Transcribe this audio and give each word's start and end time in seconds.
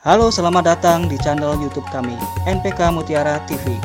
Halo, 0.00 0.32
selamat 0.32 0.64
datang 0.64 1.12
di 1.12 1.20
channel 1.20 1.60
YouTube 1.60 1.84
kami, 1.92 2.16
NPK 2.48 2.88
Mutiara 2.88 3.36
TV. 3.44 3.76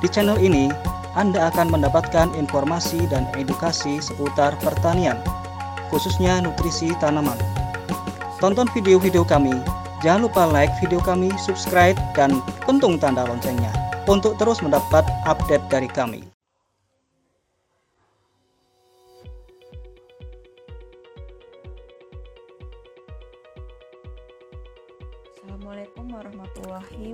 Di 0.00 0.08
channel 0.08 0.40
ini, 0.40 0.72
Anda 1.12 1.52
akan 1.52 1.76
mendapatkan 1.76 2.32
informasi 2.32 3.04
dan 3.12 3.28
edukasi 3.36 4.00
seputar 4.00 4.56
pertanian, 4.64 5.20
khususnya 5.92 6.40
nutrisi 6.40 6.96
tanaman. 7.04 7.36
Tonton 8.40 8.64
video-video 8.72 9.28
kami, 9.28 9.52
jangan 10.00 10.24
lupa 10.24 10.48
like 10.48 10.72
video 10.80 11.04
kami, 11.04 11.28
subscribe, 11.36 12.00
dan 12.16 12.40
pentung 12.64 12.96
tanda 12.96 13.28
loncengnya 13.28 13.76
untuk 14.08 14.40
terus 14.40 14.64
mendapat 14.64 15.04
update 15.28 15.68
dari 15.68 15.92
kami. 15.92 16.24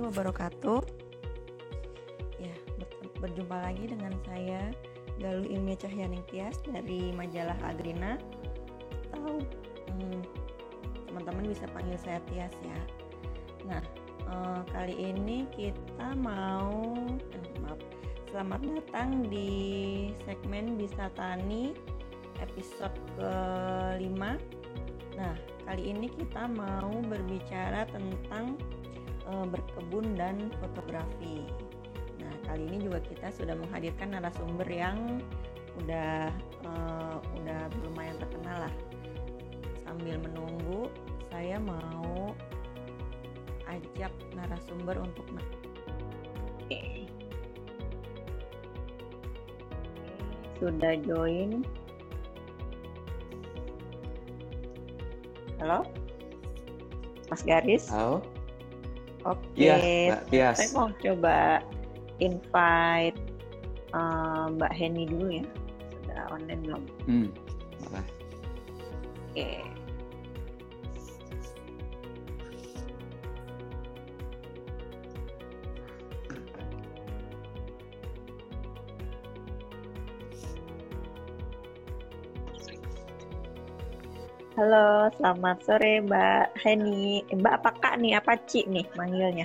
Wabarakatuh. 0.09 0.81
Ya, 2.41 2.55
ber- 2.75 3.15
berjumpa 3.23 3.55
lagi 3.55 3.87
dengan 3.87 4.11
saya 4.27 4.73
Galuh 5.21 5.45
Ilmiah 5.45 5.79
Cahyaning 5.79 6.25
Tias 6.27 6.59
dari 6.65 7.13
majalah 7.13 7.55
Agrina. 7.63 8.19
Tahu 9.13 9.39
hmm, 9.93 10.21
teman-teman 11.07 11.45
bisa 11.47 11.69
panggil 11.71 11.95
saya 12.01 12.19
Tias 12.27 12.55
ya. 12.65 12.79
Nah, 13.69 13.83
eh, 14.27 14.61
kali 14.73 14.95
ini 14.97 15.47
kita 15.53 16.17
mau 16.19 16.83
eh, 17.13 17.47
maaf. 17.61 17.79
Selamat 18.33 18.65
datang 18.65 19.29
di 19.29 20.09
segmen 20.25 20.73
Bisa 20.73 21.05
Tani 21.13 21.69
episode 22.41 22.97
kelima. 23.13 24.41
Nah, 25.13 25.37
kali 25.69 25.93
ini 25.93 26.09
kita 26.09 26.49
mau 26.49 26.91
berbicara 27.05 27.85
tentang 27.93 28.57
berkebun 29.27 30.15
dan 30.19 30.51
fotografi. 30.59 31.47
Nah, 32.19 32.33
kali 32.47 32.67
ini 32.67 32.77
juga 32.87 32.99
kita 33.03 33.31
sudah 33.31 33.55
menghadirkan 33.55 34.15
narasumber 34.15 34.67
yang 34.67 35.19
udah 35.83 36.29
eh, 36.63 37.17
udah 37.41 37.59
lumayan 37.87 38.19
terkenal 38.19 38.67
lah. 38.69 38.73
Sambil 39.83 40.19
menunggu, 40.21 40.87
saya 41.31 41.57
mau 41.59 42.33
ajak 43.67 44.13
narasumber 44.37 44.99
untuk 45.01 45.25
na- 45.33 45.53
Oke. 46.63 47.09
Sudah 50.61 50.93
join. 51.03 51.65
Halo? 55.59 55.87
Mas 57.31 57.41
Garis? 57.43 57.87
Halo? 57.87 58.19
Oke. 59.23 59.55
Iya, 59.55 59.75
Mbak 60.11 60.21
Tias. 60.29 60.57
Saya 60.59 60.69
mau 60.75 60.89
coba 60.91 61.63
invite 62.19 63.19
eh, 63.95 64.45
Mbak 64.59 64.71
Heni 64.75 65.03
dulu 65.07 65.27
ya. 65.39 65.45
Sudah 66.03 66.25
online 66.29 66.61
belum? 66.67 66.83
Hmm, 67.07 67.27
boleh. 67.87 68.05
Oke. 69.31 69.72
Halo, 84.63 85.11
selamat 85.19 85.59
sore 85.67 85.99
Mbak 86.07 86.55
Heni. 86.63 87.19
Eh, 87.27 87.35
Mbak 87.35 87.53
apa 87.59 87.69
Kak 87.83 87.95
nih? 87.99 88.15
Apa 88.15 88.39
Ci 88.47 88.63
nih 88.71 88.87
manggilnya? 88.95 89.43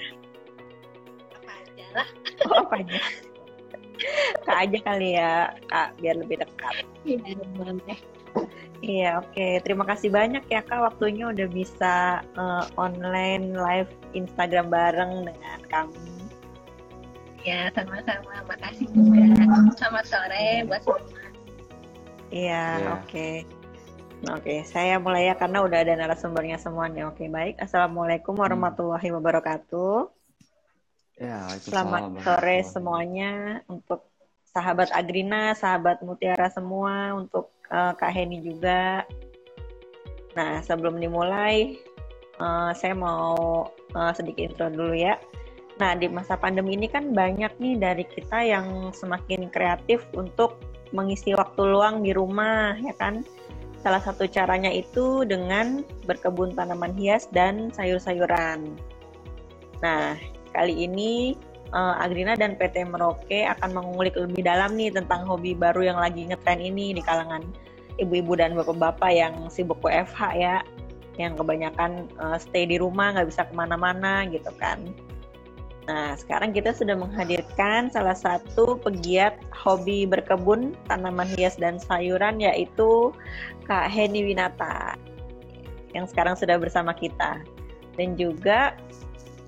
Apa 1.34 1.58
aja 1.58 1.86
lah. 1.90 2.08
Oh, 2.46 2.62
apa 2.62 2.86
aja? 2.86 3.02
Kak 4.46 4.58
aja 4.62 4.78
kali 4.78 5.18
ya, 5.18 5.50
Kak, 5.66 5.98
biar 5.98 6.22
lebih 6.22 6.38
dekat. 6.38 6.86
Iya, 8.78 9.18
oke. 9.18 9.58
Terima 9.66 9.82
kasih 9.90 10.14
banyak 10.14 10.46
ya 10.54 10.62
Kak 10.62 10.86
waktunya 10.86 11.26
udah 11.34 11.50
bisa 11.50 12.22
eh, 12.22 12.64
online 12.78 13.58
live 13.58 13.90
Instagram 14.14 14.70
bareng 14.70 15.26
dengan 15.26 15.60
kami. 15.66 16.30
Ya, 17.42 17.74
sama-sama. 17.74 18.46
Makasih 18.46 18.86
juga. 18.94 19.34
Selamat 19.82 20.06
sore 20.06 20.62
buat 20.62 20.78
semua. 20.86 21.02
Iya, 22.30 22.86
Iya. 22.86 22.90
oke. 23.02 23.28
Nah, 23.42 23.57
Oke, 24.26 24.66
saya 24.66 24.98
mulai 24.98 25.30
ya 25.30 25.38
karena 25.38 25.62
udah 25.62 25.78
ada 25.78 25.94
narasumbernya 25.94 26.58
semuanya. 26.58 27.06
Oke, 27.06 27.30
baik. 27.30 27.54
Assalamualaikum 27.62 28.34
warahmatullahi 28.34 29.14
wabarakatuh. 29.14 30.10
Ya, 31.22 31.46
Selamat 31.62 32.18
sore 32.26 32.66
semuanya 32.66 33.62
untuk 33.70 34.10
sahabat 34.50 34.90
Agrina, 34.90 35.54
sahabat 35.54 36.02
Mutiara 36.02 36.50
semua, 36.50 37.14
untuk 37.14 37.54
eh, 37.70 37.94
Kak 37.94 38.10
Heni 38.10 38.42
juga. 38.42 39.06
Nah, 40.34 40.66
sebelum 40.66 40.98
dimulai, 40.98 41.78
eh, 42.42 42.70
saya 42.74 42.98
mau 42.98 43.70
eh, 43.70 44.12
sedikit 44.18 44.50
intro 44.50 44.66
dulu 44.66 44.98
ya. 44.98 45.14
Nah, 45.78 45.94
di 45.94 46.10
masa 46.10 46.34
pandemi 46.34 46.74
ini 46.74 46.90
kan 46.90 47.14
banyak 47.14 47.54
nih 47.62 47.78
dari 47.78 48.02
kita 48.02 48.42
yang 48.42 48.90
semakin 48.90 49.46
kreatif 49.46 50.02
untuk 50.10 50.58
mengisi 50.90 51.38
waktu 51.38 51.62
luang 51.70 52.02
di 52.02 52.10
rumah, 52.10 52.74
ya 52.82 52.98
kan? 52.98 53.22
Salah 53.78 54.02
satu 54.02 54.26
caranya 54.26 54.68
itu 54.74 55.22
dengan 55.22 55.86
berkebun 56.04 56.58
tanaman 56.58 56.94
hias 56.98 57.30
dan 57.30 57.70
sayur-sayuran. 57.70 58.74
Nah, 59.78 60.18
kali 60.50 60.86
ini 60.90 61.38
eh, 61.70 61.94
Agrina 62.02 62.34
dan 62.34 62.58
PT 62.58 62.90
Merauke 62.90 63.46
akan 63.46 63.70
mengulik 63.70 64.18
lebih 64.18 64.42
dalam 64.42 64.74
nih 64.74 64.90
tentang 64.90 65.22
hobi 65.30 65.54
baru 65.54 65.94
yang 65.94 65.98
lagi 66.02 66.26
ngetren 66.26 66.58
ini 66.58 66.90
di 66.90 67.02
kalangan 67.06 67.46
ibu-ibu 68.02 68.34
dan 68.34 68.58
bapak-bapak 68.58 69.10
yang 69.14 69.34
sibuk 69.46 69.78
WFH 69.82 70.22
ya, 70.34 70.56
yang 71.14 71.38
kebanyakan 71.38 72.10
eh, 72.18 72.38
stay 72.42 72.66
di 72.66 72.82
rumah 72.82 73.14
nggak 73.14 73.30
bisa 73.30 73.46
ke 73.46 73.54
mana-mana 73.54 74.26
gitu 74.26 74.50
kan. 74.58 74.82
Nah, 75.88 76.12
sekarang 76.20 76.52
kita 76.52 76.76
sudah 76.76 77.00
menghadirkan 77.00 77.88
salah 77.88 78.12
satu 78.12 78.76
pegiat 78.76 79.40
hobi 79.56 80.04
berkebun 80.04 80.76
tanaman 80.84 81.24
hias 81.32 81.56
dan 81.56 81.80
sayuran 81.80 82.36
yaitu 82.44 83.08
Kak 83.64 83.88
Heni 83.88 84.28
Winata 84.28 85.00
yang 85.96 86.04
sekarang 86.04 86.36
sudah 86.36 86.60
bersama 86.60 86.92
kita 86.92 87.40
dan 87.96 88.20
juga 88.20 88.76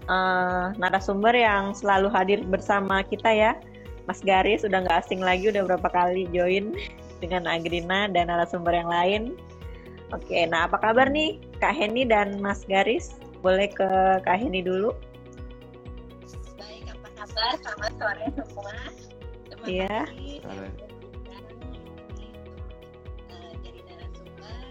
eh, 0.08 0.66
narasumber 0.80 1.36
yang 1.36 1.76
selalu 1.76 2.08
hadir 2.08 2.40
bersama 2.48 3.04
kita 3.04 3.28
ya 3.28 3.52
Mas 4.08 4.24
Garis 4.24 4.64
sudah 4.64 4.80
nggak 4.80 5.04
asing 5.04 5.20
lagi 5.20 5.52
udah 5.52 5.68
berapa 5.68 5.92
kali 5.92 6.24
join 6.32 6.72
dengan 7.20 7.44
Agrina 7.44 8.08
dan 8.08 8.32
narasumber 8.32 8.72
yang 8.72 8.88
lain 8.88 9.22
Oke, 10.10 10.42
nah 10.50 10.66
apa 10.66 10.74
kabar 10.82 11.06
nih 11.06 11.38
Kak 11.62 11.70
Heni 11.70 12.02
dan 12.02 12.42
Mas 12.42 12.66
Garis? 12.66 13.14
Boleh 13.46 13.70
ke 13.70 13.86
Kak 14.26 14.42
Heni 14.42 14.58
dulu? 14.58 14.90
Kabar? 17.20 17.52
Selamat 17.60 17.92
sore 18.00 18.26
semua. 18.32 18.76
Terima 19.44 19.66
Iya. 19.68 19.98
kasih. 20.08 20.36
Sore. 20.40 20.68
Eh, 23.28 23.52
Jadi 23.60 23.80
narasumber. 23.84 24.64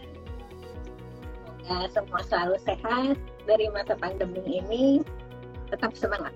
Semoga 1.62 1.88
semua 1.94 2.22
selalu 2.26 2.56
sehat 2.66 3.16
dari 3.46 3.66
masa 3.70 3.94
pandemi 3.94 4.42
ini. 4.66 4.86
Tetap 5.70 5.94
semangat. 5.94 6.34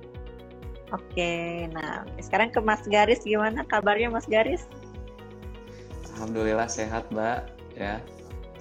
Oke, 0.93 1.65
nah 1.73 2.05
sekarang 2.21 2.53
ke 2.53 2.61
Mas 2.61 2.85
Garis 2.85 3.25
gimana 3.25 3.65
kabarnya 3.65 4.13
Mas 4.13 4.29
Garis? 4.29 4.69
Alhamdulillah 6.13 6.69
sehat, 6.69 7.09
Mbak. 7.09 7.49
Ya. 7.73 7.97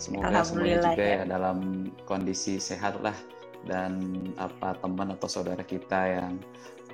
Semoga 0.01 0.41
semuanya 0.41 0.81
juga 0.97 1.05
ya. 1.05 1.21
ya 1.21 1.29
dalam 1.29 1.93
kondisi 2.09 2.57
sehat 2.57 2.97
lah 3.05 3.13
dan 3.69 4.01
apa 4.41 4.75
teman 4.81 5.13
atau 5.13 5.29
saudara 5.29 5.61
kita 5.63 6.01
yang 6.09 6.41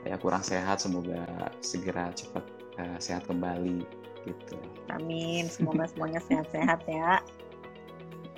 ya 0.08 0.16
kurang 0.16 0.40
sehat 0.40 0.80
semoga 0.80 1.20
segera 1.60 2.08
cepat 2.16 2.44
eh, 2.80 2.98
sehat 2.98 3.28
kembali 3.28 3.84
gitu. 4.24 4.56
Amin, 4.88 5.46
semoga 5.54 5.84
semuanya 5.92 6.20
sehat-sehat 6.24 6.80
ya. 6.88 7.20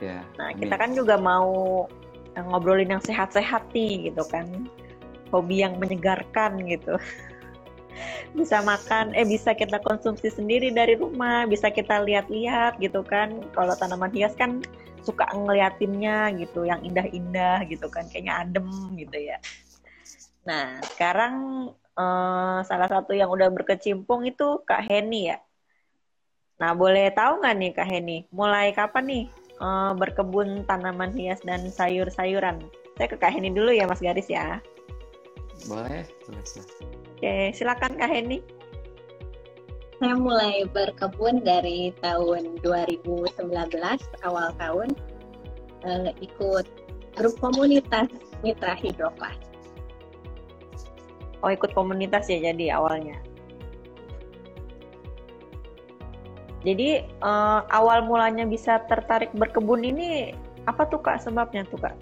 Ya, 0.01 0.25
Nah, 0.41 0.51
amin. 0.51 0.65
kita 0.65 0.75
kan 0.81 0.91
juga 0.97 1.21
mau 1.21 1.85
eh, 2.35 2.45
ngobrolin 2.45 2.91
yang 2.91 3.05
sehat-sehat 3.05 3.71
nih 3.71 4.11
gitu 4.11 4.25
kan. 4.27 4.49
Hobi 5.31 5.63
yang 5.63 5.79
menyegarkan 5.79 6.59
gitu. 6.67 6.99
Bisa 8.39 8.63
makan, 8.63 9.13
eh 9.19 9.27
bisa 9.27 9.53
kita 9.53 9.83
konsumsi 9.83 10.31
sendiri 10.31 10.71
dari 10.71 10.95
rumah, 10.95 11.45
bisa 11.51 11.69
kita 11.69 12.01
lihat-lihat 12.07 12.79
gitu 12.79 13.03
kan. 13.03 13.43
Kalau 13.53 13.75
tanaman 13.77 14.09
hias 14.15 14.33
kan 14.39 14.63
suka 15.03 15.27
ngeliatinnya 15.35 16.33
gitu, 16.39 16.65
yang 16.65 16.81
indah-indah 16.87 17.67
gitu 17.67 17.91
kan, 17.91 18.07
kayaknya 18.09 18.47
adem 18.47 18.71
gitu 18.95 19.19
ya. 19.19 19.37
Nah, 20.51 20.83
sekarang 20.83 21.35
eh, 21.95 22.59
salah 22.67 22.89
satu 22.91 23.15
yang 23.15 23.31
udah 23.31 23.55
berkecimpung 23.55 24.27
itu 24.27 24.59
Kak 24.67 24.91
Heni 24.91 25.31
ya. 25.31 25.39
Nah, 26.59 26.75
boleh 26.75 27.15
tahu 27.15 27.39
nggak 27.39 27.55
nih 27.55 27.71
Kak 27.71 27.87
Heni, 27.87 28.19
mulai 28.35 28.75
kapan 28.75 29.07
nih 29.07 29.25
eh, 29.63 29.93
berkebun 29.95 30.67
tanaman 30.67 31.15
hias 31.15 31.39
dan 31.47 31.71
sayur-sayuran? 31.71 32.59
Saya 32.99 33.07
ke 33.07 33.17
Kak 33.17 33.31
Heni 33.31 33.55
dulu 33.55 33.71
ya 33.71 33.87
Mas 33.87 34.03
Garis 34.03 34.27
ya. 34.27 34.59
Boleh. 35.71 36.03
Oke, 37.15 37.55
silakan 37.55 37.95
Kak 37.95 38.11
Heni. 38.11 38.43
Saya 40.03 40.17
mulai 40.17 40.65
berkebun 40.67 41.45
dari 41.45 41.93
tahun 42.03 42.59
2019 42.65 43.39
awal 44.27 44.51
tahun 44.59 44.89
eh, 45.87 46.11
ikut 46.19 46.67
grup 47.15 47.35
komunitas 47.39 48.11
Mitra 48.43 48.75
Hidroklas. 48.75 49.50
Oh, 51.41 51.49
ikut 51.49 51.73
komunitas 51.73 52.29
ya 52.29 52.53
jadi 52.53 52.77
awalnya. 52.77 53.17
Jadi 56.61 57.01
eh, 57.09 57.61
awal 57.73 58.05
mulanya 58.05 58.45
bisa 58.45 58.85
tertarik 58.85 59.33
berkebun 59.33 59.81
ini 59.81 60.37
apa 60.69 60.85
tuh 60.89 61.01
Kak 61.01 61.25
sebabnya 61.25 61.65
tuh 61.69 61.81
Kak? 61.81 61.97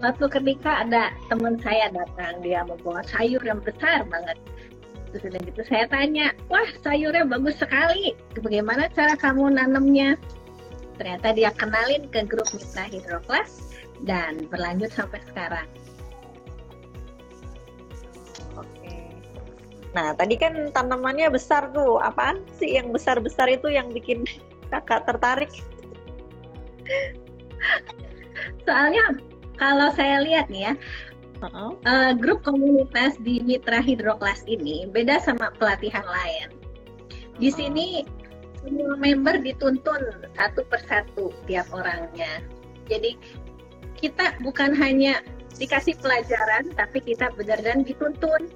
Suatu 0.00 0.32
ketika 0.32 0.80
ada 0.80 1.12
teman 1.28 1.60
saya 1.60 1.92
datang, 1.92 2.40
dia 2.40 2.64
membawa 2.64 3.04
sayur 3.04 3.44
yang 3.44 3.60
besar 3.60 4.00
banget. 4.08 4.40
Terus 5.12 5.28
udah 5.28 5.40
gitu 5.44 5.62
saya 5.68 5.84
tanya, 5.92 6.32
wah 6.48 6.64
sayurnya 6.80 7.28
bagus 7.28 7.60
sekali, 7.60 8.16
bagaimana 8.32 8.88
cara 8.96 9.12
kamu 9.20 9.60
nanamnya? 9.60 10.16
Ternyata 10.96 11.36
dia 11.36 11.52
kenalin 11.52 12.08
ke 12.08 12.24
grup 12.24 12.48
Mitra 12.56 12.88
Hidroklas 12.88 13.76
dan 14.08 14.48
berlanjut 14.48 14.88
sampai 14.88 15.20
sekarang. 15.28 15.68
Nah, 19.90 20.14
tadi 20.14 20.38
kan 20.38 20.54
tanamannya 20.70 21.34
besar 21.34 21.74
tuh. 21.74 21.98
Apaan 21.98 22.46
sih 22.58 22.78
yang 22.78 22.94
besar-besar 22.94 23.50
itu 23.50 23.66
yang 23.70 23.90
bikin 23.90 24.22
kakak 24.70 25.02
tertarik? 25.06 25.50
Soalnya 28.64 29.18
kalau 29.58 29.90
saya 29.98 30.22
lihat 30.22 30.46
nih 30.48 30.70
ya, 30.70 30.74
Heeh. 31.42 31.70
eh, 31.84 32.12
grup 32.16 32.46
komunitas 32.46 33.18
di 33.20 33.42
Mitra 33.42 33.82
Hidroklas 33.82 34.46
ini 34.46 34.86
beda 34.86 35.18
sama 35.20 35.50
pelatihan 35.58 36.06
lain. 36.06 36.54
Di 37.40 37.50
Oh. 37.50 37.56
sini 37.56 37.86
semua 38.60 38.92
member 39.00 39.40
dituntun 39.40 40.28
satu 40.36 40.60
persatu 40.68 41.32
tiap 41.48 41.66
orangnya. 41.72 42.44
Jadi 42.86 43.16
kita 43.96 44.36
bukan 44.44 44.76
hanya 44.76 45.24
dikasih 45.56 45.96
pelajaran, 46.00 46.72
tapi 46.76 47.04
kita 47.04 47.32
benar-benar 47.36 47.84
dituntun, 47.84 48.48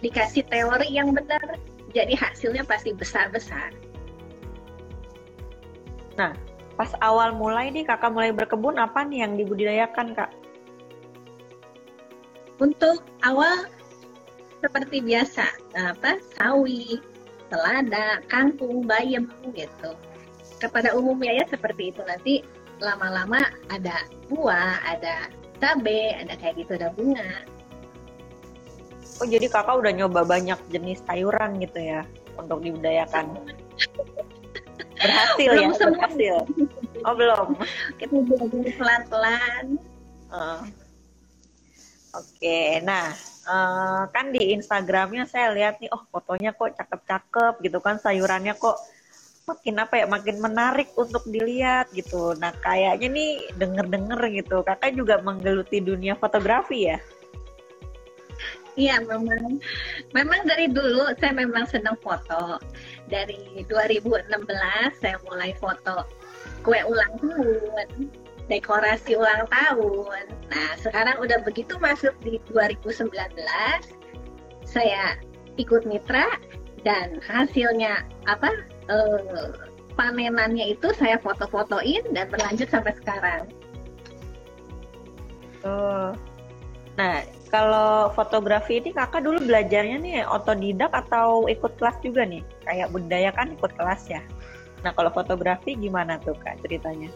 dikasih 0.00 0.44
teori 0.48 0.88
yang 0.92 1.12
benar. 1.12 1.60
Jadi 1.90 2.14
hasilnya 2.14 2.64
pasti 2.64 2.94
besar-besar. 2.94 3.72
Pas 6.80 6.96
awal 7.04 7.36
mulai 7.36 7.68
nih 7.68 7.84
kakak 7.84 8.08
mulai 8.08 8.32
berkebun 8.32 8.80
apa 8.80 9.04
nih 9.04 9.28
yang 9.28 9.36
dibudidayakan 9.36 10.16
kak? 10.16 10.32
Untuk 12.56 13.04
awal 13.20 13.68
seperti 14.64 15.04
biasa, 15.04 15.44
apa 15.76 16.16
sawi, 16.40 17.00
selada, 17.52 18.24
kangkung, 18.32 18.88
bayam 18.88 19.28
gitu. 19.52 19.92
Kepada 20.56 20.96
umumnya 20.96 21.40
ya 21.40 21.44
seperti 21.48 21.92
itu 21.92 22.00
nanti 22.04 22.44
lama-lama 22.80 23.40
ada 23.68 24.08
buah, 24.32 24.80
ada 24.84 25.28
cabe, 25.60 26.16
ada 26.16 26.32
kayak 26.36 26.64
gitu, 26.64 26.80
ada 26.80 26.92
bunga. 26.96 27.44
Oh 29.20 29.28
jadi 29.28 29.46
kakak 29.52 29.76
udah 29.84 29.92
nyoba 29.92 30.24
banyak 30.24 30.56
jenis 30.72 31.04
sayuran 31.04 31.60
gitu 31.60 31.76
ya 31.76 32.08
untuk 32.40 32.64
dibudidayakan. 32.64 33.36
Berhasil 34.96 35.50
Belum 35.52 35.72
ya, 35.72 35.76
semua. 35.76 35.92
berhasil. 35.92 36.34
Oh 37.04 37.14
belum. 37.16 37.48
Kita 38.00 38.16
belajar 38.16 38.64
pelan-pelan. 38.80 39.64
Eh. 40.32 40.62
Oke, 42.10 42.82
nah 42.82 43.14
eh, 43.46 44.02
kan 44.10 44.34
di 44.34 44.56
Instagramnya 44.56 45.30
saya 45.30 45.54
lihat 45.54 45.78
nih, 45.78 45.92
oh 45.94 46.02
fotonya 46.10 46.50
kok 46.56 46.74
cakep-cakep 46.74 47.54
gitu 47.62 47.78
kan, 47.78 48.02
sayurannya 48.02 48.56
kok 48.58 48.80
makin 49.46 49.78
apa 49.78 49.94
ya, 50.00 50.06
makin 50.10 50.36
menarik 50.42 50.90
untuk 50.98 51.22
dilihat 51.28 51.92
gitu. 51.94 52.34
Nah 52.34 52.50
kayaknya 52.64 53.08
nih 53.14 53.30
denger-denger 53.54 54.20
gitu, 54.42 54.56
kakak 54.66 54.96
juga 54.96 55.22
menggeluti 55.22 55.78
dunia 55.78 56.18
fotografi 56.18 56.90
ya? 56.90 56.98
Iya 58.80 58.96
memang, 59.04 59.60
memang 60.16 60.40
dari 60.48 60.72
dulu 60.72 61.12
saya 61.20 61.36
memang 61.36 61.68
senang 61.68 62.00
foto. 62.00 62.56
Dari 63.12 63.60
2016 63.68 64.32
saya 64.96 65.20
mulai 65.28 65.52
foto 65.60 66.08
kue 66.64 66.80
ulang 66.88 67.12
tahun, 67.20 68.08
dekorasi 68.48 69.20
ulang 69.20 69.44
tahun. 69.52 70.24
Nah 70.48 70.68
sekarang 70.80 71.20
udah 71.20 71.44
begitu 71.44 71.76
masuk 71.76 72.16
di 72.24 72.40
2019, 72.48 73.12
saya 74.64 75.20
ikut 75.60 75.84
mitra 75.84 76.40
dan 76.80 77.20
hasilnya 77.20 78.00
apa 78.24 78.48
eh, 78.88 79.52
panenannya 79.92 80.72
itu 80.72 80.88
saya 80.96 81.20
foto-fotoin 81.20 82.16
dan 82.16 82.24
berlanjut 82.32 82.72
sampai 82.72 82.96
sekarang. 82.96 83.44
Tuh. 85.60 86.16
Nah, 86.96 87.24
kalau 87.50 88.14
fotografi 88.14 88.78
ini 88.78 88.94
kakak 88.94 89.26
dulu 89.26 89.42
belajarnya 89.42 89.98
nih 89.98 90.22
otodidak 90.22 90.94
atau 90.94 91.50
ikut 91.50 91.74
kelas 91.76 91.98
juga 92.00 92.22
nih? 92.22 92.46
Kayak 92.62 92.94
budaya 92.94 93.30
kan 93.34 93.50
ikut 93.50 93.74
kelas 93.74 94.06
ya. 94.06 94.22
Nah, 94.86 94.94
kalau 94.96 95.12
fotografi 95.12 95.76
gimana 95.76 96.16
tuh 96.22 96.38
kak 96.40 96.62
ceritanya? 96.64 97.10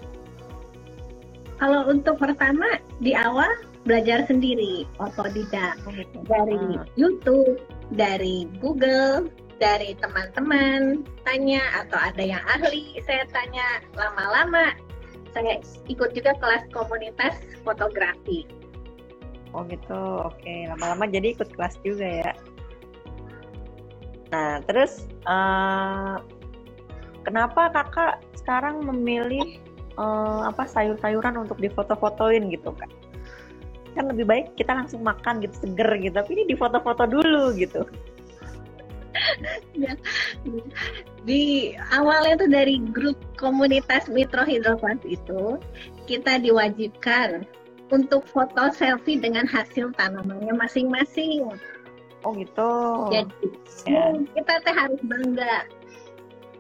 Kalau 1.57 1.87
untuk 1.87 2.19
pertama 2.19 2.67
di 2.99 3.14
awal 3.14 3.49
belajar 3.87 4.26
sendiri, 4.26 4.91
otodidak 4.99 5.79
Oh, 5.87 5.95
gitu. 5.95 6.19
dari 6.26 6.59
Ah. 6.59 6.85
YouTube, 6.99 7.62
dari 7.95 8.50
Google, 8.59 9.31
dari 9.62 9.95
teman-teman 10.03 11.07
tanya 11.23 11.62
atau 11.79 11.99
ada 12.11 12.21
yang 12.21 12.43
ahli 12.50 12.99
saya 13.07 13.23
tanya 13.31 13.81
lama-lama 13.95 14.75
saya 15.31 15.62
ikut 15.91 16.14
juga 16.14 16.35
kelas 16.38 16.67
komunitas 16.71 17.38
fotografi. 17.67 18.47
Oh 19.54 19.62
gitu, 19.70 20.00
oke. 20.26 20.54
Lama-lama 20.75 21.06
jadi 21.06 21.38
ikut 21.38 21.54
kelas 21.54 21.78
juga 21.87 22.26
ya. 22.26 22.32
Nah, 24.34 24.58
terus 24.66 25.06
eh, 25.06 26.16
kenapa 27.23 27.70
kakak 27.70 28.18
sekarang 28.34 28.82
memilih 28.82 29.62
eh, 29.94 30.40
apa 30.42 30.66
sayur-sayuran 30.66 31.38
untuk 31.38 31.62
difoto-fotoin 31.62 32.50
gitu 32.50 32.75
kak? 32.75 32.90
Kan 33.94 34.11
lebih 34.11 34.26
baik 34.26 34.46
kita 34.58 34.75
langsung 34.75 35.06
makan 35.06 35.38
gitu 35.38 35.54
seger 35.62 35.87
gitu, 36.02 36.18
tapi 36.18 36.34
ini 36.34 36.50
difoto-foto 36.50 37.06
dulu 37.06 37.54
gitu. 37.54 37.87
Di 41.23 41.73
awalnya 41.94 42.42
tuh 42.42 42.50
dari 42.50 42.82
grup 42.90 43.14
komunitas 43.38 44.11
Mitro 44.11 44.42
Hidroklas 44.42 44.99
itu 45.06 45.62
kita 46.11 46.42
diwajibkan 46.42 47.46
untuk 47.93 48.25
foto 48.29 48.73
selfie 48.73 49.21
dengan 49.21 49.45
hasil 49.45 49.93
tanamannya 49.97 50.55
masing-masing. 50.57 51.45
Oh 52.25 52.33
gitu. 52.33 52.73
Jadi 53.12 53.53
Ya. 53.85 54.12
hmm, 54.14 54.25
kita 54.33 54.55
teh 54.64 54.73
harus 54.73 55.00
bangga. 55.05 55.69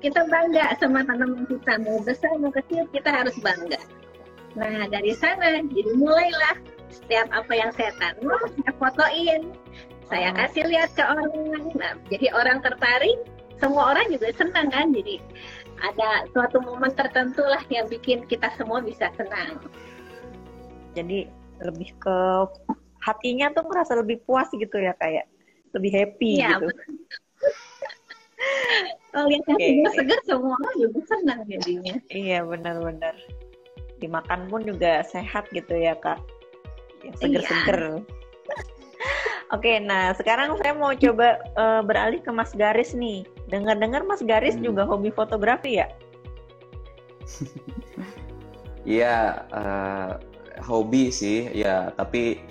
Kita 0.04 0.20
bangga 0.28 0.76
sama 0.76 1.00
tanaman 1.08 1.48
kita 1.48 1.80
mau 1.80 1.96
besar 2.04 2.36
mau 2.36 2.52
kecil 2.52 2.84
kita 2.92 3.08
harus 3.08 3.32
bangga. 3.40 3.80
Nah 4.58 4.84
dari 4.92 5.16
sana 5.16 5.64
jadi 5.64 5.90
mulailah 5.96 6.60
setiap 6.92 7.26
apa 7.32 7.52
yang 7.56 7.72
saya 7.72 7.90
tanam 7.96 8.28
saya 8.60 8.72
fotoin, 8.76 9.42
saya 10.12 10.28
Oh. 10.30 10.36
kasih 10.36 10.64
lihat 10.68 10.92
ke 10.92 11.02
orang. 11.02 11.32
Nah 11.80 11.96
jadi 12.12 12.28
orang 12.36 12.60
tertarik, 12.60 13.16
semua 13.56 13.96
orang 13.96 14.06
juga 14.12 14.28
senang 14.36 14.68
kan. 14.68 14.92
Jadi 14.92 15.16
ada 15.80 16.28
suatu 16.36 16.60
momen 16.60 16.92
tertentu 16.92 17.40
lah 17.40 17.64
yang 17.72 17.88
bikin 17.88 18.28
kita 18.28 18.52
semua 18.60 18.84
bisa 18.84 19.08
senang. 19.16 19.56
Jadi 20.94 21.28
lebih 21.62 21.90
ke 21.98 22.16
hatinya 23.04 23.52
tuh 23.52 23.68
merasa 23.68 23.92
lebih 23.98 24.24
puas 24.24 24.48
gitu 24.50 24.74
ya 24.80 24.96
kayak 24.96 25.28
lebih 25.76 25.90
happy 25.92 26.40
Iya, 26.40 26.48
gitu. 26.56 26.68
Kalau 29.14 29.26
lihat 29.30 29.44
yang 29.46 29.58
Oke. 29.58 29.66
segar-segar 29.70 30.20
semua 30.26 30.54
orang 30.58 30.76
juga 30.80 31.00
senang 31.06 31.40
jadinya. 31.46 31.94
Iya 32.10 32.38
benar-benar. 32.42 33.14
Dimakan 34.02 34.40
pun 34.50 34.60
juga 34.66 35.02
sehat 35.06 35.46
gitu 35.54 35.74
ya 35.78 35.94
kak. 35.98 36.18
Yang 37.06 37.16
seger-seger. 37.22 37.80
Oke, 39.54 39.78
nah 39.78 40.10
sekarang 40.18 40.58
saya 40.58 40.74
mau 40.74 40.90
coba 40.96 41.38
eh, 41.38 41.82
beralih 41.86 42.20
ke 42.24 42.30
Mas 42.34 42.50
Garis 42.56 42.90
nih. 42.96 43.22
Dengar-dengar 43.52 44.02
Mas 44.02 44.24
Garis 44.24 44.56
Hmm. 44.58 44.66
juga 44.66 44.82
hobi 44.88 45.14
fotografi 45.14 45.78
ya? 45.78 45.86
Iya, 48.84 49.48
eh, 49.48 50.12
hobi 50.62 51.10
sih, 51.10 51.50
ya. 51.50 51.90
Tapi 51.94 52.42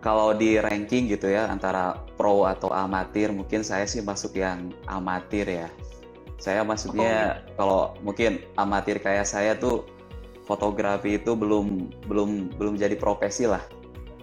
kalau 0.00 0.32
di 0.32 0.56
ranking 0.56 1.12
gitu 1.12 1.28
ya 1.28 1.48
antara 1.52 2.00
pro 2.16 2.48
atau 2.48 2.72
amatir, 2.72 3.30
mungkin 3.30 3.60
saya 3.60 3.84
sih 3.84 4.00
masuk 4.00 4.36
yang 4.40 4.72
amatir 4.88 5.44
ya. 5.44 5.68
Saya 6.40 6.64
masuknya 6.64 7.44
kalau 7.60 7.92
mungkin 8.00 8.40
amatir 8.56 8.96
kayak 8.96 9.28
saya 9.28 9.52
tuh 9.60 9.84
fotografi 10.48 11.20
itu 11.20 11.36
belum 11.36 11.92
belum 12.08 12.56
belum 12.56 12.74
jadi 12.80 12.96
profesi 12.96 13.44
lah, 13.44 13.60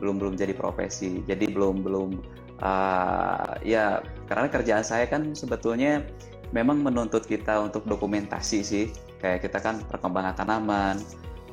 belum 0.02 0.18
belum 0.18 0.34
jadi 0.34 0.58
profesi. 0.58 1.22
Jadi 1.30 1.46
belum 1.54 1.86
belum 1.86 2.10
eh, 2.58 3.52
ya 3.62 4.02
karena 4.26 4.50
kerjaan 4.50 4.82
saya 4.82 5.06
kan 5.06 5.38
sebetulnya 5.38 6.02
memang 6.58 6.82
menuntut 6.82 7.30
kita 7.30 7.62
untuk 7.62 7.86
dokumentasi 7.86 8.60
sih. 8.66 8.86
Kayak 9.22 9.50
kita 9.50 9.62
kan 9.62 9.86
perkembangan 9.86 10.34
tanaman, 10.42 10.98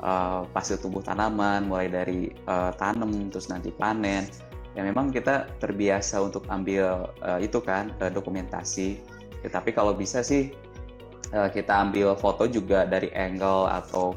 eh, 0.05 0.41
fase 0.53 0.77
tubuh 0.77 1.01
tanaman, 1.01 1.65
mulai 1.65 1.89
dari 1.89 2.29
eh, 2.29 2.71
tanam 2.77 3.33
terus 3.33 3.49
nanti 3.49 3.73
panen. 3.73 4.29
Ya 4.77 4.83
memang 4.83 5.09
kita 5.09 5.49
terbiasa 5.57 6.21
untuk 6.21 6.45
ambil 6.51 7.09
eh, 7.25 7.49
itu 7.49 7.57
kan 7.59 7.89
eh, 7.99 8.13
dokumentasi. 8.13 9.01
Ya, 9.41 9.49
tapi 9.49 9.73
kalau 9.73 9.97
bisa 9.97 10.21
sih 10.21 10.53
eh, 11.33 11.49
kita 11.49 11.73
ambil 11.89 12.13
foto 12.13 12.45
juga 12.45 12.85
dari 12.85 13.09
angle 13.17 13.67
atau 13.67 14.13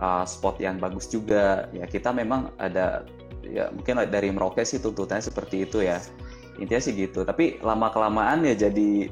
uh, 0.00 0.24
spot 0.24 0.58
yang 0.58 0.80
bagus 0.80 1.06
juga. 1.06 1.68
Ya 1.76 1.84
kita 1.88 2.10
memang 2.10 2.50
ada 2.56 3.04
ya 3.44 3.72
mungkin 3.72 4.00
dari 4.08 4.32
Merauke 4.32 4.64
sih 4.64 4.78
tuntutannya 4.78 5.24
seperti 5.24 5.68
itu 5.68 5.84
ya. 5.84 5.98
Intinya 6.60 6.82
sih 6.82 6.94
gitu. 6.96 7.22
Tapi 7.22 7.60
lama 7.64 7.92
kelamaan 7.92 8.44
ya 8.44 8.54
jadi 8.56 9.10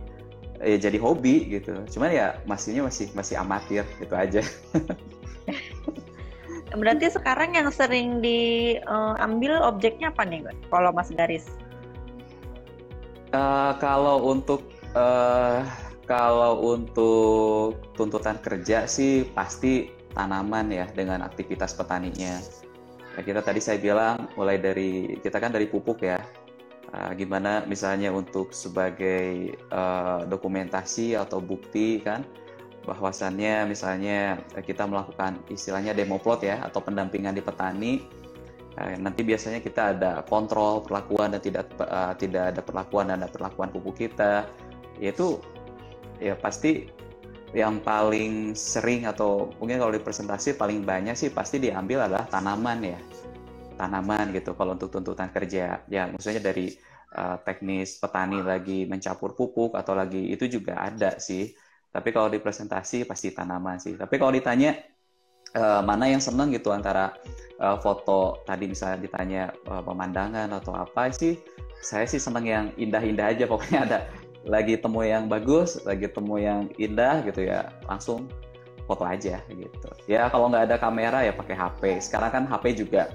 ya 0.63 0.77
jadi 0.79 0.99
hobi 1.01 1.59
gitu. 1.59 1.75
Cuman 1.93 2.11
ya 2.13 2.41
masihnya 2.49 2.87
masih 2.87 3.13
masih 3.13 3.35
amatir 3.41 3.85
gitu 3.99 4.15
aja. 4.17 4.43
Berarti 6.77 7.09
sekarang 7.09 7.57
yang 7.57 7.73
sering 7.73 8.21
diambil 8.21 9.65
objeknya 9.65 10.13
apa 10.13 10.29
nih, 10.29 10.45
kalau 10.69 10.93
Mas 10.93 11.09
Garis? 11.09 11.49
Eh, 13.33 13.73
kalau 13.81 14.25
untuk 14.25 14.65
eh, 14.97 15.61
kalau 16.09 16.65
untuk 16.65 17.77
tuntutan 17.93 18.41
kerja 18.41 18.89
sih 18.89 19.29
pasti 19.37 19.93
tanaman 20.17 20.73
ya 20.73 20.89
dengan 20.97 21.21
aktivitas 21.21 21.77
petaninya. 21.77 22.41
Ya, 23.17 23.21
kita 23.21 23.45
tadi 23.45 23.61
saya 23.61 23.77
bilang 23.77 24.33
mulai 24.33 24.57
dari 24.57 25.21
kita 25.21 25.37
kan 25.37 25.53
dari 25.53 25.69
pupuk 25.69 26.01
ya. 26.01 26.21
Eh, 26.89 27.11
gimana 27.21 27.69
misalnya 27.69 28.09
untuk 28.09 28.57
sebagai 28.57 29.53
eh, 29.53 30.21
dokumentasi 30.25 31.13
atau 31.13 31.37
bukti 31.45 32.01
kan 32.01 32.25
bahwasannya 32.89 33.69
misalnya 33.69 34.41
eh, 34.57 34.65
kita 34.65 34.89
melakukan 34.89 35.45
istilahnya 35.53 35.93
demo 35.93 36.17
plot 36.17 36.41
ya 36.49 36.65
atau 36.65 36.81
pendampingan 36.81 37.37
di 37.37 37.45
petani 37.45 37.93
Eh, 38.79 38.95
nanti 38.95 39.27
biasanya 39.27 39.59
kita 39.59 39.99
ada 39.99 40.23
kontrol 40.23 40.87
perlakuan 40.87 41.35
dan 41.35 41.43
tidak 41.43 41.67
eh, 41.83 42.15
tidak 42.15 42.55
ada 42.55 42.63
perlakuan 42.63 43.11
dan 43.11 43.27
ada 43.27 43.31
perlakuan 43.31 43.75
pupuk 43.75 44.07
kita. 44.07 44.47
Yaitu 45.03 45.43
ya 46.23 46.39
pasti 46.39 46.87
yang 47.57 47.83
paling 47.83 48.55
sering 48.55 49.09
atau 49.09 49.51
mungkin 49.59 49.83
kalau 49.83 49.91
di 49.91 50.03
presentasi 50.03 50.55
paling 50.55 50.87
banyak 50.87 51.17
sih 51.19 51.35
pasti 51.35 51.59
diambil 51.59 52.07
adalah 52.07 52.31
tanaman 52.31 52.79
ya. 52.95 53.01
Tanaman 53.75 54.31
gitu 54.31 54.55
kalau 54.55 54.79
untuk 54.79 54.95
tuntutan 54.95 55.35
kerja. 55.35 55.83
Ya 55.91 56.07
maksudnya 56.07 56.43
dari 56.43 56.79
teknis 57.43 57.97
petani 57.97 58.45
lagi 58.45 58.85
mencampur 58.85 59.33
pupuk 59.33 59.73
atau 59.73 59.97
lagi 59.97 60.29
itu 60.29 60.45
juga 60.45 60.77
ada 60.77 61.17
sih 61.17 61.57
tapi 61.99 62.15
kalau 62.15 62.31
di 62.31 62.39
presentasi 62.39 63.03
pasti 63.03 63.35
tanaman 63.35 63.83
sih. 63.83 63.99
Tapi 63.99 64.15
kalau 64.23 64.31
ditanya 64.31 64.79
eh, 65.51 65.83
mana 65.83 66.07
yang 66.07 66.23
seneng 66.23 66.55
gitu 66.55 66.71
antara 66.71 67.11
eh, 67.59 67.77
foto 67.83 68.47
tadi 68.47 68.71
misalnya 68.71 69.03
ditanya 69.03 69.43
eh, 69.51 69.83
pemandangan 69.83 70.47
atau 70.55 70.79
apa 70.79 71.11
sih 71.11 71.35
saya 71.83 72.07
sih 72.07 72.23
seneng 72.23 72.47
yang 72.47 72.65
indah-indah 72.79 73.35
aja. 73.35 73.45
Pokoknya 73.51 73.81
ada 73.83 73.99
lagi 74.47 74.79
temu 74.79 75.03
yang 75.03 75.27
bagus 75.27 75.83
lagi 75.83 76.07
temu 76.07 76.39
yang 76.39 76.71
indah 76.79 77.27
gitu 77.27 77.51
ya 77.51 77.67
langsung 77.91 78.31
foto 78.87 79.03
aja 79.03 79.43
gitu. 79.51 79.91
Ya 80.07 80.31
kalau 80.31 80.47
nggak 80.55 80.71
ada 80.71 80.77
kamera 80.79 81.27
ya 81.27 81.35
pakai 81.35 81.59
HP 81.59 81.83
sekarang 81.99 82.31
kan 82.31 82.45
HP 82.47 82.79
juga 82.79 83.11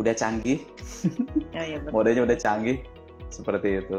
udah 0.00 0.16
canggih. 0.16 0.64
Ya, 1.52 1.76
ya 1.76 1.76
betul. 1.78 1.92
modenya 1.92 2.22
udah 2.24 2.38
canggih 2.40 2.80
seperti 3.34 3.82
itu. 3.82 3.98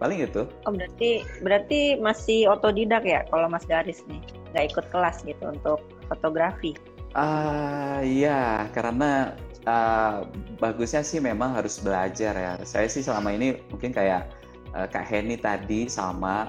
Paling 0.00 0.24
itu. 0.24 0.46
Oh 0.64 0.72
berarti 0.72 1.26
berarti 1.42 1.80
masih 1.98 2.48
otodidak 2.48 3.04
ya 3.04 3.26
kalau 3.28 3.50
Mas 3.50 3.66
Garis 3.68 4.00
nih, 4.08 4.22
nggak 4.54 4.64
ikut 4.72 4.86
kelas 4.88 5.26
gitu 5.26 5.44
untuk 5.44 5.82
fotografi. 6.08 6.72
Ah 7.12 8.00
iya, 8.00 8.68
karena 8.72 9.34
ah, 9.66 10.24
bagusnya 10.62 11.02
sih 11.04 11.18
memang 11.18 11.58
harus 11.58 11.82
belajar 11.82 12.32
ya. 12.32 12.52
Saya 12.62 12.86
sih 12.88 13.04
selama 13.04 13.34
ini 13.34 13.58
mungkin 13.68 13.92
kayak 13.92 14.30
eh, 14.72 14.86
Kak 14.88 15.04
Heni 15.04 15.36
tadi 15.36 15.90
sama 15.90 16.48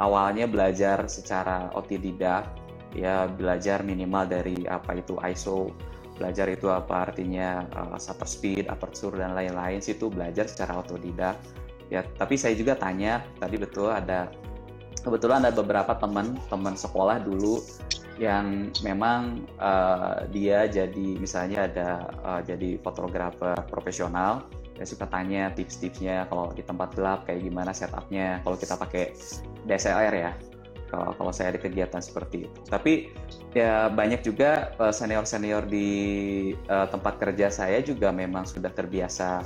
awalnya 0.00 0.48
belajar 0.48 1.04
secara 1.08 1.68
otodidak, 1.76 2.48
ya 2.96 3.28
belajar 3.28 3.84
minimal 3.84 4.24
dari 4.28 4.64
apa 4.68 4.96
itu 5.00 5.20
ISO, 5.20 5.72
belajar 6.16 6.48
itu 6.48 6.66
apa 6.72 7.12
artinya 7.12 7.64
eh, 7.64 7.98
shutter 8.00 8.28
speed, 8.28 8.64
aperture 8.72 9.16
dan 9.16 9.36
lain-lain 9.36 9.78
sih 9.78 9.94
itu 9.94 10.08
belajar 10.08 10.48
secara 10.48 10.80
otodidak. 10.80 11.36
Ya, 11.86 12.02
tapi 12.18 12.34
saya 12.34 12.58
juga 12.58 12.74
tanya 12.74 13.22
tadi 13.38 13.62
betul 13.62 13.94
ada 13.94 14.26
kebetulan 15.06 15.46
ada 15.46 15.54
beberapa 15.54 15.94
teman 15.94 16.34
teman 16.50 16.74
sekolah 16.74 17.22
dulu 17.22 17.62
yang 18.16 18.72
memang 18.80 19.44
uh, 19.60 20.24
dia 20.32 20.64
jadi 20.66 21.20
misalnya 21.20 21.68
ada 21.68 22.10
uh, 22.24 22.40
jadi 22.42 22.80
fotografer 22.80 23.54
profesional 23.68 24.48
dia 24.76 24.84
suka 24.88 25.08
tanya 25.08 25.52
tips-tipsnya 25.52 26.28
kalau 26.28 26.52
di 26.52 26.64
tempat 26.64 26.96
gelap 26.96 27.24
kayak 27.28 27.44
gimana 27.44 27.72
setupnya 27.72 28.40
kalau 28.44 28.56
kita 28.56 28.76
pakai 28.76 29.12
DSLR 29.68 30.14
ya 30.16 30.32
kalau 30.90 31.12
kalau 31.18 31.32
saya 31.34 31.54
di 31.54 31.60
kegiatan 31.62 31.98
seperti 31.98 32.46
itu 32.46 32.60
tapi 32.70 32.92
ya 33.52 33.90
banyak 33.90 34.22
juga 34.22 34.72
uh, 34.78 34.94
senior-senior 34.94 35.66
di 35.66 35.88
uh, 36.70 36.86
tempat 36.90 37.18
kerja 37.18 37.50
saya 37.50 37.82
juga 37.82 38.14
memang 38.14 38.46
sudah 38.46 38.70
terbiasa 38.70 39.42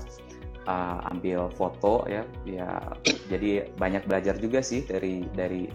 uh, 0.68 1.10
ambil 1.12 1.48
foto 1.56 2.04
ya 2.10 2.26
ya 2.44 2.80
jadi 3.32 3.72
banyak 3.76 4.04
belajar 4.04 4.36
juga 4.36 4.60
sih 4.60 4.84
dari 4.84 5.24
dari 5.32 5.70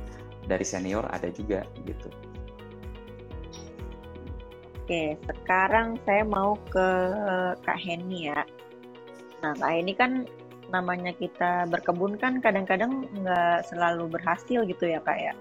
dari 0.45 0.65
senior 0.65 1.05
ada 1.10 1.29
juga 1.34 1.65
gitu 1.86 2.10
Oke, 4.86 5.17
sekarang 5.25 5.98
saya 6.05 6.22
mau 6.22 6.62
ke 6.69 6.88
Kak 7.65 7.74
Heni 7.81 8.29
ya. 8.29 8.45
Nah, 9.41 9.57
Kak 9.57 9.74
Heni 9.74 9.98
kan 9.98 10.29
namanya 10.69 11.10
kita 11.17 11.65
berkebun 11.74 12.22
kan 12.22 12.38
kadang-kadang 12.38 13.10
nggak 13.17 13.65
selalu 13.65 14.13
berhasil 14.13 14.62
gitu 14.62 14.86
ya 14.86 15.01
Kak 15.01 15.17
ya. 15.17 15.34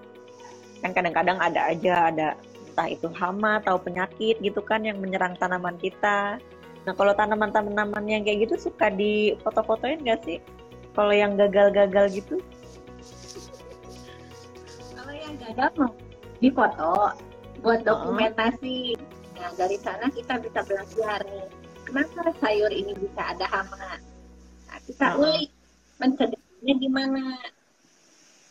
Kan 0.83 0.91
kadang-kadang 0.91 1.37
ada 1.39 1.71
aja 1.71 2.11
ada 2.11 2.27
entah 2.75 2.91
itu 2.91 3.07
hama 3.15 3.63
atau 3.63 3.79
penyakit 3.79 4.35
gitu 4.43 4.59
kan 4.59 4.83
yang 4.83 4.99
menyerang 4.99 5.35
tanaman 5.39 5.79
kita. 5.79 6.35
Nah, 6.85 6.93
kalau 6.93 7.15
tanaman-tanaman 7.15 8.03
yang 8.05 8.21
kayak 8.21 8.45
gitu 8.45 8.69
suka 8.69 8.91
di 8.91 9.33
foto-fotoin 9.41 10.03
nggak 10.03 10.21
sih? 10.27 10.37
Kalau 10.91 11.15
yang 11.15 11.39
gagal-gagal 11.39 12.19
gitu? 12.19 12.35
Kalau 14.93 15.13
yang 15.15 15.35
gagal 15.39 15.69
mau 15.79 15.91
difoto 16.43 17.15
buat 17.63 17.81
dokumentasi. 17.87 18.99
Nah 19.35 19.51
dari 19.55 19.77
sana 19.79 20.07
kita 20.11 20.39
bisa 20.39 20.59
belajar 20.63 21.19
nih, 21.25 21.47
kenapa 21.87 22.31
sayur 22.43 22.71
ini 22.71 22.91
bisa 22.95 23.21
ada 23.35 23.47
hama. 23.49 23.99
Nah, 24.67 24.79
kita 24.83 25.15
ulik 25.15 25.49
mencegahnya 25.99 26.73
gimana. 26.79 27.39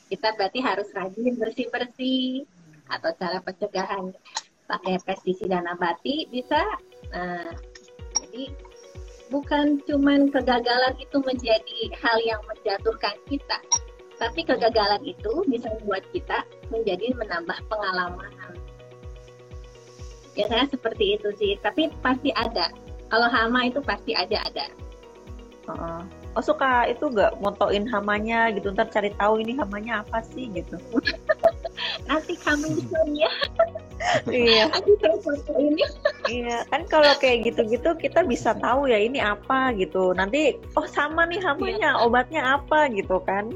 Kita 0.09 0.37
berarti 0.37 0.61
harus 0.61 0.89
rajin 0.93 1.35
bersih-bersih 1.41 2.45
atau 2.93 3.11
cara 3.17 3.41
pencegahan 3.41 4.13
pakai 4.69 5.01
pestisida 5.05 5.61
nabati 5.61 6.29
bisa. 6.29 6.61
Nah, 7.13 7.53
jadi 8.21 8.53
bukan 9.33 9.81
cuman 9.89 10.29
kegagalan 10.29 10.95
itu 11.01 11.17
menjadi 11.25 11.81
hal 12.01 12.17
yang 12.25 12.41
menjatuhkan 12.45 13.17
kita, 13.29 13.59
tapi 14.21 14.45
kegagalan 14.45 15.01
itu 15.05 15.33
bisa 15.49 15.73
membuat 15.81 16.05
kita 16.13 16.45
menjadi 16.69 17.17
menambah 17.17 17.59
pengalaman. 17.69 18.33
Biasanya 20.35 20.67
seperti 20.67 21.15
itu 21.17 21.29
sih, 21.39 21.55
tapi 21.63 21.89
pasti 22.03 22.35
ada. 22.35 22.69
Kalau 23.09 23.29
hama 23.31 23.71
itu 23.71 23.79
pasti 23.81 24.13
ada 24.13 24.43
ada. 24.43 24.67
Heeh. 25.71 26.24
Oh 26.35 26.43
suka 26.43 26.91
itu 26.91 27.07
nggak 27.11 27.39
motoin 27.39 27.87
hamanya 27.87 28.51
gitu 28.51 28.75
ntar 28.75 28.91
cari 28.91 29.15
tahu 29.15 29.39
ini 29.39 29.55
hamanya 29.55 30.03
apa 30.03 30.23
sih 30.27 30.51
gitu. 30.51 30.75
nanti 32.09 32.35
kami 32.39 32.79
ya 33.17 33.33
iya 34.31 34.67
ini 35.59 35.85
iya 36.31 36.63
kan 36.71 36.85
kalau 36.87 37.13
kayak 37.19 37.49
gitu-gitu 37.51 37.97
kita 37.99 38.23
bisa 38.23 38.55
tahu 38.61 38.87
ya 38.87 38.99
ini 39.01 39.19
apa 39.19 39.73
gitu 39.75 40.13
nanti 40.15 40.59
oh 40.77 40.87
sama 40.87 41.27
nih 41.27 41.41
hamanya 41.43 41.99
obatnya 42.03 42.61
apa 42.61 42.91
gitu 42.93 43.19
kan 43.25 43.51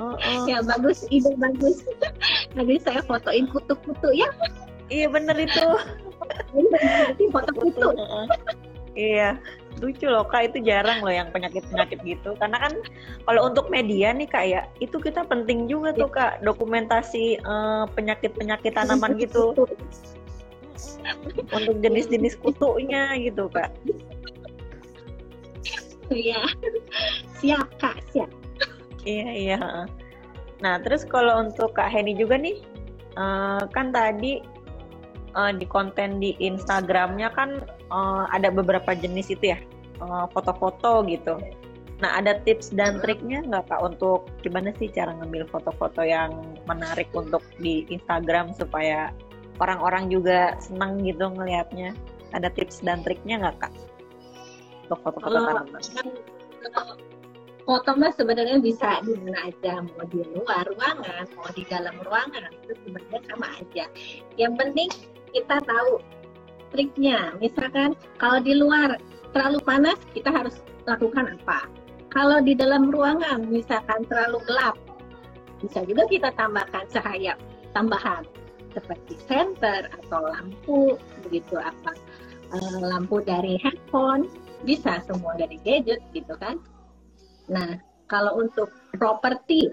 Oh, 0.00 0.16
oh. 0.16 0.48
Ya 0.48 0.64
bagus, 0.64 1.04
ide 1.12 1.28
bagus. 1.36 1.84
Nanti 2.56 2.80
saya 2.80 3.04
fotoin 3.04 3.44
kutu-kutu 3.52 4.16
ya. 4.16 4.32
Iya 4.88 5.12
bener 5.12 5.36
itu. 5.36 5.68
Nanti 6.56 7.28
foto 7.28 7.52
kutu. 7.52 7.88
iya, 8.96 9.36
lucu 9.78 10.10
loh 10.10 10.26
kak 10.26 10.50
itu 10.50 10.58
jarang 10.66 10.98
loh 11.00 11.14
yang 11.14 11.30
penyakit-penyakit 11.30 12.02
gitu. 12.02 12.34
Karena 12.42 12.58
kan 12.58 12.74
kalau 13.24 13.46
untuk 13.46 13.70
media 13.70 14.10
nih 14.10 14.26
kak 14.26 14.44
ya, 14.50 14.66
itu 14.82 14.98
kita 14.98 15.22
penting 15.30 15.70
juga 15.70 15.94
tuh 15.94 16.10
kak 16.10 16.42
dokumentasi 16.42 17.38
uh, 17.46 17.86
penyakit-penyakit 17.94 18.74
tanaman 18.74 19.14
gitu. 19.22 19.54
untuk 21.54 21.76
jenis-jenis 21.80 22.36
kutunya 22.42 23.14
gitu 23.16 23.48
kak. 23.48 23.72
Iya, 26.10 26.42
siap 27.38 27.70
kak, 27.78 28.02
siap. 28.10 28.28
Iya 29.06 29.28
iya. 29.32 29.60
Nah 30.60 30.74
terus 30.84 31.08
kalau 31.08 31.40
untuk 31.48 31.72
Kak 31.72 31.88
Heni 31.88 32.12
juga 32.16 32.36
nih, 32.36 32.60
uh, 33.16 33.64
kan 33.72 33.94
tadi 33.94 34.44
uh, 35.34 35.52
di 35.54 35.66
konten 35.66 36.18
di 36.18 36.34
Instagramnya 36.38 37.30
kan 37.34 37.62
uh, 37.90 38.24
ada 38.30 38.50
beberapa 38.50 38.94
jenis 38.94 39.32
itu 39.32 39.54
ya, 39.56 39.58
foto-foto 40.32 41.02
uh, 41.02 41.06
gitu. 41.06 41.34
Nah 42.00 42.16
ada 42.16 42.40
tips 42.48 42.72
dan 42.72 42.96
triknya 43.04 43.44
nggak 43.44 43.68
Kak 43.68 43.80
untuk 43.84 44.24
gimana 44.40 44.72
sih 44.80 44.88
cara 44.88 45.12
ngambil 45.20 45.44
foto-foto 45.52 46.00
yang 46.00 46.32
menarik 46.64 47.12
untuk 47.12 47.44
di 47.60 47.84
Instagram 47.92 48.56
supaya 48.56 49.12
orang-orang 49.60 50.08
juga 50.08 50.56
senang 50.56 51.04
gitu 51.04 51.28
ngelihatnya? 51.28 51.92
Ada 52.32 52.48
tips 52.56 52.80
dan 52.80 53.04
triknya 53.04 53.44
nggak 53.44 53.68
Kak? 53.68 53.72
Untuk 54.88 54.98
foto-foto 55.04 55.38
tanaman 55.44 55.82
foto 57.70 57.94
mas 57.94 58.18
sebenarnya 58.18 58.58
bisa 58.58 58.98
di 59.06 59.14
mana 59.14 59.46
aja 59.46 59.78
mau 59.78 60.02
di 60.10 60.26
luar 60.34 60.66
ruangan 60.66 61.22
mau 61.38 61.50
di 61.54 61.62
dalam 61.70 61.94
ruangan 62.02 62.50
itu 62.50 62.74
sebenarnya 62.82 63.20
sama 63.30 63.46
aja 63.62 63.84
yang 64.34 64.58
penting 64.58 64.90
kita 65.32 65.62
tahu 65.64 66.02
triknya. 66.74 67.34
Misalkan 67.42 67.98
kalau 68.18 68.38
di 68.42 68.54
luar 68.58 68.98
terlalu 69.34 69.58
panas 69.62 69.98
kita 70.14 70.30
harus 70.30 70.62
lakukan 70.86 71.38
apa? 71.40 71.66
Kalau 72.10 72.42
di 72.42 72.58
dalam 72.58 72.90
ruangan 72.90 73.46
misalkan 73.46 74.02
terlalu 74.10 74.42
gelap 74.50 74.74
bisa 75.60 75.84
juga 75.84 76.08
kita 76.08 76.32
tambahkan 76.34 76.88
cahaya 76.88 77.36
tambahan 77.76 78.24
seperti 78.72 79.18
senter 79.26 79.90
atau 80.02 80.30
lampu 80.30 80.96
begitu 81.26 81.58
apa. 81.58 81.92
Eh, 82.50 82.82
lampu 82.82 83.22
dari 83.22 83.54
handphone 83.62 84.26
bisa 84.66 84.98
semua 85.06 85.38
dari 85.38 85.54
gadget 85.62 86.02
gitu 86.10 86.34
kan? 86.38 86.58
Nah, 87.46 87.78
kalau 88.10 88.42
untuk 88.42 88.74
properti, 88.98 89.70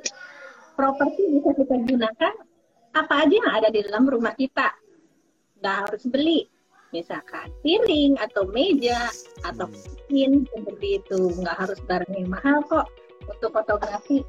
properti 0.77 1.21
bisa 1.33 1.49
kita 1.57 1.75
gunakan 1.89 2.33
apa 2.93 3.13
aja 3.25 3.33
yang 3.33 3.49
ada 3.49 3.69
di 3.73 3.81
dalam 3.85 4.05
rumah 4.05 4.33
kita. 4.37 4.73
Nggak 5.61 5.75
harus 5.89 6.03
beli, 6.09 6.39
misalkan 6.93 7.49
piring 7.65 8.17
atau 8.21 8.45
meja 8.53 9.09
atau 9.41 9.65
mesin 9.69 10.45
seperti 10.53 11.01
itu. 11.01 11.19
Nggak 11.41 11.57
harus 11.65 11.79
barang 11.85 12.13
yang 12.13 12.29
mahal 12.29 12.61
kok 12.69 12.87
untuk 13.25 13.51
fotografi. 13.53 14.21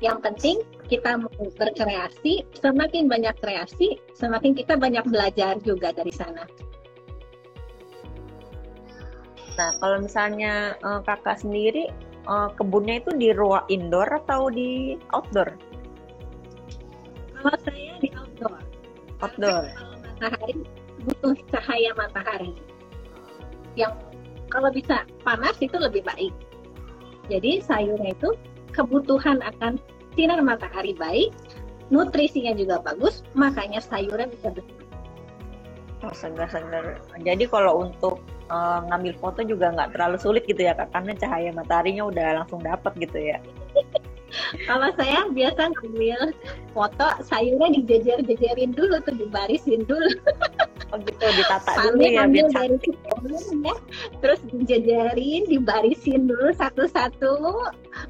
Yang 0.00 0.18
penting 0.24 0.56
kita 0.88 1.20
berkreasi, 1.60 2.48
semakin 2.56 3.04
banyak 3.04 3.36
kreasi, 3.44 4.00
semakin 4.16 4.56
kita 4.56 4.80
banyak 4.80 5.04
belajar 5.04 5.60
juga 5.60 5.92
dari 5.92 6.12
sana. 6.12 6.48
Nah, 9.60 9.76
kalau 9.76 10.00
misalnya 10.00 10.80
uh, 10.80 11.04
kakak 11.04 11.44
sendiri 11.44 11.92
uh, 12.24 12.48
kebunnya 12.56 13.04
itu 13.04 13.12
di 13.12 13.28
ruang 13.36 13.68
indoor 13.68 14.08
atau 14.24 14.48
di 14.48 14.96
outdoor? 15.12 15.52
Kalau 17.36 17.56
saya 17.60 17.92
di 18.00 18.08
outdoor. 18.16 18.56
Outdoor. 19.20 19.89
Matahari 20.20 20.54
butuh 21.08 21.34
cahaya 21.48 21.90
matahari. 21.96 22.52
Yang 23.72 23.96
kalau 24.52 24.68
bisa 24.68 25.08
panas 25.24 25.56
itu 25.64 25.72
lebih 25.80 26.04
baik. 26.04 26.34
Jadi 27.32 27.64
sayurnya 27.64 28.12
itu 28.12 28.36
kebutuhan 28.76 29.40
akan 29.40 29.80
sinar 30.12 30.44
matahari 30.44 30.92
baik, 30.92 31.32
nutrisinya 31.88 32.52
juga 32.52 32.82
bagus, 32.84 33.24
makanya 33.32 33.80
sayurnya 33.80 34.28
bisa 34.28 34.52
besar. 34.52 34.76
Oh, 36.00 36.12
segar-segar. 36.16 37.00
Jadi 37.20 37.44
kalau 37.48 37.84
untuk 37.86 38.24
uh, 38.48 38.80
ngambil 38.88 39.14
foto 39.20 39.40
juga 39.44 39.72
nggak 39.72 39.96
terlalu 39.96 40.16
sulit 40.20 40.42
gitu 40.44 40.64
ya 40.64 40.76
kak, 40.76 40.92
karena 40.92 41.12
cahaya 41.16 41.50
mataharinya 41.54 42.08
udah 42.08 42.28
langsung 42.42 42.60
dapat 42.60 42.92
gitu 42.98 43.18
ya. 43.20 43.38
Kalau 44.66 44.88
saya 44.94 45.26
biasa 45.30 45.74
ngambil 45.74 46.20
foto 46.74 47.08
sayurnya 47.26 47.82
dijejer-jejerin 47.82 48.72
dulu 48.74 49.02
tuh 49.02 49.14
dibarisin 49.16 49.82
dulu. 49.86 50.10
Oh 50.90 50.98
gitu 51.02 51.22
ditata 51.22 51.70
dulu 51.86 52.02
ya 52.02 52.26
biar 52.26 52.50
cantik. 52.50 52.98
Ya. 53.62 53.74
Terus 54.18 54.40
dijejerin, 54.50 55.46
dibarisin 55.46 56.26
dulu 56.26 56.50
satu-satu. 56.54 57.34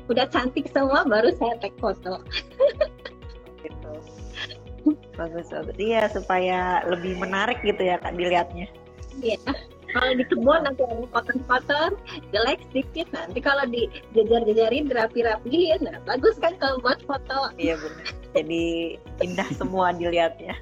Udah 0.09 0.27
cantik 0.33 0.69
semua 0.73 1.05
baru 1.05 1.29
saya 1.37 1.61
tag 1.61 1.77
foto. 1.77 2.25
bagus 5.21 5.53
bagus 5.53 5.77
iya 5.77 6.09
supaya 6.09 6.81
lebih 6.89 7.21
menarik 7.21 7.61
gitu 7.61 7.85
ya 7.85 8.01
kak 8.01 8.17
dilihatnya 8.17 8.65
iya 9.21 9.37
kalau 9.91 10.13
di 10.15 10.25
kebun 10.27 10.61
nanti 10.65 10.83
ada 10.87 11.07
kotor-kotor 11.11 11.91
jelek 12.31 12.61
sedikit. 12.71 13.07
Nanti 13.15 13.39
kalau 13.43 13.65
di 13.69 13.91
jajar-jajarin 14.15 14.91
rapi-rapiin 14.91 15.81
nah, 15.87 15.99
bagus 16.07 16.39
kan 16.39 16.55
kalau 16.59 16.79
buat 16.83 16.99
foto. 17.07 17.51
Iya 17.59 17.79
benar 17.79 18.21
jadi 18.35 18.97
indah 19.23 19.49
semua 19.59 19.91
dilihatnya. 19.95 20.55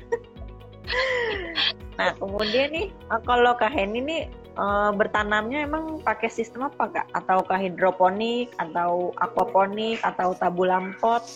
Nah 2.00 2.14
kemudian 2.16 2.72
nih 2.72 2.88
eh, 2.88 3.22
kalau 3.28 3.52
kak 3.58 3.74
Heni 3.74 4.00
nih 4.00 4.22
uh, 4.56 4.94
bertanamnya 4.94 5.68
emang 5.68 6.00
pakai 6.00 6.32
sistem 6.32 6.70
apa 6.70 6.88
kak? 6.88 7.06
Ataukah 7.12 7.60
hidroponik 7.60 8.54
atau 8.56 9.12
aquaponik 9.20 10.00
atau 10.00 10.32
tabulam 10.38 10.96
pot 11.02 11.26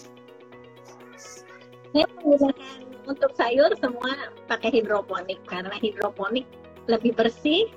saya 1.92 2.08
menggunakan 2.16 2.88
untuk 3.04 3.36
sayur 3.36 3.68
semua 3.76 4.32
pakai 4.48 4.80
hidroponik. 4.80 5.36
Karena 5.44 5.76
hidroponik 5.76 6.48
lebih 6.88 7.12
bersih, 7.12 7.68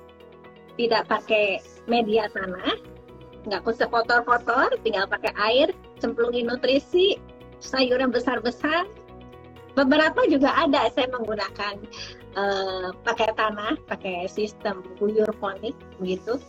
tidak 0.76 1.08
pakai 1.08 1.60
media 1.88 2.28
tanah, 2.30 2.76
nggak 3.48 3.64
usah 3.64 3.88
kotor-kotor, 3.88 4.72
tinggal 4.84 5.08
pakai 5.08 5.32
air, 5.36 5.68
cemplungin 5.98 6.48
nutrisi, 6.48 7.16
sayur 7.58 7.98
yang 8.00 8.12
besar-besar. 8.12 8.84
Beberapa 9.76 10.24
juga 10.28 10.56
ada 10.56 10.88
saya 10.88 11.08
menggunakan 11.12 11.74
uh, 12.32 12.88
pakai 13.04 13.28
tanah, 13.36 13.76
pakai 13.84 14.24
sistem 14.28 14.80
guyur 14.96 15.28
ponik 15.36 15.76
begitu. 16.00 16.40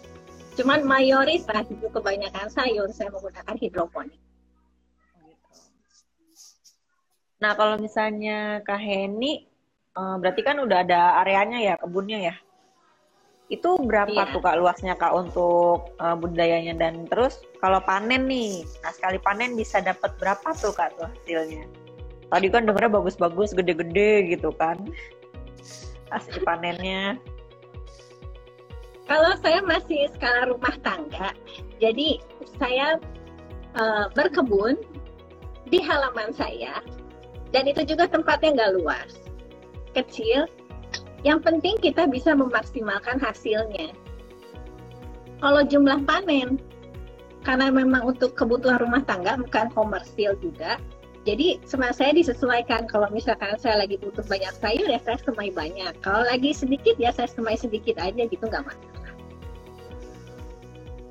Cuman 0.55 0.87
mayoritas 0.87 1.67
itu 1.69 1.85
kebanyakan 1.91 2.47
sayur 2.49 2.89
saya 2.89 3.11
menggunakan 3.13 3.55
hidroponik. 3.59 4.19
Nah, 7.37 7.53
kalau 7.53 7.77
misalnya 7.77 8.65
Kak 8.65 8.81
Heni, 8.81 9.45
uh, 9.93 10.17
berarti 10.17 10.41
kan 10.41 10.57
udah 10.57 10.81
ada 10.81 11.21
areanya 11.21 11.61
ya, 11.61 11.73
kebunnya 11.77 12.33
ya? 12.33 12.35
Itu 13.47 13.79
berapa 13.79 14.11
yeah. 14.11 14.31
tuh 14.35 14.43
Kak 14.43 14.59
luasnya 14.59 14.93
Kak 14.99 15.15
untuk 15.15 15.91
uh, 16.03 16.15
budayanya? 16.19 16.75
Dan 16.75 17.07
terus 17.07 17.39
kalau 17.63 17.79
panen 17.79 18.27
nih, 18.27 18.67
nah 18.83 18.91
sekali 18.91 19.17
panen 19.23 19.55
bisa 19.55 19.79
dapat 19.79 20.11
berapa 20.19 20.51
tuh 20.57 20.75
Kak 20.75 20.99
tuh 20.99 21.07
hasilnya? 21.07 21.63
Tadi 22.27 22.47
kan 22.51 22.67
dengarnya 22.67 22.91
bagus-bagus, 22.91 23.55
gede-gede 23.55 24.35
gitu 24.35 24.51
kan. 24.51 24.75
Hasil 26.11 26.43
panennya. 26.43 27.15
Kalau 29.07 29.31
saya 29.39 29.63
masih 29.63 30.11
skala 30.11 30.51
rumah 30.51 30.75
tangga, 30.83 31.31
jadi 31.79 32.19
saya 32.59 32.99
uh, 33.79 34.11
berkebun 34.11 34.75
di 35.71 35.79
halaman 35.79 36.35
saya 36.35 36.83
dan 37.55 37.63
itu 37.67 37.87
juga 37.87 38.11
tempatnya 38.11 38.51
nggak 38.59 38.73
luas, 38.83 39.11
kecil. 39.95 40.47
Yang 41.27 41.39
penting 41.43 41.75
kita 41.83 42.07
bisa 42.07 42.31
memaksimalkan 42.31 43.19
hasilnya. 43.19 43.91
Kalau 45.43 45.61
jumlah 45.67 46.07
panen, 46.07 46.55
karena 47.43 47.67
memang 47.67 48.15
untuk 48.15 48.31
kebutuhan 48.31 48.79
rumah 48.79 49.03
tangga 49.03 49.35
bukan 49.35 49.67
komersil 49.75 50.39
juga, 50.39 50.79
jadi 51.27 51.59
sama 51.67 51.91
saya 51.91 52.15
disesuaikan. 52.15 52.87
Kalau 52.87 53.11
misalkan 53.11 53.59
saya 53.59 53.83
lagi 53.83 53.99
butuh 53.99 54.23
banyak 54.23 54.55
sayur 54.63 54.87
ya 54.87 55.03
saya 55.03 55.19
semai 55.19 55.51
banyak. 55.51 55.91
Kalau 55.99 56.23
lagi 56.23 56.55
sedikit 56.55 56.95
ya 56.95 57.11
saya 57.11 57.27
semai 57.27 57.59
sedikit 57.59 57.99
aja 57.99 58.23
gitu 58.23 58.47
nggak 58.47 58.63
masalah. 58.63 59.11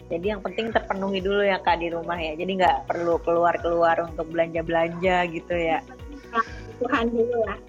Jadi 0.09 0.27
yang 0.33 0.41
penting 0.41 0.73
terpenuhi 0.73 1.21
dulu 1.21 1.45
ya 1.45 1.61
kak 1.61 1.85
di 1.85 1.93
rumah 1.93 2.17
ya. 2.17 2.33
Jadi 2.33 2.65
nggak 2.65 2.89
perlu 2.89 3.21
keluar 3.21 3.61
keluar 3.61 4.01
untuk 4.01 4.33
belanja 4.33 4.65
belanja 4.65 5.29
gitu 5.29 5.53
ya. 5.53 5.85
kebutuhan 6.33 7.13
dulu 7.13 7.37
lah. 7.45 7.61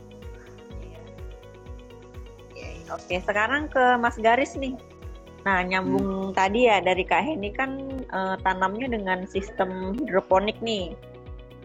Oke, 2.88 3.19
sekarang 3.19 3.67
ke 3.67 4.00
Mas 4.00 4.15
Garis 4.15 4.56
nih. 4.56 4.76
Nah, 5.47 5.63
nyambung 5.63 6.32
hmm. 6.32 6.36
tadi 6.36 6.67
ya 6.67 6.84
dari 6.84 7.08
Kak 7.08 7.23
Heni 7.23 7.56
kan 7.56 8.04
uh, 8.12 8.36
tanamnya 8.43 8.91
dengan 8.91 9.23
sistem 9.28 9.95
hidroponik 9.95 10.60
nih. 10.60 10.95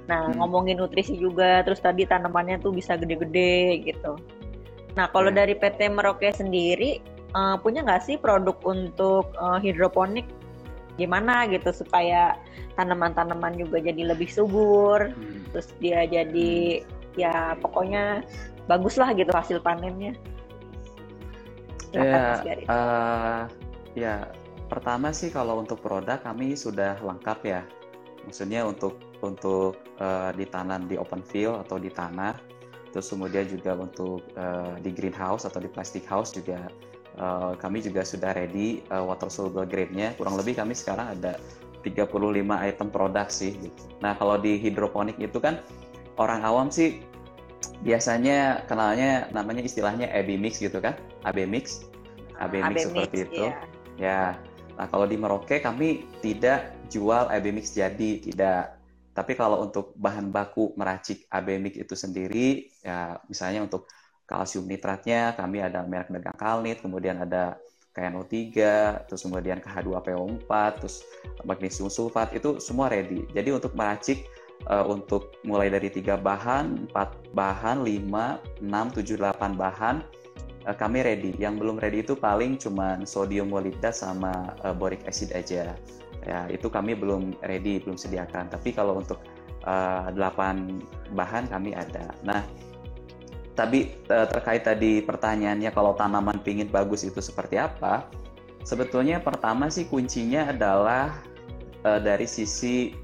Nah, 0.07 0.31
hmm. 0.31 0.39
ngomongin 0.39 0.79
nutrisi 0.83 1.19
juga, 1.19 1.63
terus 1.67 1.83
tadi 1.83 2.07
tanamannya 2.07 2.63
tuh 2.63 2.75
bisa 2.75 2.95
gede-gede 2.99 3.83
gitu. 3.87 4.19
Nah, 4.95 5.11
kalau 5.11 5.31
hmm. 5.31 5.39
dari 5.39 5.55
PT 5.59 5.91
Merauke 5.91 6.31
sendiri, 6.31 7.03
uh, 7.35 7.59
punya 7.59 7.83
nggak 7.83 8.07
sih 8.07 8.17
produk 8.19 8.55
untuk 8.67 9.31
uh, 9.39 9.59
hidroponik? 9.63 10.27
Gimana 10.95 11.49
gitu 11.49 11.73
supaya 11.73 12.37
tanaman-tanaman 12.79 13.57
juga 13.57 13.83
jadi 13.83 14.15
lebih 14.15 14.31
subur, 14.31 15.11
hmm. 15.11 15.51
terus 15.55 15.75
dia 15.83 16.07
jadi 16.07 16.83
hmm. 16.83 17.19
ya 17.19 17.59
pokoknya 17.59 18.23
bagus 18.71 18.95
lah 18.95 19.11
gitu 19.11 19.35
hasil 19.35 19.59
panennya 19.59 20.15
ya, 21.93 22.41
uh, 22.69 23.41
ya 23.93 24.15
pertama 24.73 25.13
sih 25.13 25.29
kalau 25.29 25.61
untuk 25.61 25.85
produk 25.85 26.17
kami 26.21 26.57
sudah 26.57 26.97
lengkap 27.05 27.39
ya. 27.45 27.63
Maksudnya 28.25 28.65
untuk 28.65 29.03
untuk 29.21 29.77
uh, 29.99 30.31
ditanam 30.33 30.87
di 30.87 30.95
open 30.97 31.21
field 31.27 31.59
atau 31.67 31.77
di 31.77 31.91
tanah, 31.91 32.39
terus 32.95 33.11
kemudian 33.11 33.45
juga 33.51 33.75
untuk 33.77 34.23
uh, 34.39 34.79
di 34.79 34.91
greenhouse 34.95 35.45
atau 35.45 35.59
di 35.59 35.67
plastic 35.67 36.07
house 36.07 36.31
juga 36.31 36.71
uh, 37.19 37.53
kami 37.59 37.83
juga 37.83 38.07
sudah 38.07 38.33
ready 38.33 38.81
uh, 38.95 39.03
water 39.05 39.29
soluble 39.29 39.67
grade-nya. 39.67 40.15
Kurang 40.17 40.39
lebih 40.39 40.57
kami 40.57 40.73
sekarang 40.73 41.19
ada 41.19 41.37
35 41.83 42.07
item 42.63 42.89
produk 42.89 43.27
sih. 43.29 43.53
Gitu. 43.59 43.83
Nah 44.01 44.15
kalau 44.17 44.39
di 44.39 44.57
hidroponik 44.57 45.19
itu 45.19 45.43
kan 45.43 45.61
orang 46.17 46.47
awam 46.47 46.69
sih 46.71 47.03
biasanya 47.83 48.63
kenalnya 48.71 49.27
namanya 49.35 49.63
istilahnya 49.63 50.07
AB 50.11 50.39
mix 50.39 50.63
gitu 50.63 50.79
kan? 50.79 50.95
AB 51.27 51.45
mix? 51.51 51.83
AB 52.39 52.63
mix 52.63 52.67
AB 52.67 52.87
seperti 52.89 53.17
mix, 53.19 53.27
itu. 53.29 53.45
iya. 53.45 53.53
ya. 53.99 54.21
Nah 54.79 54.87
kalau 54.89 55.05
di 55.05 55.19
Merauke 55.19 55.61
kami 55.61 56.07
tidak 56.23 56.75
jual 56.89 57.29
AB 57.29 57.53
mix 57.53 57.75
jadi 57.75 58.23
tidak. 58.23 58.79
Tapi 59.13 59.37
kalau 59.37 59.61
untuk 59.61 59.93
bahan 60.01 60.33
baku 60.33 60.73
meracik 60.79 61.29
AB 61.29 61.61
mix 61.61 61.77
itu 61.77 61.93
sendiri 61.93 62.73
ya 62.81 63.21
misalnya 63.29 63.69
untuk 63.69 63.85
kalsium 64.25 64.65
nitratnya 64.65 65.37
kami 65.37 65.61
ada 65.61 65.85
merek 65.85 66.09
dagang 66.09 66.39
Kalnit 66.41 66.81
kemudian 66.81 67.21
ada 67.21 67.61
KNO3 67.93 68.33
terus 69.05 69.21
kemudian 69.21 69.61
KH2PO4 69.61 70.51
terus 70.81 71.05
magnesium 71.45 71.93
sulfat 71.93 72.33
itu 72.33 72.57
semua 72.57 72.89
ready. 72.89 73.29
Jadi 73.37 73.53
untuk 73.53 73.77
meracik 73.77 74.25
uh, 74.69 74.85
untuk 74.87 75.35
mulai 75.43 75.73
dari 75.73 75.89
tiga 75.91 76.15
bahan, 76.19 76.91
empat 76.91 77.33
bahan, 77.35 77.83
lima, 77.83 78.39
enam, 78.63 78.93
tujuh, 78.93 79.19
delapan 79.19 79.57
bahan 79.57 79.97
uh, 80.69 80.77
kami 80.77 81.03
ready. 81.03 81.35
Yang 81.39 81.55
belum 81.63 81.77
ready 81.83 82.05
itu 82.05 82.15
paling 82.15 82.59
cuma 82.61 83.01
sodium 83.03 83.51
molibdat 83.51 83.97
sama 83.97 84.55
uh, 84.63 84.75
boric 84.75 85.03
acid 85.09 85.35
aja. 85.35 85.75
Ya 86.23 86.47
itu 86.47 86.71
kami 86.71 86.95
belum 86.95 87.35
ready, 87.43 87.83
belum 87.83 87.99
sediakan. 87.99 88.53
Tapi 88.53 88.71
kalau 88.71 89.03
untuk 89.03 89.19
uh, 89.67 90.07
8 90.15 91.15
bahan 91.15 91.51
kami 91.51 91.75
ada. 91.75 92.15
Nah, 92.23 92.47
tapi 93.53 93.93
uh, 94.09 94.27
terkait 94.31 94.63
tadi 94.65 95.03
pertanyaannya 95.03 95.71
kalau 95.75 95.93
tanaman 95.99 96.39
pingin 96.41 96.71
bagus 96.71 97.03
itu 97.03 97.19
seperti 97.19 97.59
apa? 97.59 98.07
Sebetulnya 98.63 99.19
pertama 99.19 99.67
sih 99.67 99.91
kuncinya 99.91 100.55
adalah 100.55 101.19
uh, 101.83 101.99
dari 101.99 102.31
sisi 102.31 102.95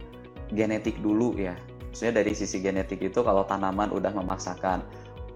genetik 0.53 1.01
dulu 1.01 1.37
ya. 1.37 1.57
Maksudnya 1.89 2.23
dari 2.23 2.33
sisi 2.37 2.61
genetik 2.61 3.01
itu 3.01 3.25
kalau 3.25 3.43
tanaman 3.49 3.91
udah 3.91 4.13
memaksakan 4.13 4.85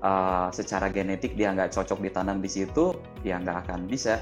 uh, 0.05 0.53
secara 0.53 0.93
genetik 0.93 1.35
dia 1.35 1.51
nggak 1.51 1.73
cocok 1.73 1.99
ditanam 2.05 2.39
di 2.39 2.51
situ, 2.51 2.95
ya 3.27 3.41
nggak 3.41 3.67
akan 3.67 3.89
bisa. 3.89 4.21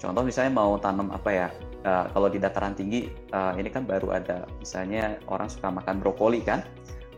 Contoh 0.00 0.24
misalnya 0.24 0.56
mau 0.56 0.80
tanam 0.80 1.12
apa 1.12 1.30
ya, 1.30 1.48
uh, 1.84 2.08
kalau 2.10 2.32
di 2.32 2.40
dataran 2.40 2.72
tinggi 2.72 3.12
uh, 3.36 3.52
ini 3.60 3.68
kan 3.68 3.84
baru 3.84 4.16
ada 4.16 4.48
misalnya 4.58 5.20
orang 5.28 5.52
suka 5.52 5.68
makan 5.68 6.00
brokoli 6.00 6.40
kan, 6.40 6.64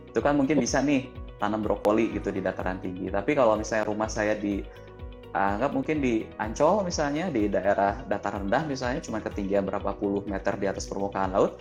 itu 0.05 0.19
kan 0.19 0.35
mungkin 0.35 0.59
bisa 0.59 0.83
nih 0.83 1.07
tanam 1.39 1.63
brokoli 1.63 2.11
gitu 2.11 2.29
di 2.29 2.43
dataran 2.43 2.83
tinggi. 2.83 3.07
Tapi 3.07 3.31
kalau 3.33 3.55
misalnya 3.55 3.87
rumah 3.87 4.11
saya 4.11 4.35
di 4.35 4.59
anggap 5.33 5.73
mungkin 5.73 5.97
di 5.97 6.29
Ancol 6.37 6.85
misalnya 6.85 7.25
di 7.33 7.49
daerah 7.49 8.05
dataran 8.05 8.45
rendah 8.45 8.69
misalnya 8.69 9.01
cuma 9.01 9.17
ketinggian 9.17 9.65
berapa 9.65 9.97
puluh 9.97 10.21
meter 10.29 10.53
di 10.61 10.69
atas 10.69 10.85
permukaan 10.85 11.33
laut 11.33 11.57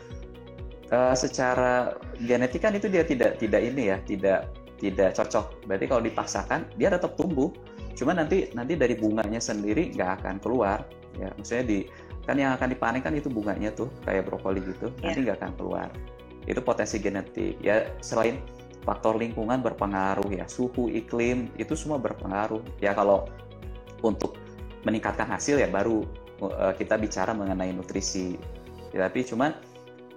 uh, 0.92 1.16
secara 1.16 1.96
genetik 2.20 2.62
kan 2.62 2.76
itu 2.76 2.86
dia 2.86 3.02
tidak 3.02 3.40
tidak 3.40 3.60
ini 3.64 3.90
ya 3.90 3.98
tidak 4.04 4.52
tidak 4.78 5.14
cocok. 5.16 5.64
Berarti 5.66 5.84
kalau 5.88 6.02
dipaksakan 6.04 6.60
dia 6.76 6.92
tetap 6.92 7.16
tumbuh. 7.16 7.50
Cuma 7.92 8.16
nanti 8.16 8.50
nanti 8.56 8.74
dari 8.74 8.96
bunganya 8.96 9.38
sendiri 9.38 9.92
nggak 9.94 10.22
akan 10.22 10.36
keluar. 10.42 10.84
Ya 11.16 11.32
maksudnya 11.34 11.64
di 11.64 11.78
kan 12.22 12.38
yang 12.38 12.54
akan 12.54 12.70
dipanen 12.70 13.02
kan 13.02 13.14
itu 13.18 13.26
bunganya 13.26 13.74
tuh 13.74 13.90
kayak 14.06 14.30
brokoli 14.30 14.62
gitu 14.62 14.94
yeah. 15.00 15.10
nanti 15.10 15.18
nggak 15.26 15.36
akan 15.42 15.52
keluar. 15.56 15.88
Itu 16.44 16.60
potensi 16.64 16.98
genetik. 16.98 17.62
Ya 17.62 17.88
selain 18.02 18.42
faktor 18.82 19.14
lingkungan 19.14 19.62
berpengaruh 19.62 20.26
ya 20.34 20.50
suhu 20.50 20.90
iklim 20.90 21.52
itu 21.56 21.78
semua 21.78 22.02
berpengaruh. 22.02 22.62
Ya 22.82 22.92
kalau 22.92 23.30
untuk 24.02 24.34
meningkatkan 24.82 25.30
hasil 25.30 25.62
ya 25.62 25.70
baru 25.70 26.02
uh, 26.42 26.74
kita 26.74 26.98
bicara 26.98 27.30
mengenai 27.30 27.70
nutrisi. 27.70 28.34
Ya, 28.90 29.08
tapi 29.08 29.24
cuman 29.24 29.54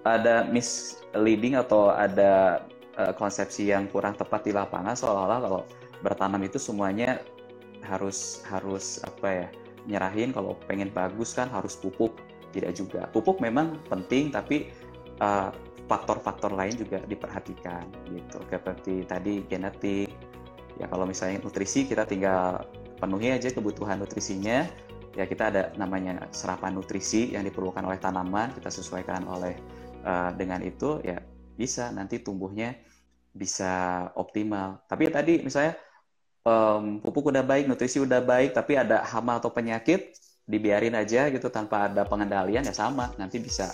ada 0.06 0.46
misleading 0.46 1.58
atau 1.58 1.90
ada 1.90 2.64
uh, 2.96 3.14
konsepsi 3.18 3.74
yang 3.74 3.90
kurang 3.90 4.14
tepat 4.14 4.46
di 4.46 4.54
lapangan 4.54 4.94
seolah-olah 4.94 5.40
kalau 5.42 5.62
bertanam 6.06 6.42
itu 6.46 6.62
semuanya 6.62 7.26
harus 7.82 8.46
harus 8.46 9.02
apa 9.02 9.28
ya 9.30 9.48
nyerahin. 9.90 10.34
Kalau 10.34 10.58
pengen 10.70 10.94
bagus 10.94 11.34
kan 11.34 11.50
harus 11.50 11.78
pupuk. 11.78 12.14
Tidak 12.54 12.72
juga. 12.72 13.10
Pupuk 13.12 13.44
memang 13.44 13.82
penting 13.92 14.32
tapi 14.32 14.72
eh, 15.20 15.50
faktor-faktor 15.86 16.56
lain 16.56 16.74
juga 16.78 17.04
diperhatikan 17.04 17.84
gitu. 18.10 18.40
Seperti 18.48 19.04
tadi 19.06 19.44
genetik. 19.46 20.10
Ya 20.80 20.88
kalau 20.88 21.08
misalnya 21.08 21.44
nutrisi 21.44 21.88
kita 21.88 22.08
tinggal 22.08 22.64
penuhi 23.00 23.32
aja 23.32 23.52
kebutuhan 23.52 24.00
nutrisinya. 24.00 24.68
Ya 25.16 25.24
kita 25.24 25.48
ada 25.48 25.72
namanya 25.80 26.28
serapan 26.36 26.76
nutrisi 26.76 27.32
yang 27.32 27.48
diperlukan 27.48 27.88
oleh 27.88 27.96
tanaman 28.04 28.52
kita 28.52 28.68
sesuaikan 28.68 29.24
oleh 29.32 29.56
uh, 30.06 30.32
dengan 30.38 30.62
itu 30.62 31.02
ya 31.02 31.20
bisa 31.58 31.90
nanti 31.90 32.22
tumbuhnya 32.22 32.78
bisa 33.36 34.08
optimal. 34.16 34.86
Tapi 34.88 35.10
ya 35.10 35.12
tadi 35.20 35.44
misalnya 35.44 35.76
um, 36.48 37.04
pupuk 37.04 37.34
udah 37.34 37.44
baik, 37.44 37.68
nutrisi 37.68 38.00
udah 38.00 38.24
baik, 38.24 38.56
tapi 38.56 38.80
ada 38.80 39.04
hama 39.04 39.42
atau 39.42 39.52
penyakit 39.52 40.16
dibiarin 40.46 40.94
aja 40.94 41.28
gitu 41.34 41.50
tanpa 41.50 41.90
ada 41.90 42.06
pengendalian 42.06 42.64
ya 42.64 42.72
sama, 42.72 43.12
nanti 43.18 43.42
bisa 43.42 43.74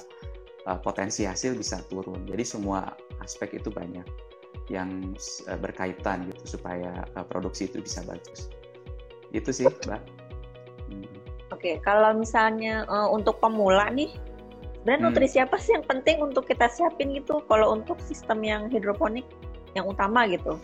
uh, 0.65 0.79
potensi 0.79 1.27
hasil 1.27 1.53
bisa 1.53 1.83
turun. 1.91 2.25
Jadi 2.25 2.43
semua 2.47 2.95
aspek 3.21 3.61
itu 3.61 3.69
banyak 3.69 4.07
yang 4.71 5.13
uh, 5.51 5.59
berkaitan 5.59 6.31
gitu 6.31 6.57
supaya 6.57 7.05
uh, 7.13 7.25
produksi 7.27 7.69
itu 7.69 7.83
bisa 7.83 8.01
bagus. 8.07 8.49
Itu 9.35 9.51
sih, 9.51 9.67
Mbak. 9.67 10.01
Hmm. 10.89 11.07
Oke, 11.51 11.77
kalau 11.83 12.15
misalnya 12.15 12.87
uh, 12.87 13.11
untuk 13.11 13.37
pemula 13.43 13.91
nih 13.91 14.15
dan 14.85 15.01
hmm. 15.01 15.13
nutrisi 15.13 15.37
apa 15.37 15.61
sih 15.61 15.77
yang 15.77 15.85
penting 15.85 16.21
untuk 16.21 16.49
kita 16.49 16.65
siapin 16.69 17.13
gitu 17.13 17.45
kalau 17.45 17.73
untuk 17.77 18.01
sistem 18.01 18.41
yang 18.41 18.61
hidroponik 18.69 19.25
yang 19.77 19.85
utama 19.85 20.25
gitu? 20.25 20.57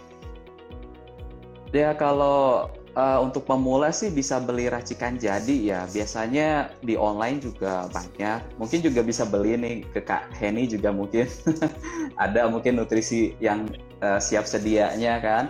Ya 1.75 1.91
kalau 1.93 2.71
uh, 2.97 3.19
untuk 3.21 3.45
pemula 3.45 3.93
sih 3.93 4.09
bisa 4.09 4.41
beli 4.41 4.71
racikan 4.71 5.19
jadi 5.19 5.55
ya. 5.61 5.79
Biasanya 5.93 6.73
di 6.81 6.97
online 6.97 7.43
juga 7.43 7.85
banyak. 7.93 8.57
Mungkin 8.57 8.79
juga 8.81 9.05
bisa 9.05 9.27
beli 9.27 9.53
nih 9.59 9.75
ke 9.93 10.01
Kak 10.01 10.33
Henny 10.33 10.65
juga 10.65 10.89
mungkin 10.89 11.29
ada 12.23 12.49
mungkin 12.49 12.81
nutrisi 12.81 13.37
yang 13.37 13.69
uh, 14.01 14.17
siap 14.17 14.49
sedianya 14.49 15.21
kan. 15.21 15.45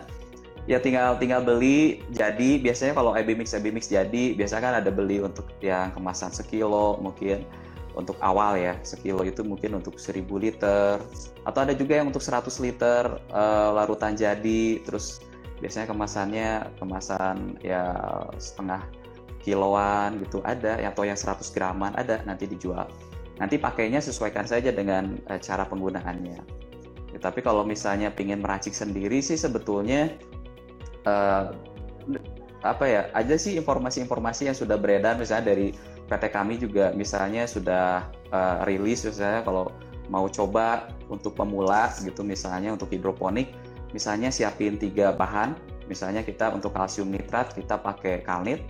Ya 0.67 0.83
tinggal 0.83 1.15
tinggal 1.15 1.47
beli 1.47 2.03
jadi 2.11 2.59
biasanya 2.59 2.91
kalau 2.91 3.15
AB 3.15 3.39
mix 3.39 3.55
AB 3.55 3.71
mix 3.71 3.87
jadi 3.87 4.35
biasanya 4.35 4.61
kan 4.67 4.75
ada 4.83 4.91
beli 4.91 5.23
untuk 5.23 5.47
yang 5.63 5.95
kemasan 5.95 6.35
sekilo 6.35 6.99
mungkin 6.99 7.47
untuk 7.97 8.15
awal 8.21 8.61
ya 8.61 8.77
sekilo 8.85 9.25
itu 9.25 9.41
mungkin 9.41 9.81
untuk 9.81 9.97
1000 9.97 10.29
liter. 10.37 11.01
Atau 11.43 11.65
ada 11.65 11.73
juga 11.73 11.97
yang 11.97 12.13
untuk 12.13 12.21
100 12.21 12.45
liter 12.61 13.03
uh, 13.33 13.73
larutan 13.73 14.13
jadi 14.13 14.85
terus 14.85 15.25
biasanya 15.57 15.89
kemasannya 15.89 16.49
kemasan 16.77 17.57
ya 17.65 17.97
setengah 18.37 18.85
kiloan 19.41 20.21
gitu 20.21 20.45
ada 20.45 20.77
atau 20.77 21.01
yang 21.01 21.17
100 21.17 21.41
graman 21.49 21.97
ada 21.97 22.21
nanti 22.29 22.45
dijual. 22.45 22.85
Nanti 23.41 23.57
pakainya 23.57 23.97
sesuaikan 23.97 24.45
saja 24.45 24.69
dengan 24.69 25.17
uh, 25.25 25.41
cara 25.41 25.65
penggunaannya. 25.65 26.39
Ya, 27.17 27.19
tapi 27.19 27.41
kalau 27.41 27.65
misalnya 27.65 28.13
ingin 28.13 28.45
meracik 28.45 28.77
sendiri 28.77 29.25
sih 29.25 29.39
sebetulnya 29.39 30.13
uh, 31.09 31.49
apa 32.65 32.85
ya 32.89 33.01
aja 33.13 33.37
sih 33.37 33.55
informasi-informasi 33.55 34.49
yang 34.49 34.57
sudah 34.57 34.75
beredar 34.75 35.15
misalnya 35.15 35.53
dari 35.53 35.67
PT 36.07 36.23
kami 36.31 36.55
juga 36.55 36.95
misalnya 36.95 37.43
sudah 37.45 38.07
uh, 38.31 38.63
rilis 38.63 39.03
misalnya 39.03 39.43
kalau 39.43 39.69
mau 40.07 40.31
coba 40.31 40.87
untuk 41.11 41.35
pemula 41.35 41.91
gitu 41.99 42.23
misalnya 42.23 42.71
untuk 42.71 42.87
hidroponik 42.95 43.51
misalnya 43.95 44.29
siapin 44.33 44.75
tiga 44.75 45.15
bahan, 45.15 45.55
misalnya 45.87 46.23
kita 46.23 46.51
untuk 46.51 46.75
kalsium 46.75 47.11
nitrat 47.11 47.55
kita 47.55 47.79
pakai 47.79 48.23
kalnit, 48.23 48.63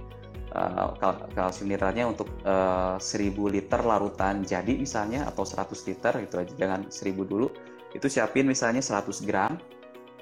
uh, 0.53 0.93
kalsium 1.33 1.73
nitratnya 1.73 2.05
untuk 2.05 2.29
uh, 2.45 2.95
1000 3.01 3.33
liter 3.49 3.81
larutan 3.81 4.45
jadi 4.45 4.77
misalnya 4.77 5.25
atau 5.25 5.45
100 5.45 5.73
liter 5.89 6.13
itu 6.21 6.35
aja 6.37 6.53
jangan 6.57 6.81
1000 6.89 7.17
dulu. 7.25 7.47
Itu 7.95 8.11
siapin 8.11 8.45
misalnya 8.45 8.83
100 8.83 9.25
gram. 9.25 9.57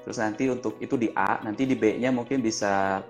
Terus 0.06 0.22
nanti 0.22 0.46
untuk 0.46 0.78
itu 0.78 0.94
di 0.94 1.10
A 1.18 1.42
nanti 1.42 1.66
di 1.66 1.74
B 1.74 1.98
nya 1.98 2.14
mungkin 2.14 2.38
bisa 2.38 3.02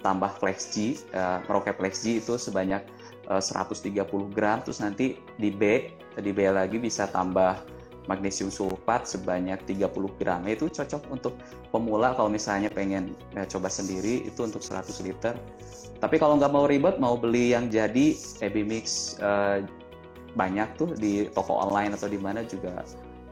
tambah 0.00 0.32
flex 0.40 0.72
G 0.72 0.96
uh, 1.12 1.44
meroket 1.44 1.76
flex 1.76 2.00
G 2.00 2.24
itu 2.24 2.40
sebanyak 2.40 2.80
130 3.28 3.92
gram 4.32 4.64
terus 4.64 4.80
nanti 4.80 5.20
di 5.36 5.52
B 5.52 5.92
di 6.16 6.32
B 6.32 6.48
lagi 6.48 6.80
bisa 6.80 7.04
tambah 7.12 7.60
magnesium 8.08 8.48
sulfat 8.48 9.04
sebanyak 9.04 9.60
30 9.68 9.92
gram. 10.18 10.40
Itu 10.48 10.72
cocok 10.72 11.12
untuk 11.12 11.36
pemula 11.68 12.16
kalau 12.16 12.32
misalnya 12.32 12.72
pengen 12.72 13.12
ya, 13.36 13.44
coba 13.44 13.68
sendiri 13.68 14.24
itu 14.24 14.40
untuk 14.40 14.64
100 14.64 15.04
liter. 15.04 15.36
Tapi 16.00 16.16
kalau 16.16 16.40
nggak 16.40 16.50
mau 16.50 16.64
ribet, 16.64 16.96
mau 16.96 17.20
beli 17.20 17.52
yang 17.52 17.68
jadi 17.68 18.16
Baby 18.40 18.64
Mix 18.64 19.14
uh, 19.20 19.60
banyak 20.32 20.68
tuh 20.80 20.96
di 20.96 21.28
toko 21.36 21.52
online 21.68 21.94
atau 21.94 22.08
di 22.08 22.16
mana 22.16 22.42
juga 22.48 22.82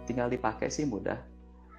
tinggal 0.04 0.28
dipakai 0.28 0.68
sih 0.68 0.84
mudah. 0.84 1.16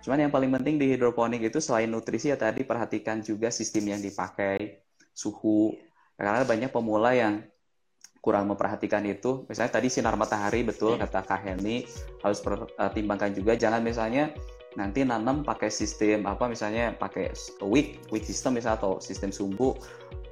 Cuman 0.02 0.28
yang 0.28 0.34
paling 0.34 0.50
penting 0.50 0.82
di 0.82 0.90
hidroponik 0.90 1.44
itu 1.44 1.62
selain 1.62 1.92
nutrisi 1.92 2.34
ya 2.34 2.38
tadi 2.40 2.66
perhatikan 2.66 3.22
juga 3.22 3.54
sistem 3.54 3.94
yang 3.94 4.02
dipakai, 4.02 4.82
suhu. 5.14 5.76
Karena 6.18 6.42
banyak 6.48 6.72
pemula 6.74 7.14
yang 7.14 7.46
kurang 8.28 8.52
memperhatikan 8.52 9.08
itu. 9.08 9.48
Misalnya 9.48 9.80
tadi 9.80 9.88
sinar 9.88 10.20
matahari 10.20 10.68
betul 10.68 11.00
kata 11.00 11.24
Kak 11.24 11.48
Helmi 11.48 11.88
harus 12.20 12.44
pertimbangkan 12.44 13.32
juga 13.32 13.56
jangan 13.56 13.80
misalnya 13.80 14.36
nanti 14.76 15.08
nanam 15.08 15.48
pakai 15.48 15.72
sistem 15.72 16.28
apa 16.28 16.46
misalnya 16.52 16.92
pakai 16.94 17.32
wick 17.66 18.04
wick 18.12 18.28
system 18.28 18.60
misalnya 18.60 18.84
atau 18.84 18.94
sistem 19.00 19.32
sumbu 19.32 19.80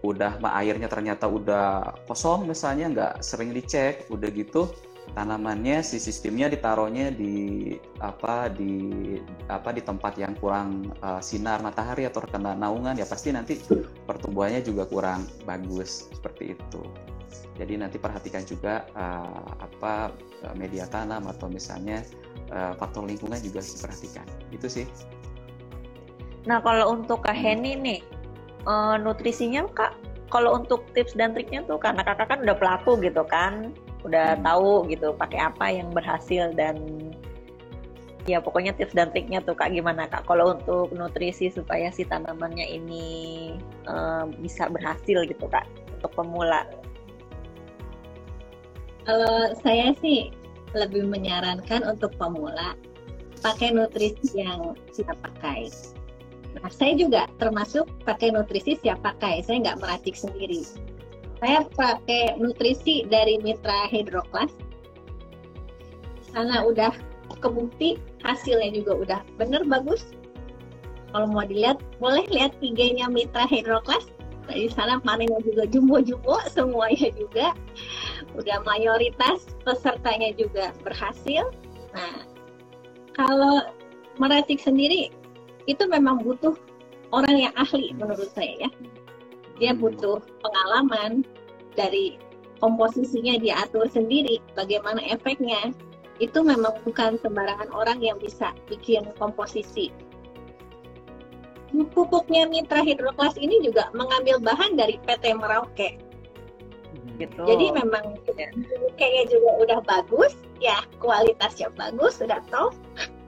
udah 0.06 0.38
airnya 0.62 0.86
ternyata 0.86 1.26
udah 1.26 1.98
kosong 2.06 2.46
misalnya 2.46 2.86
nggak 2.94 3.14
sering 3.26 3.50
dicek 3.50 4.06
udah 4.14 4.30
gitu 4.30 4.70
tanamannya 5.18 5.86
si 5.86 6.02
sistemnya 6.02 6.50
ditaruhnya 6.50 7.14
di 7.14 7.74
apa 8.02 8.50
di 8.50 9.16
apa 9.50 9.74
di 9.74 9.82
tempat 9.82 10.18
yang 10.18 10.34
kurang 10.38 10.94
uh, 11.06 11.22
sinar 11.22 11.62
matahari 11.62 12.10
atau 12.10 12.26
terkena 12.26 12.58
naungan 12.58 12.98
ya 12.98 13.06
pasti 13.06 13.30
nanti 13.30 13.62
pertumbuhannya 14.10 14.66
juga 14.66 14.90
kurang 14.90 15.30
bagus 15.46 16.10
seperti 16.10 16.58
itu. 16.58 16.82
Jadi 17.56 17.74
nanti 17.80 17.98
perhatikan 17.98 18.44
juga 18.44 18.84
uh, 18.94 19.48
apa 19.64 20.12
eh, 20.44 20.56
media 20.60 20.84
tanam 20.92 21.24
atau 21.32 21.48
misalnya 21.48 22.04
uh, 22.52 22.76
faktor 22.76 23.08
lingkungan 23.08 23.40
juga 23.40 23.64
harus 23.64 23.80
diperhatikan. 23.80 24.26
Itu 24.52 24.68
sih. 24.68 24.86
Nah 26.46 26.60
kalau 26.62 26.94
untuk 26.94 27.24
Kak 27.26 27.34
Heni 27.34 27.80
nih 27.80 28.00
uh, 28.68 29.00
nutrisinya 29.00 29.66
Kak, 29.72 29.96
kalau 30.30 30.58
untuk 30.60 30.84
tips 30.92 31.16
dan 31.16 31.32
triknya 31.32 31.64
tuh 31.64 31.80
karena 31.80 32.04
kakak 32.04 32.28
kan 32.28 32.40
udah 32.44 32.58
pelaku 32.58 33.00
gitu 33.00 33.24
kan, 33.26 33.72
udah 34.06 34.38
hmm. 34.38 34.44
tahu 34.46 34.86
gitu 34.92 35.16
pakai 35.18 35.40
apa 35.42 35.66
yang 35.74 35.90
berhasil 35.90 36.54
dan 36.54 36.78
ya 38.26 38.42
pokoknya 38.42 38.74
tips 38.74 38.98
dan 38.98 39.14
triknya 39.14 39.42
tuh 39.46 39.54
kak 39.54 39.70
gimana 39.70 40.10
kak 40.10 40.26
kalau 40.26 40.58
untuk 40.58 40.90
nutrisi 40.98 41.54
supaya 41.54 41.94
si 41.94 42.06
tanamannya 42.10 42.66
ini 42.66 43.06
uh, 43.86 44.26
bisa 44.42 44.66
berhasil 44.70 45.30
gitu 45.30 45.46
kak 45.46 45.66
untuk 45.94 46.12
pemula 46.18 46.66
kalau 49.06 49.54
saya 49.62 49.94
sih 50.02 50.34
lebih 50.76 51.08
menyarankan 51.08 51.86
untuk 51.88 52.12
pemula 52.18 52.76
pakai 53.46 53.72
nutrisi 53.72 54.42
yang 54.42 54.74
siap 54.92 55.16
pakai. 55.22 55.70
Nah, 56.58 56.72
saya 56.72 56.98
juga 56.98 57.30
termasuk 57.38 57.86
pakai 58.04 58.34
nutrisi 58.34 58.82
siap 58.82 59.00
pakai. 59.06 59.46
Saya 59.46 59.62
nggak 59.62 59.80
meracik 59.80 60.18
sendiri. 60.18 60.66
Saya 61.40 61.68
pakai 61.78 62.40
nutrisi 62.42 63.06
dari 63.06 63.38
Mitra 63.44 63.86
Hydroclass. 63.92 64.50
Sana 66.34 66.66
udah 66.66 66.92
kebukti 67.44 68.02
hasilnya 68.26 68.82
juga 68.82 68.94
udah 68.98 69.20
bener 69.38 69.62
bagus. 69.68 70.16
Kalau 71.14 71.32
mau 71.32 71.48
dilihat, 71.48 71.80
boleh 72.02 72.28
lihat 72.28 72.58
IG-nya 72.60 73.08
Mitra 73.08 73.48
Hydroclass. 73.48 74.10
Di 74.50 74.70
sana 74.70 75.02
panennya 75.02 75.42
juga 75.42 75.66
jumbo-jumbo 75.70 76.38
semuanya 76.54 77.10
juga 77.18 77.54
udah 78.36 78.62
mayoritas 78.68 79.48
pesertanya 79.64 80.36
juga 80.36 80.76
berhasil. 80.84 81.48
Nah, 81.96 82.28
kalau 83.16 83.72
meracik 84.20 84.60
sendiri 84.60 85.12
itu 85.66 85.84
memang 85.88 86.22
butuh 86.22 86.54
orang 87.16 87.50
yang 87.50 87.54
ahli 87.56 87.96
menurut 87.96 88.30
saya 88.36 88.68
ya. 88.68 88.70
Dia 89.56 89.72
butuh 89.72 90.20
pengalaman 90.44 91.24
dari 91.80 92.20
komposisinya 92.60 93.40
diatur 93.40 93.88
sendiri, 93.88 94.44
bagaimana 94.56 95.00
efeknya. 95.08 95.72
Itu 96.20 96.44
memang 96.48 96.80
bukan 96.88 97.20
sembarangan 97.20 97.72
orang 97.76 98.00
yang 98.00 98.16
bisa 98.20 98.56
bikin 98.72 99.04
komposisi. 99.20 99.92
Pupuknya 101.92 102.48
Mitra 102.48 102.80
Hidroklas 102.80 103.36
ini 103.36 103.60
juga 103.60 103.92
mengambil 103.92 104.40
bahan 104.40 104.80
dari 104.80 104.96
PT 105.04 105.36
Merauke 105.36 106.00
gitu. 107.20 107.42
Jadi 107.48 107.66
memang 107.72 108.06
kayaknya 109.00 109.26
juga 109.32 109.50
udah 109.64 109.80
bagus, 109.84 110.34
ya 110.60 110.80
kualitasnya 111.00 111.72
bagus, 111.76 112.20
sudah 112.20 112.40
top. 112.52 112.76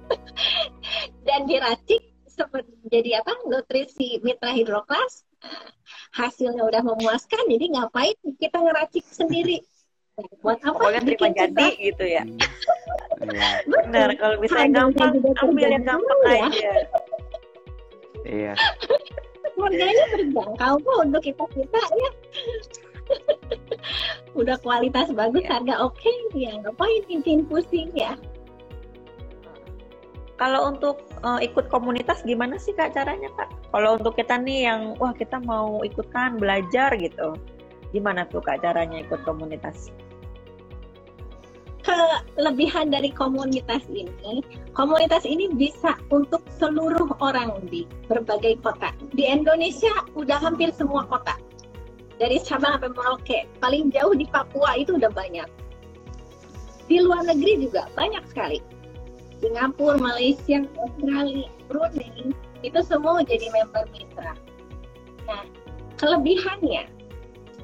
Dan 1.28 1.48
diracik 1.48 2.00
jadi 2.88 3.26
apa 3.26 3.34
nutrisi 3.50 4.22
mitra 4.22 4.54
hidroklas. 4.54 5.26
Hasilnya 6.14 6.66
udah 6.66 6.82
memuaskan 6.82 7.46
jadi 7.50 7.66
ngapain 7.78 8.18
kita 8.42 8.58
ngeracik 8.58 9.06
sendiri? 9.06 9.62
Buat 10.42 10.66
apa 10.66 10.82
pokoknya 10.82 11.02
terima 11.06 11.28
jadi 11.34 11.68
gitu 11.78 12.06
ya. 12.06 12.24
Benar 13.70 14.10
kalau 14.18 14.38
bisa 14.42 14.66
gampang 14.70 15.22
ambil 15.22 15.70
yang 15.70 15.86
gampang 15.86 16.20
ya. 16.26 16.46
aja. 16.50 16.74
Iya. 18.26 18.54
Harganya 19.58 20.06
terjangkau 20.14 20.74
kok 20.82 20.98
untuk 21.02 21.22
kita 21.26 21.44
kita 21.54 21.82
ya 21.82 22.12
udah 24.40 24.58
kualitas 24.62 25.10
bagus 25.14 25.44
ya. 25.44 25.60
harga 25.60 25.76
oke 25.82 25.98
okay, 25.98 26.18
ya 26.36 26.54
ngapain 26.62 27.04
intin 27.10 27.44
pusing 27.48 27.90
ya. 27.98 28.16
Kalau 30.38 30.70
untuk 30.70 31.02
uh, 31.26 31.42
ikut 31.42 31.66
komunitas 31.74 32.22
gimana 32.22 32.62
sih 32.62 32.70
kak 32.78 32.94
caranya 32.94 33.26
kak? 33.34 33.50
Kalau 33.74 33.98
untuk 33.98 34.14
kita 34.14 34.38
nih 34.38 34.70
yang 34.70 34.94
wah 35.02 35.10
kita 35.10 35.42
mau 35.42 35.82
ikutan 35.82 36.38
belajar 36.38 36.94
gitu. 36.94 37.34
Gimana 37.90 38.30
tuh 38.30 38.46
kak 38.46 38.62
caranya 38.62 39.02
ikut 39.02 39.26
komunitas? 39.26 39.90
Kelebihan 41.88 42.92
dari 42.92 43.10
komunitas 43.16 43.82
ini, 43.90 44.44
komunitas 44.76 45.24
ini 45.24 45.48
bisa 45.56 45.96
untuk 46.12 46.44
seluruh 46.60 47.16
orang 47.24 47.64
di 47.72 47.88
berbagai 48.12 48.60
kota. 48.60 48.92
Di 49.16 49.24
Indonesia 49.26 50.06
udah 50.14 50.38
hampir 50.38 50.70
semua 50.76 51.08
kota 51.08 51.40
dari 52.18 52.38
Sabang 52.42 52.78
sampai 52.78 52.92
Merauke 52.94 53.40
paling 53.62 53.94
jauh 53.94 54.14
di 54.14 54.26
Papua 54.30 54.78
itu 54.78 54.98
udah 54.98 55.10
banyak 55.14 55.48
di 56.88 56.98
luar 57.02 57.26
negeri 57.26 57.68
juga 57.68 57.86
banyak 57.94 58.24
sekali 58.32 58.60
Singapura, 59.38 60.02
Malaysia, 60.02 60.66
Australia, 60.82 61.46
Brunei 61.70 62.34
itu 62.66 62.80
semua 62.82 63.22
jadi 63.22 63.54
member 63.54 63.86
mitra. 63.94 64.34
Nah, 65.30 65.46
kelebihannya 66.02 66.90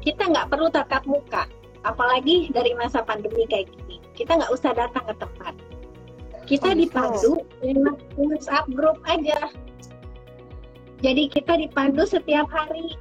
kita 0.05 0.23
nggak 0.29 0.53
perlu 0.53 0.69
tatap 0.69 1.01
muka, 1.09 1.49
apalagi 1.87 2.51
dari 2.53 2.75
masa 2.77 3.01
pandemi 3.01 3.47
kayak 3.49 3.71
gini. 3.73 3.97
Kita 4.13 4.37
nggak 4.37 4.53
usah 4.53 4.75
datang 4.75 5.05
ke 5.09 5.15
tempat. 5.17 5.53
Kita 6.43 6.69
oh, 6.69 6.77
dipandu 6.77 7.33
lewat 7.63 7.97
WhatsApp 8.19 8.67
grup 8.75 8.99
aja. 9.07 9.49
Jadi 11.01 11.31
kita 11.31 11.57
dipandu 11.57 12.03
setiap 12.05 12.47
hari 12.51 12.93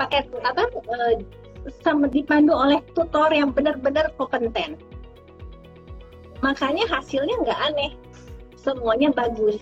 pakai 0.00 0.24
apa 0.48 0.64
uh, 0.88 1.14
sama 1.84 2.08
dipandu 2.08 2.56
oleh 2.56 2.80
tutor 2.96 3.28
yang 3.28 3.52
benar-benar 3.52 4.08
kompeten. 4.16 4.80
Makanya 6.40 6.88
hasilnya 6.88 7.36
nggak 7.44 7.60
aneh, 7.68 7.92
semuanya 8.56 9.12
bagus. 9.12 9.60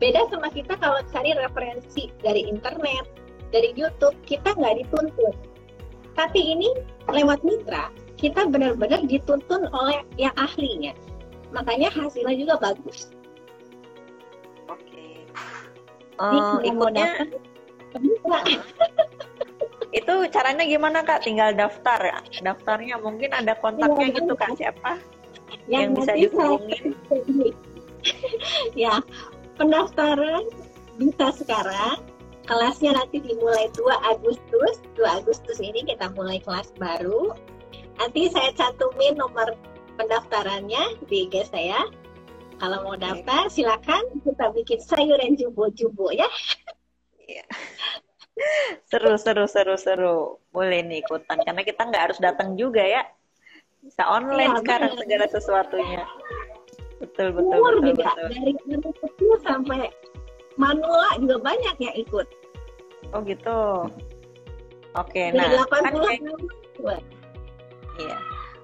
Beda 0.00 0.24
sama 0.32 0.48
kita 0.48 0.80
kalau 0.80 1.04
cari 1.12 1.36
referensi 1.36 2.08
dari 2.24 2.48
internet, 2.48 3.04
dari 3.52 3.76
YouTube, 3.76 4.16
kita 4.24 4.56
nggak 4.56 4.80
dituntut. 4.80 5.36
Tapi 6.16 6.40
ini 6.40 6.72
lewat 7.12 7.44
mitra, 7.44 7.92
kita 8.16 8.48
benar-benar 8.48 9.04
dituntun 9.04 9.68
oleh 9.68 10.00
yang 10.16 10.32
ahlinya. 10.40 10.96
Makanya 11.52 11.92
hasilnya 11.92 12.34
juga 12.40 12.56
bagus. 12.72 13.12
Oke. 14.72 15.28
Uh, 16.16 16.56
ikutnya 16.64 17.28
itu 19.94 20.14
caranya 20.34 20.66
gimana 20.66 21.06
kak? 21.06 21.22
Tinggal 21.22 21.54
daftar, 21.54 22.18
daftarnya 22.42 22.98
mungkin 22.98 23.30
ada 23.30 23.54
kontaknya 23.54 24.10
ya, 24.10 24.16
gitu 24.18 24.32
kak 24.34 24.52
siapa 24.58 24.98
yang, 25.70 25.94
yang 25.94 26.02
bisa 26.02 26.12
dihubungin? 26.18 26.84
ya, 28.84 28.94
pendaftaran 29.54 30.44
bisa 30.98 31.30
sekarang. 31.38 32.02
Kelasnya 32.44 32.92
nanti 32.92 33.24
dimulai 33.24 33.72
2 33.72 34.12
Agustus. 34.12 34.76
2 35.00 35.18
Agustus 35.24 35.56
ini 35.64 35.80
kita 35.88 36.12
mulai 36.12 36.42
kelas 36.44 36.68
baru. 36.76 37.32
Nanti 37.96 38.28
saya 38.28 38.52
cantumin 38.52 39.16
nomor 39.16 39.56
pendaftarannya 39.96 41.00
di 41.08 41.24
IG 41.30 41.48
saya. 41.48 41.88
Kalau 42.60 42.84
mau 42.84 42.96
daftar, 43.00 43.48
silakan 43.48 44.20
kita 44.20 44.52
bikin 44.52 44.78
sayuran 44.84 45.40
jumbo-jumbo 45.40 46.12
ya. 46.12 46.28
Seru, 48.90 49.14
seru, 49.14 49.44
seru, 49.46 49.74
seru. 49.78 50.18
Boleh 50.50 50.82
nih 50.82 51.06
ikutan. 51.06 51.38
Karena 51.42 51.62
kita 51.62 51.86
nggak 51.86 52.02
harus 52.10 52.18
datang 52.18 52.58
juga 52.58 52.82
ya. 52.82 53.02
Bisa 53.84 54.02
online 54.08 54.58
Iya, 54.58 54.60
sekarang 54.64 54.90
bener. 54.96 55.02
segala 55.04 55.24
sesuatunya. 55.30 56.02
Betul, 56.98 57.28
betul, 57.36 57.52
Umur 57.58 57.74
betul, 57.78 57.86
juga 57.92 58.04
betul. 58.16 58.28
dari 58.32 58.52
kecil 58.80 59.32
sampai 59.44 59.80
manula 60.56 61.10
juga 61.20 61.36
banyak 61.42 61.76
yang 61.78 61.94
ikut. 62.00 62.26
Oh 63.12 63.20
gitu. 63.22 63.60
Oke, 64.94 65.34
Dari 65.34 65.38
nah 65.38 65.66
80 65.66 65.74
kan 65.74 65.92
kayak-. 65.94 67.04
Iya. 67.98 68.16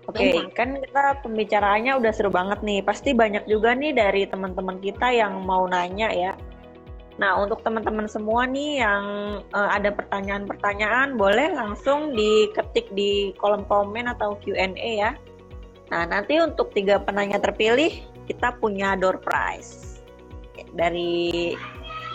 Oke, 0.08 0.26
Banyak. 0.26 0.46
kan 0.58 0.68
kita 0.82 1.02
pembicaraannya 1.22 1.92
udah 2.00 2.12
seru 2.14 2.34
banget 2.34 2.58
nih. 2.66 2.82
Pasti 2.82 3.14
banyak 3.14 3.46
juga 3.46 3.78
nih 3.78 3.94
dari 3.94 4.26
teman-teman 4.26 4.82
kita 4.82 5.14
yang 5.14 5.38
mau 5.46 5.68
nanya 5.70 6.10
ya. 6.10 6.32
Nah, 7.20 7.36
untuk 7.36 7.60
teman-teman 7.60 8.08
semua 8.08 8.48
nih 8.48 8.80
yang 8.80 9.04
eh, 9.44 9.70
ada 9.76 9.92
pertanyaan-pertanyaan, 9.92 11.20
boleh 11.20 11.52
langsung 11.52 12.16
diketik 12.16 12.88
di 12.96 13.36
kolom 13.36 13.68
komen 13.68 14.08
atau 14.08 14.40
Q&A 14.40 14.72
ya. 14.96 15.12
Nah, 15.92 16.08
nanti 16.08 16.40
untuk 16.40 16.72
tiga 16.72 16.96
penanya 16.96 17.36
terpilih, 17.36 17.92
kita 18.24 18.56
punya 18.56 18.96
door 18.96 19.20
prize 19.20 20.00
dari 20.72 21.52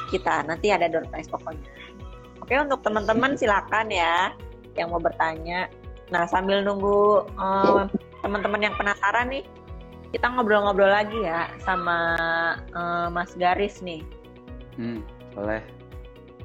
kita. 0.10 0.42
Nanti 0.50 0.74
ada 0.74 0.90
door 0.90 1.06
prize 1.14 1.30
pokoknya. 1.30 1.70
Oke, 2.42 2.58
untuk 2.58 2.82
teman-teman 2.82 3.38
silakan 3.38 3.94
ya 3.94 4.34
yang 4.74 4.90
mau 4.90 4.98
bertanya. 4.98 5.70
Nah, 6.10 6.26
sambil 6.26 6.66
nunggu 6.66 7.30
eh, 7.30 7.84
teman-teman 8.26 8.74
yang 8.74 8.74
penasaran 8.74 9.30
nih, 9.30 9.46
kita 10.10 10.34
ngobrol-ngobrol 10.34 10.90
lagi 10.90 11.22
ya 11.22 11.46
sama 11.62 12.18
eh, 12.74 13.08
Mas 13.14 13.38
Garis 13.38 13.86
nih. 13.86 14.25
Hmm, 14.76 15.00
boleh. 15.36 15.64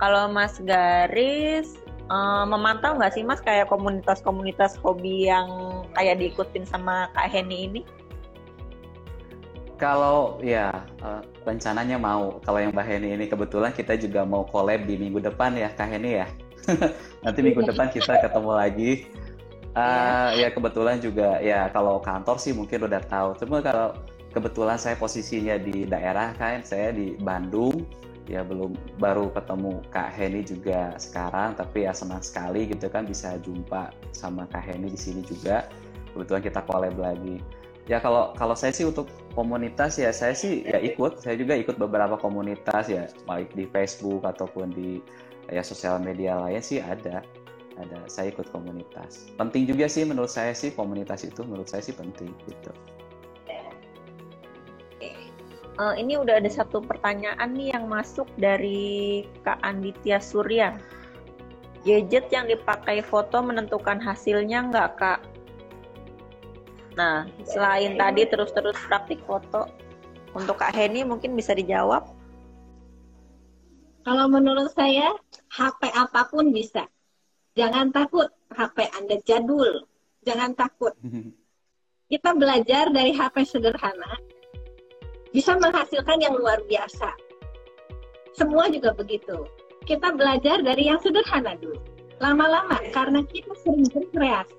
Kalau 0.01 0.33
Mas 0.33 0.57
Garis 0.65 1.77
eh, 2.09 2.45
memantau 2.49 2.97
nggak 2.97 3.13
sih 3.15 3.23
Mas 3.27 3.43
kayak 3.45 3.69
komunitas-komunitas 3.69 4.81
hobi 4.81 5.29
yang 5.29 5.49
kayak 5.95 6.19
diikutin 6.19 6.65
sama 6.65 7.11
Kak 7.13 7.29
Heni 7.29 7.69
ini? 7.69 7.83
Kalau 9.77 10.41
ya 10.45 10.73
eh, 11.05 11.23
rencananya 11.45 11.97
mau, 11.97 12.41
kalau 12.45 12.61
yang 12.61 12.73
Mbak 12.73 12.87
Heni 12.87 13.09
ini 13.17 13.27
kebetulan 13.29 13.73
kita 13.73 13.97
juga 13.97 14.25
mau 14.25 14.45
collab 14.49 14.85
di 14.85 14.97
minggu 14.97 15.21
depan 15.21 15.57
ya, 15.57 15.69
Kak 15.73 15.89
Heni 15.89 16.21
ya. 16.25 16.29
Nanti 17.25 17.39
minggu 17.41 17.65
depan 17.65 17.89
kita 17.93 18.21
ketemu 18.21 18.53
lagi. 18.53 18.93
Eh, 19.71 20.29
ya 20.43 20.49
kebetulan 20.51 20.99
juga 20.99 21.39
ya 21.39 21.71
kalau 21.71 22.03
kantor 22.03 22.43
sih 22.43 22.51
mungkin 22.51 22.91
udah 22.91 23.03
tahu. 23.07 23.39
Cuma 23.39 23.63
kalau 23.63 23.95
kebetulan 24.35 24.79
saya 24.79 24.99
posisinya 24.99 25.59
di 25.63 25.87
daerah 25.87 26.35
kan, 26.35 26.63
saya 26.67 26.91
di 26.91 27.15
Bandung. 27.23 27.87
Ya 28.31 28.47
belum 28.47 28.79
baru 29.03 29.35
ketemu 29.35 29.83
Kak 29.91 30.15
Heni 30.15 30.47
juga 30.47 30.95
sekarang, 31.03 31.59
tapi 31.59 31.83
ya 31.83 31.91
senang 31.91 32.23
sekali 32.23 32.71
gitu 32.71 32.87
kan 32.87 33.03
bisa 33.03 33.35
jumpa 33.43 33.91
sama 34.15 34.47
Kak 34.47 34.71
Heni 34.71 34.87
di 34.87 35.01
sini 35.01 35.27
juga. 35.27 35.67
Kebetulan 36.15 36.43
kita 36.47 36.63
collab 36.63 36.95
lagi. 36.95 37.43
Ya 37.91 37.99
kalau 37.99 38.31
kalau 38.39 38.55
saya 38.55 38.71
sih 38.71 38.87
untuk 38.87 39.11
komunitas 39.35 39.99
ya 39.99 40.15
saya 40.15 40.31
sih 40.31 40.63
ya 40.63 40.79
ikut, 40.79 41.19
saya 41.27 41.35
juga 41.35 41.59
ikut 41.59 41.75
beberapa 41.75 42.15
komunitas 42.15 42.87
ya 42.87 43.11
baik 43.27 43.51
di 43.59 43.67
Facebook 43.67 44.23
ataupun 44.23 44.71
di 44.71 45.03
ya 45.51 45.67
sosial 45.67 45.99
media 45.99 46.39
lain 46.39 46.63
sih 46.63 46.79
ada. 46.79 47.27
Ada 47.83 48.07
saya 48.07 48.31
ikut 48.31 48.47
komunitas. 48.55 49.27
Penting 49.35 49.67
juga 49.67 49.91
sih 49.91 50.07
menurut 50.07 50.31
saya 50.31 50.55
sih 50.55 50.71
komunitas 50.71 51.27
itu 51.27 51.43
menurut 51.43 51.67
saya 51.67 51.83
sih 51.83 51.97
penting 51.99 52.31
gitu. 52.47 52.71
Eh, 55.79 55.95
ini 56.03 56.19
udah 56.19 56.43
ada 56.43 56.51
satu 56.51 56.83
pertanyaan 56.83 57.55
nih 57.55 57.77
yang 57.77 57.87
masuk 57.87 58.27
dari 58.35 59.23
Kak 59.47 59.63
Anditya 59.63 60.19
Surya. 60.19 60.75
Gadget 61.87 62.29
yang 62.29 62.51
dipakai 62.51 63.01
foto 63.01 63.41
menentukan 63.41 64.03
hasilnya 64.03 64.69
nggak 64.69 64.91
Kak? 65.01 65.21
Nah, 66.99 67.25
selain 67.47 67.97
tadi 67.97 68.29
terus-terus 68.29 68.77
praktik 68.85 69.23
foto, 69.25 69.71
untuk 70.37 70.61
Kak 70.61 70.75
Heni 70.75 71.07
mungkin 71.07 71.33
bisa 71.33 71.57
dijawab. 71.57 72.07
Kalau 74.05 74.27
menurut 74.29 74.69
saya, 74.75 75.13
HP 75.49 75.91
apa 75.93 76.29
pun 76.29 76.53
bisa. 76.53 76.85
Jangan 77.57 77.89
takut 77.95 78.29
HP 78.53 78.91
Anda 78.97 79.17
jadul. 79.25 79.87
Jangan 80.29 80.53
takut. 80.55 80.93
Kita 82.11 82.35
belajar 82.35 82.91
dari 82.91 83.15
HP 83.15 83.47
sederhana, 83.47 84.19
bisa 85.31 85.55
menghasilkan 85.59 86.19
yang 86.23 86.35
luar 86.35 86.59
biasa. 86.67 87.15
Semua 88.35 88.71
juga 88.71 88.95
begitu. 88.95 89.47
Kita 89.87 90.15
belajar 90.15 90.63
dari 90.63 90.87
yang 90.87 91.01
sederhana 91.03 91.57
dulu. 91.59 91.79
Lama-lama, 92.21 92.79
karena 92.93 93.25
kita 93.25 93.57
sering 93.65 93.89
berkreasi. 93.89 94.55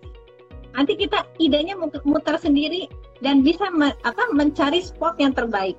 Nanti 0.72 0.96
kita 0.98 1.28
idenya 1.38 1.76
mut- 1.78 2.02
muter 2.08 2.40
sendiri 2.40 2.88
dan 3.20 3.44
bisa 3.44 3.70
me- 3.70 3.96
apa, 4.02 4.32
mencari 4.34 4.82
spot 4.82 5.20
yang 5.20 5.36
terbaik. 5.36 5.78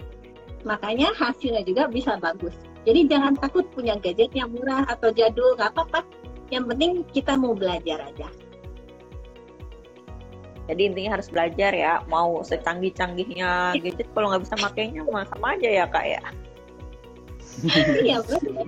Makanya 0.63 1.11
hasilnya 1.17 1.67
juga 1.67 1.91
bisa 1.91 2.21
bagus. 2.23 2.55
Jadi 2.87 3.11
jangan 3.11 3.35
takut 3.39 3.67
punya 3.75 3.99
gadget 3.99 4.31
yang 4.35 4.53
murah 4.55 4.87
atau 4.87 5.11
jadul, 5.11 5.59
nggak 5.59 5.75
apa-apa. 5.75 6.07
Yang 6.55 6.65
penting 6.75 6.93
kita 7.11 7.33
mau 7.35 7.57
belajar 7.57 7.99
aja. 8.05 8.29
Jadi 10.71 10.83
intinya 10.95 11.19
harus 11.19 11.29
belajar 11.29 11.73
ya. 11.75 12.03
Mau 12.07 12.43
secanggih-canggihnya 12.47 13.77
gadget, 13.79 14.09
kalau 14.15 14.31
nggak 14.31 14.43
bisa 14.47 14.57
makainya 14.63 15.03
mah 15.07 15.27
sama 15.27 15.59
aja 15.59 15.69
ya 15.69 15.85
Kak 15.91 16.07
ya. 16.07 16.23
iya, 18.07 18.19
betul. 18.23 18.65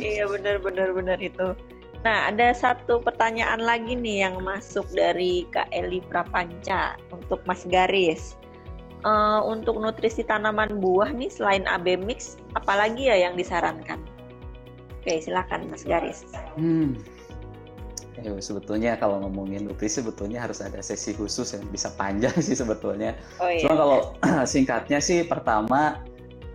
Iya 0.00 0.24
benar 0.26 0.56
benar 0.64 0.88
benar 0.96 1.18
itu. 1.20 1.54
Nah 2.02 2.30
ada 2.30 2.54
satu 2.54 3.02
pertanyaan 3.02 3.62
lagi 3.62 3.98
nih 3.98 4.28
yang 4.28 4.40
masuk 4.42 4.86
dari 4.94 5.44
Kak 5.50 5.70
Eli 5.74 6.00
Prapanca 6.06 6.96
untuk 7.12 7.42
Mas 7.44 7.66
Garis. 7.68 8.38
Eh, 9.06 9.40
untuk 9.46 9.78
nutrisi 9.78 10.26
tanaman 10.26 10.82
buah 10.82 11.14
nih 11.14 11.30
selain 11.30 11.62
AB 11.70 11.94
mix, 12.02 12.40
apalagi 12.58 13.06
ya 13.06 13.28
yang 13.28 13.38
disarankan? 13.38 14.02
Oke 14.98 15.22
silakan 15.22 15.70
Mas 15.70 15.86
Garis. 15.86 16.26
Hmm. 16.58 16.98
Ya, 18.16 18.32
sebetulnya 18.40 18.96
kalau 18.96 19.20
ngomongin 19.20 19.68
nutrisi 19.68 20.00
sebetulnya 20.00 20.40
harus 20.48 20.64
ada 20.64 20.80
sesi 20.80 21.12
khusus 21.12 21.52
yang 21.52 21.64
bisa 21.68 21.92
panjang 22.00 22.32
sih 22.46 22.56
sebetulnya. 22.56 23.12
Oh 23.36 23.48
Cuma 23.60 23.74
kalau 23.76 23.98
singkatnya 24.52 24.98
sih 25.04 25.24
pertama 25.28 26.00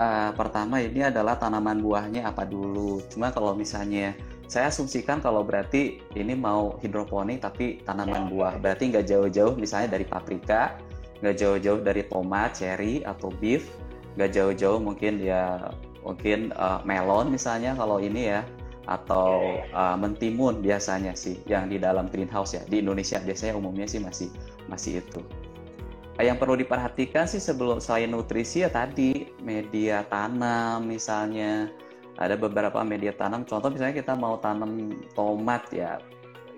eh, 0.01 0.31
pertama 0.33 0.81
ini 0.81 1.05
adalah 1.05 1.37
tanaman 1.37 1.77
buahnya 1.77 2.25
apa 2.25 2.49
dulu. 2.49 3.05
Cuma 3.13 3.29
kalau 3.29 3.53
misalnya 3.53 4.17
saya 4.49 4.67
asumsikan 4.67 5.23
kalau 5.23 5.47
berarti 5.47 6.03
ini 6.17 6.35
mau 6.35 6.75
hidroponik 6.81 7.45
tapi 7.45 7.79
tanaman 7.85 8.27
buah. 8.33 8.57
Berarti 8.57 8.89
nggak 8.91 9.05
jauh-jauh 9.07 9.53
misalnya 9.55 9.95
dari 9.95 10.03
paprika, 10.03 10.75
nggak 11.21 11.35
jauh-jauh 11.37 11.79
dari 11.85 12.03
tomat, 12.09 12.57
cherry 12.57 13.05
atau 13.05 13.29
beef, 13.37 13.69
nggak 14.17 14.33
jauh-jauh 14.33 14.81
mungkin 14.81 15.21
ya 15.21 15.71
mungkin 16.01 16.49
eh, 16.51 16.79
melon 16.83 17.29
misalnya 17.29 17.77
kalau 17.77 18.01
ini 18.01 18.33
ya 18.33 18.41
atau 18.89 19.61
eh, 19.61 19.97
mentimun 19.97 20.61
biasanya 20.61 21.13
sih 21.13 21.37
yang 21.45 21.69
di 21.69 21.77
dalam 21.77 22.09
greenhouse 22.09 22.57
ya. 22.57 22.63
Di 22.65 22.81
Indonesia 22.81 23.21
biasanya 23.21 23.53
umumnya 23.57 23.85
sih 23.85 24.01
masih 24.01 24.29
masih 24.65 25.05
itu. 25.05 25.21
Eh, 26.17 26.25
Yang 26.25 26.37
perlu 26.41 26.55
diperhatikan 26.57 27.25
sih 27.29 27.41
sebelum 27.41 27.77
selain 27.77 28.09
nutrisi 28.09 28.65
ya 28.65 28.69
tadi 28.73 29.29
media 29.41 30.05
tanam 30.09 30.85
misalnya 30.85 31.69
ada 32.17 32.37
beberapa 32.37 32.81
media 32.81 33.13
tanam. 33.13 33.45
Contoh 33.45 33.69
misalnya 33.69 33.97
kita 33.97 34.13
mau 34.17 34.37
tanam 34.41 34.93
tomat 35.13 35.65
ya 35.73 36.01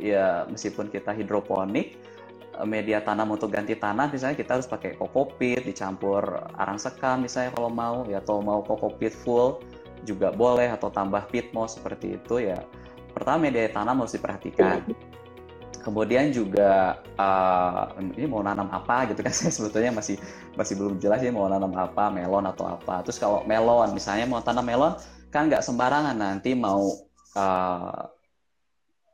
ya 0.02 0.50
meskipun 0.50 0.90
kita 0.90 1.14
hidroponik 1.14 2.00
eh, 2.58 2.68
media 2.68 3.04
tanam 3.04 3.36
untuk 3.36 3.52
ganti 3.54 3.76
tanah 3.76 4.10
misalnya 4.10 4.40
kita 4.40 4.60
harus 4.60 4.68
pakai 4.70 4.96
kokopit 4.98 5.64
dicampur 5.68 6.24
arang 6.58 6.80
sekam 6.80 7.22
misalnya 7.22 7.54
kalau 7.54 7.70
mau 7.70 8.08
ya 8.10 8.24
atau 8.24 8.42
mau 8.42 8.64
kokopit 8.66 9.14
full 9.14 9.62
juga 10.04 10.32
boleh 10.36 10.70
atau 10.72 10.92
tambah 10.92 11.26
pit 11.32 11.52
moss 11.56 11.80
seperti 11.80 12.20
itu 12.20 12.44
ya 12.44 12.60
pertama 13.12 13.48
media 13.48 13.72
tanam 13.72 14.04
harus 14.04 14.16
diperhatikan 14.16 14.84
kemudian 15.84 16.32
juga 16.32 17.02
eh, 17.20 17.84
ini 18.20 18.26
mau 18.28 18.40
nanam 18.40 18.72
apa 18.72 19.12
gitu 19.12 19.20
kan 19.20 19.34
saya 19.38 19.52
sebetulnya 19.52 19.92
masih 19.92 20.16
masih 20.56 20.80
belum 20.80 21.00
jelas 21.00 21.20
ya 21.20 21.32
mau 21.32 21.48
nanam 21.48 21.76
apa 21.76 22.08
melon 22.12 22.48
atau 22.48 22.68
apa 22.68 23.04
terus 23.04 23.20
kalau 23.20 23.44
melon 23.44 23.92
misalnya 23.92 24.24
mau 24.28 24.40
tanam 24.40 24.64
melon 24.64 24.96
kan 25.34 25.50
nggak 25.50 25.66
sembarangan 25.66 26.16
nanti 26.16 26.56
mau 26.56 26.88
eh, 27.36 28.04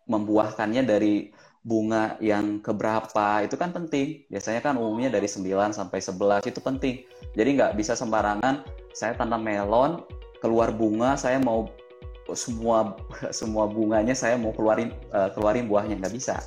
membuahkannya 0.10 0.84
dari 0.90 1.30
bunga 1.60 2.16
yang 2.24 2.64
keberapa 2.64 3.46
itu 3.46 3.56
kan 3.60 3.70
penting. 3.70 4.26
Biasanya 4.32 4.64
kan 4.64 4.74
umumnya 4.80 5.14
dari 5.14 5.28
9 5.28 5.76
sampai 5.76 6.00
11 6.02 6.50
itu 6.50 6.60
penting. 6.64 6.96
Jadi 7.36 7.50
nggak 7.60 7.78
bisa 7.78 7.94
sembarangan 7.94 8.64
saya 8.96 9.14
tanam 9.14 9.44
melon 9.44 10.02
keluar 10.40 10.72
bunga 10.72 11.20
saya 11.20 11.40
mau 11.40 11.68
semua 12.32 12.96
semua 13.40 13.66
bunganya 13.70 14.16
saya 14.16 14.36
mau 14.36 14.56
keluarin 14.56 14.96
uh, 15.12 15.30
keluarin 15.36 15.68
buahnya 15.68 16.00
nggak 16.00 16.14
bisa 16.16 16.40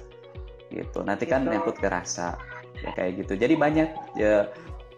gitu. 0.72 1.04
Nanti 1.04 1.28
kan 1.28 1.44
gitu. 1.44 1.52
nyangkut 1.52 1.76
ke 1.76 1.88
rasa 1.88 2.40
ya 2.80 2.90
kayak 2.96 3.24
gitu. 3.24 3.36
Jadi 3.36 3.54
banyak 3.54 3.88
ya 4.16 4.48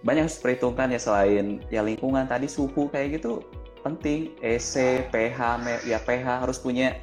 banyak 0.04 0.28
harus 0.28 0.38
perhitungkan 0.38 0.92
ya 0.92 1.00
selain 1.00 1.64
ya 1.72 1.80
lingkungan 1.80 2.28
tadi 2.28 2.44
suhu 2.46 2.92
kayak 2.92 3.20
gitu 3.20 3.40
penting 3.84 4.32
EC, 4.40 5.04
pH, 5.12 5.40
ya 5.84 6.00
pH 6.00 6.26
harus 6.44 6.56
punya 6.56 6.96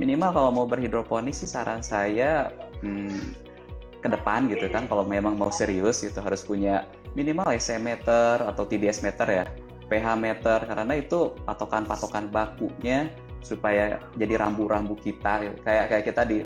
minimal 0.00 0.32
kalau 0.32 0.50
mau 0.52 0.64
berhidroponik 0.64 1.36
sih 1.36 1.44
saran 1.44 1.84
saya 1.84 2.48
hmm, 2.80 3.36
ke 4.00 4.08
depan 4.08 4.48
gitu 4.48 4.68
kan 4.72 4.88
kalau 4.88 5.04
memang 5.04 5.36
mau 5.36 5.52
serius 5.52 6.00
itu 6.00 6.16
harus 6.24 6.40
punya 6.40 6.88
minimal 7.12 7.52
EC 7.52 7.76
meter 7.76 8.40
atau 8.40 8.64
TDS 8.64 9.04
meter 9.04 9.28
ya 9.28 9.44
pH 9.92 10.16
meter 10.16 10.64
karena 10.64 10.94
itu 10.96 11.36
patokan-patokan 11.44 12.32
bakunya 12.32 13.12
supaya 13.44 14.00
jadi 14.16 14.40
rambu-rambu 14.40 14.96
kita 14.96 15.52
kayak 15.60 15.86
kayak 15.92 16.04
kita 16.08 16.22
di 16.24 16.38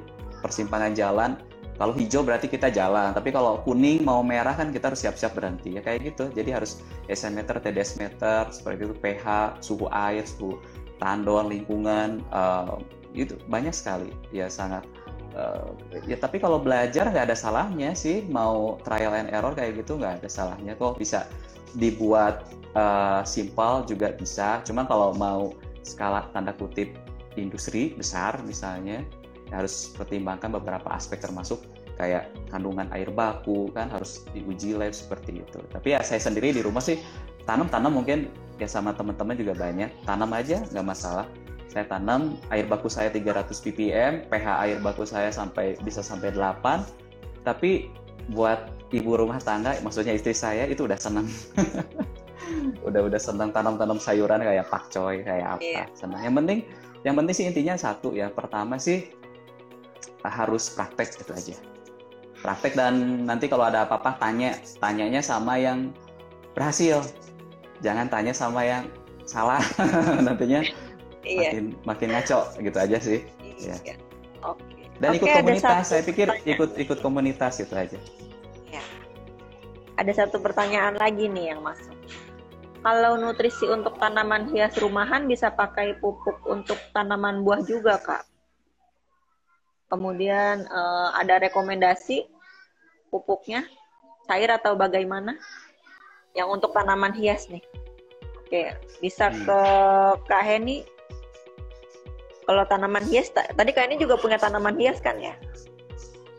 persimpangan 0.43 0.93
jalan 0.99 1.39
kalau 1.77 1.93
hijau 1.93 2.25
berarti 2.25 2.49
kita 2.49 2.73
jalan, 2.73 3.13
tapi 3.13 3.29
kalau 3.29 3.61
kuning 3.61 4.01
mau 4.01 4.25
merah 4.25 4.57
kan 4.57 4.73
kita 4.73 4.89
harus 4.89 5.05
siap-siap 5.05 5.37
berhenti 5.37 5.77
ya 5.77 5.85
kayak 5.85 6.09
gitu. 6.09 6.33
Jadi 6.33 6.49
harus 6.57 6.81
SN 7.13 7.37
meter, 7.37 7.61
TDS 7.61 8.01
meter, 8.01 8.49
seperti 8.49 8.89
itu 8.89 8.97
pH, 8.97 9.61
suhu 9.61 9.85
air, 9.93 10.25
suhu 10.25 10.57
tandon, 10.97 11.53
lingkungan, 11.53 12.25
uh, 12.33 12.81
itu 13.13 13.37
banyak 13.45 13.77
sekali 13.77 14.09
ya 14.33 14.49
sangat. 14.49 14.89
Uh, 15.37 15.77
ya 16.09 16.17
tapi 16.17 16.41
kalau 16.41 16.57
belajar 16.57 17.13
nggak 17.13 17.29
ada 17.29 17.37
salahnya 17.37 17.93
sih 17.93 18.25
mau 18.33 18.81
trial 18.81 19.13
and 19.13 19.29
error 19.29 19.53
kayak 19.53 19.77
gitu 19.85 20.01
nggak 20.01 20.25
ada 20.25 20.33
salahnya 20.33 20.73
kok 20.81 20.97
bisa 20.97 21.29
dibuat 21.77 22.49
uh, 22.77 23.23
simpel 23.23 23.85
juga 23.89 24.13
bisa. 24.17 24.61
Cuma 24.65 24.89
kalau 24.89 25.13
mau 25.17 25.53
skala 25.85 26.27
tanda 26.35 26.57
kutip 26.57 26.97
industri 27.37 27.95
besar 27.95 28.41
misalnya 28.43 29.05
harus 29.55 29.95
pertimbangkan 29.95 30.51
beberapa 30.51 30.89
aspek 30.91 31.23
termasuk 31.23 31.63
kayak 31.97 32.29
kandungan 32.53 32.91
air 32.93 33.09
baku 33.09 33.73
kan 33.73 33.89
harus 33.89 34.27
diuji 34.35 34.77
lab 34.77 34.93
seperti 34.93 35.41
itu. 35.41 35.61
Tapi 35.73 35.97
ya 35.97 36.01
saya 36.05 36.21
sendiri 36.21 36.53
di 36.53 36.61
rumah 36.61 36.83
sih 36.83 37.01
tanam-tanam 37.49 38.03
mungkin 38.03 38.29
ya 38.61 38.69
sama 38.69 38.93
teman-teman 38.93 39.37
juga 39.37 39.57
banyak. 39.57 39.89
Tanam 40.05 40.31
aja 40.37 40.61
nggak 40.73 40.87
masalah. 40.87 41.27
Saya 41.73 41.89
tanam 41.89 42.41
air 42.53 42.65
baku 42.69 42.89
saya 42.89 43.13
300 43.13 43.53
ppm, 43.53 44.13
pH 44.33 44.47
air 44.65 44.79
baku 44.81 45.05
saya 45.05 45.29
sampai 45.33 45.77
bisa 45.85 46.01
sampai 46.01 46.33
8. 46.33 47.45
Tapi 47.45 47.93
buat 48.33 48.71
ibu 48.91 49.15
rumah 49.19 49.39
tangga, 49.43 49.79
maksudnya 49.83 50.15
istri 50.15 50.35
saya 50.35 50.67
itu 50.67 50.87
udah 50.87 50.99
senang. 50.99 51.27
udah 52.89 53.11
udah 53.11 53.21
senang 53.21 53.51
tanam-tanam 53.51 53.99
sayuran 53.99 54.43
kayak 54.43 54.67
pakcoy 54.71 55.23
kayak 55.23 55.59
apa. 55.59 55.63
Yeah. 55.63 55.87
Senang. 55.95 56.23
Yang 56.23 56.35
penting 56.43 56.59
yang 57.07 57.15
penting 57.15 57.35
sih 57.35 57.47
intinya 57.47 57.75
satu 57.79 58.15
ya. 58.15 58.31
Pertama 58.31 58.79
sih 58.79 59.11
harus 60.27 60.71
praktek 60.75 61.23
itu 61.23 61.33
aja 61.33 61.57
praktek 62.43 62.79
dan 62.79 63.25
nanti 63.27 63.49
kalau 63.49 63.67
ada 63.67 63.87
apa-apa 63.89 64.19
tanya 64.21 64.55
tanyanya 64.79 65.23
sama 65.25 65.57
yang 65.59 65.91
berhasil 66.53 67.03
jangan 67.81 68.09
tanya 68.09 68.33
sama 68.33 68.65
yang 68.65 68.85
salah 69.27 69.61
nantinya 70.27 70.63
iya. 71.27 71.51
makin 71.51 71.65
makin 71.83 72.09
ngaco 72.15 72.41
gitu 72.61 72.79
aja 72.79 72.99
sih 73.03 73.21
iya. 73.43 73.77
ya. 73.83 73.97
oke 74.47 74.63
dan 75.03 75.15
oke, 75.15 75.19
ikut 75.23 75.29
komunitas 75.41 75.85
saya 75.89 76.03
pikir 76.03 76.27
ikut 76.45 76.71
ikut 76.81 76.99
komunitas 77.05 77.61
itu 77.61 77.75
aja 77.77 77.99
ya. 78.73 78.83
ada 80.01 80.13
satu 80.13 80.41
pertanyaan 80.41 80.97
lagi 80.97 81.29
nih 81.29 81.55
yang 81.57 81.61
masuk 81.61 81.95
kalau 82.81 83.19
nutrisi 83.19 83.67
untuk 83.67 83.99
tanaman 83.99 84.47
hias 84.55 84.79
rumahan 84.79 85.27
bisa 85.27 85.51
pakai 85.51 85.99
pupuk 85.99 86.39
untuk 86.47 86.79
tanaman 86.95 87.43
buah 87.43 87.61
juga 87.67 87.99
kak 87.99 88.25
Kemudian 89.87 90.67
uh, 90.67 91.15
ada 91.15 91.39
rekomendasi 91.39 92.27
pupuknya 93.07 93.63
cair 94.27 94.51
atau 94.51 94.75
bagaimana? 94.75 95.39
Yang 96.35 96.49
untuk 96.59 96.71
tanaman 96.75 97.15
hias 97.15 97.47
nih. 97.47 97.63
Oke, 98.43 98.75
bisa 98.99 99.31
hmm. 99.31 99.47
ke 99.47 99.61
Kak 100.27 100.43
Heni. 100.43 100.83
Kalau 102.47 102.63
tanaman 102.71 103.03
hias, 103.11 103.35
tadi 103.35 103.71
Kak 103.75 103.91
Heni 103.91 103.99
juga 103.99 104.15
punya 104.15 104.39
tanaman 104.39 104.79
hias 104.79 105.03
kan 105.03 105.19
ya? 105.19 105.35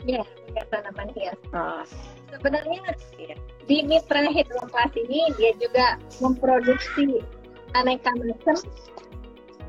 Iya, 0.08 0.24
punya 0.24 0.64
tanaman 0.72 1.08
hias. 1.12 1.38
Oh. 1.52 1.84
Sebenarnya 2.32 2.80
ya. 3.20 3.36
di 3.68 3.84
mitra 3.84 4.24
hidropas 4.28 4.92
ini 4.96 5.32
dia 5.36 5.52
juga 5.60 6.00
memproduksi 6.24 7.20
aneka 7.76 8.12
macam 8.16 8.56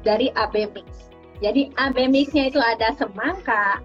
dari 0.07 0.31
AB 0.39 0.71
mix 0.71 1.09
jadi 1.39 1.71
AB 1.79 1.97
mixnya 2.11 2.51
itu 2.51 2.59
ada 2.59 2.91
semangka, 2.99 3.79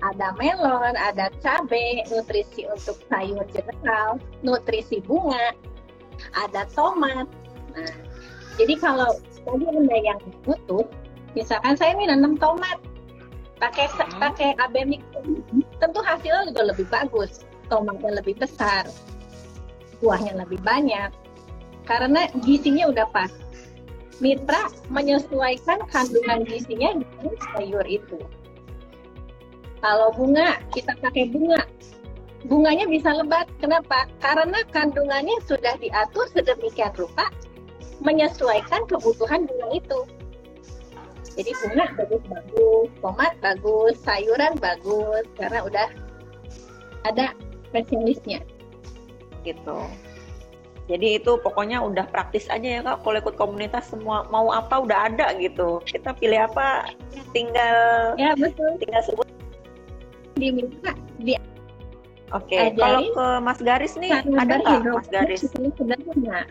ada 0.00 0.28
melon, 0.40 0.96
ada 0.96 1.28
cabai, 1.44 2.00
nutrisi 2.08 2.64
untuk 2.64 2.96
sayur 3.12 3.44
general, 3.52 4.16
nutrisi 4.40 5.04
bunga, 5.04 5.52
ada 6.32 6.64
tomat. 6.72 7.28
Nah, 7.76 7.94
jadi 8.56 8.74
kalau 8.80 9.20
tadi 9.44 9.64
anda 9.68 9.98
yang 10.00 10.20
butuh, 10.48 10.88
misalkan 11.34 11.74
saya 11.74 11.94
ini 11.98 12.10
nanam 12.10 12.38
tomat, 12.38 12.78
pakai 13.58 13.86
hmm. 13.90 14.18
pakai 14.18 14.54
AB 14.58 14.74
mix, 14.86 15.02
tentu 15.78 16.00
hasilnya 16.02 16.50
juga 16.50 16.62
lebih 16.74 16.86
bagus, 16.90 17.44
tomatnya 17.68 18.22
lebih 18.22 18.38
besar, 18.38 18.86
buahnya 20.02 20.38
lebih 20.38 20.58
banyak, 20.62 21.10
karena 21.84 22.30
gizinya 22.42 22.88
udah 22.88 23.06
pas 23.12 23.30
mitra 24.22 24.70
menyesuaikan 24.88 25.82
kandungan 25.90 26.46
gizinya 26.46 26.96
dengan 27.02 27.34
sayur 27.52 27.86
itu. 27.86 28.18
Kalau 29.84 30.08
bunga, 30.16 30.56
kita 30.72 30.96
pakai 31.02 31.28
bunga. 31.28 31.60
Bunganya 32.48 32.88
bisa 32.88 33.12
lebat. 33.12 33.48
Kenapa? 33.60 34.08
Karena 34.20 34.64
kandungannya 34.72 35.36
sudah 35.44 35.76
diatur 35.76 36.24
sedemikian 36.32 36.92
rupa 36.96 37.28
menyesuaikan 38.00 38.88
kebutuhan 38.88 39.44
bunga 39.44 39.68
itu. 39.76 40.00
Jadi 41.34 41.50
bunga 41.58 41.84
bagus-bagus, 41.98 42.88
tomat 43.02 43.32
bagus, 43.42 43.94
sayuran 44.06 44.54
bagus, 44.62 45.26
karena 45.34 45.66
udah 45.66 45.88
ada 47.04 47.34
spesialisnya. 47.70 48.40
Gitu. 49.42 49.78
Jadi 50.84 51.16
itu 51.16 51.40
pokoknya 51.40 51.80
udah 51.80 52.04
praktis 52.12 52.44
aja 52.52 52.80
ya 52.80 52.80
kak. 52.84 53.00
Kalau 53.02 53.16
ikut 53.16 53.36
komunitas 53.40 53.88
semua 53.88 54.28
mau 54.28 54.52
apa 54.52 54.84
udah 54.84 55.08
ada 55.08 55.32
gitu. 55.40 55.80
Kita 55.88 56.12
pilih 56.12 56.44
apa 56.44 56.92
tinggal 57.32 58.12
ya 58.20 58.36
betul. 58.36 58.76
Tinggal 58.76 59.02
sebut. 59.02 59.26
Diminta 60.36 60.92
di 61.18 61.38
Oke, 62.32 62.58
okay. 62.58 62.74
kalau 62.74 63.14
ke 63.14 63.26
Mas 63.46 63.60
Garis 63.62 63.94
nih 63.94 64.10
ada 64.10 64.58
nggak 64.58 64.90
Mas 64.90 65.06
Garis? 65.06 65.46
Sederhana. 65.46 66.42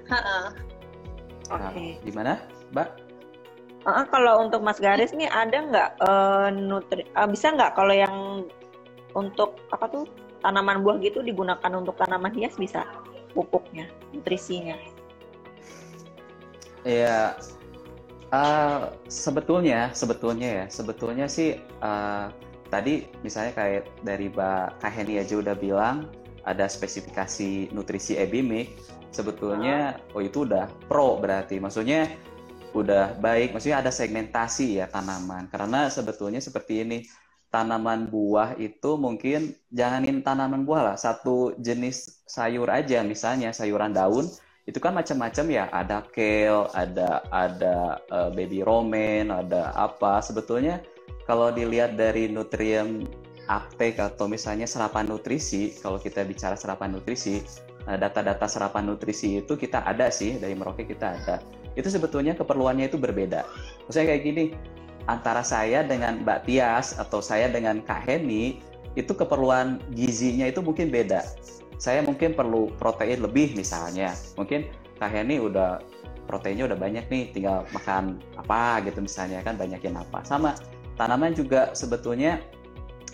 Oke. 1.52 1.60
Okay. 1.60 1.90
Di 2.08 2.12
mana, 2.16 2.40
Mbak? 2.72 3.03
Uh, 3.84 4.08
kalau 4.08 4.48
untuk 4.48 4.64
Mas 4.64 4.80
Garis 4.80 5.12
nih 5.12 5.28
ada 5.28 5.58
nggak 5.60 5.90
uh, 6.00 6.48
nutri? 6.56 7.04
Uh, 7.20 7.28
bisa 7.28 7.52
nggak 7.52 7.76
kalau 7.76 7.92
yang 7.92 8.48
untuk 9.12 9.60
apa 9.76 9.92
tuh 9.92 10.04
tanaman 10.40 10.84
buah 10.84 11.00
gitu 11.04 11.20
digunakan 11.20 11.72
untuk 11.76 12.00
tanaman 12.00 12.32
hias 12.32 12.56
bisa? 12.56 12.88
pupuknya, 13.34 13.90
nutrisinya? 14.14 14.78
Ya, 16.86 17.34
uh, 18.30 18.94
sebetulnya, 19.10 19.90
sebetulnya 19.92 20.64
ya, 20.64 20.66
sebetulnya 20.70 21.26
sih 21.26 21.58
uh, 21.82 22.30
tadi 22.70 23.10
misalnya 23.26 23.54
kayak 23.58 23.84
dari 24.06 24.30
Mbak 24.30 24.84
Kaheni 24.84 25.20
aja 25.20 25.36
udah 25.40 25.56
bilang 25.58 26.12
ada 26.44 26.68
spesifikasi 26.68 27.72
nutrisi 27.72 28.20
ebimik, 28.20 28.76
sebetulnya 29.16 29.98
oh 30.12 30.22
itu 30.22 30.44
udah 30.44 30.68
pro 30.92 31.16
berarti, 31.18 31.58
maksudnya 31.58 32.12
udah 32.74 33.18
baik, 33.22 33.54
maksudnya 33.54 33.80
ada 33.86 33.94
segmentasi 33.94 34.82
ya 34.82 34.90
tanaman, 34.90 35.48
karena 35.48 35.88
sebetulnya 35.88 36.42
seperti 36.42 36.82
ini 36.82 36.98
tanaman 37.54 38.10
buah 38.10 38.58
itu 38.58 38.98
mungkin 38.98 39.54
janganin 39.70 40.26
tanaman 40.26 40.66
buah 40.66 40.82
lah. 40.92 40.98
Satu 40.98 41.54
jenis 41.62 42.26
sayur 42.26 42.66
aja 42.74 43.06
misalnya 43.06 43.54
sayuran 43.54 43.94
daun 43.94 44.26
itu 44.66 44.82
kan 44.82 44.98
macam-macam 44.98 45.46
ya. 45.54 45.70
Ada 45.70 46.02
kale 46.10 46.74
ada 46.74 47.22
ada 47.30 48.02
uh, 48.10 48.34
baby 48.34 48.66
romaine 48.66 49.30
ada 49.30 49.70
apa. 49.78 50.18
Sebetulnya 50.26 50.82
kalau 51.30 51.54
dilihat 51.54 51.94
dari 51.94 52.26
nutrien 52.26 53.06
uptake 53.48 54.00
atau 54.00 54.26
misalnya 54.26 54.66
serapan 54.66 55.08
nutrisi 55.08 55.76
kalau 55.84 56.00
kita 56.00 56.24
bicara 56.24 56.56
serapan 56.56 56.96
nutrisi 56.96 57.44
nah 57.84 58.00
data-data 58.00 58.48
serapan 58.48 58.88
nutrisi 58.88 59.44
itu 59.44 59.60
kita 59.60 59.84
ada 59.84 60.08
sih 60.08 60.40
dari 60.40 60.56
Merauke 60.56 60.88
kita 60.88 61.20
ada 61.20 61.44
itu 61.74 61.90
sebetulnya 61.90 62.38
keperluannya 62.38 62.90
itu 62.90 62.98
berbeda 62.98 63.46
maksudnya 63.86 64.14
kayak 64.14 64.24
gini 64.24 64.44
antara 65.08 65.44
saya 65.44 65.84
dengan 65.84 66.24
Mbak 66.24 66.48
Tias 66.48 66.96
atau 66.96 67.20
saya 67.20 67.52
dengan 67.52 67.84
Kak 67.84 68.08
Heni 68.08 68.64
itu 68.94 69.12
keperluan 69.12 69.82
gizinya 69.98 70.46
itu 70.46 70.62
mungkin 70.62 70.94
beda. 70.94 71.26
Saya 71.82 72.06
mungkin 72.06 72.38
perlu 72.38 72.72
protein 72.78 73.26
lebih 73.26 73.58
misalnya. 73.58 74.14
Mungkin 74.40 74.70
Kak 75.02 75.12
Heni 75.12 75.42
udah 75.42 75.82
proteinnya 76.30 76.72
udah 76.72 76.80
banyak 76.80 77.10
nih, 77.12 77.24
tinggal 77.36 77.68
makan 77.76 78.22
apa 78.40 78.80
gitu 78.88 79.04
misalnya 79.04 79.44
kan 79.44 79.60
banyakin 79.60 80.00
apa. 80.00 80.24
Sama 80.24 80.56
tanaman 80.96 81.36
juga 81.36 81.76
sebetulnya 81.76 82.40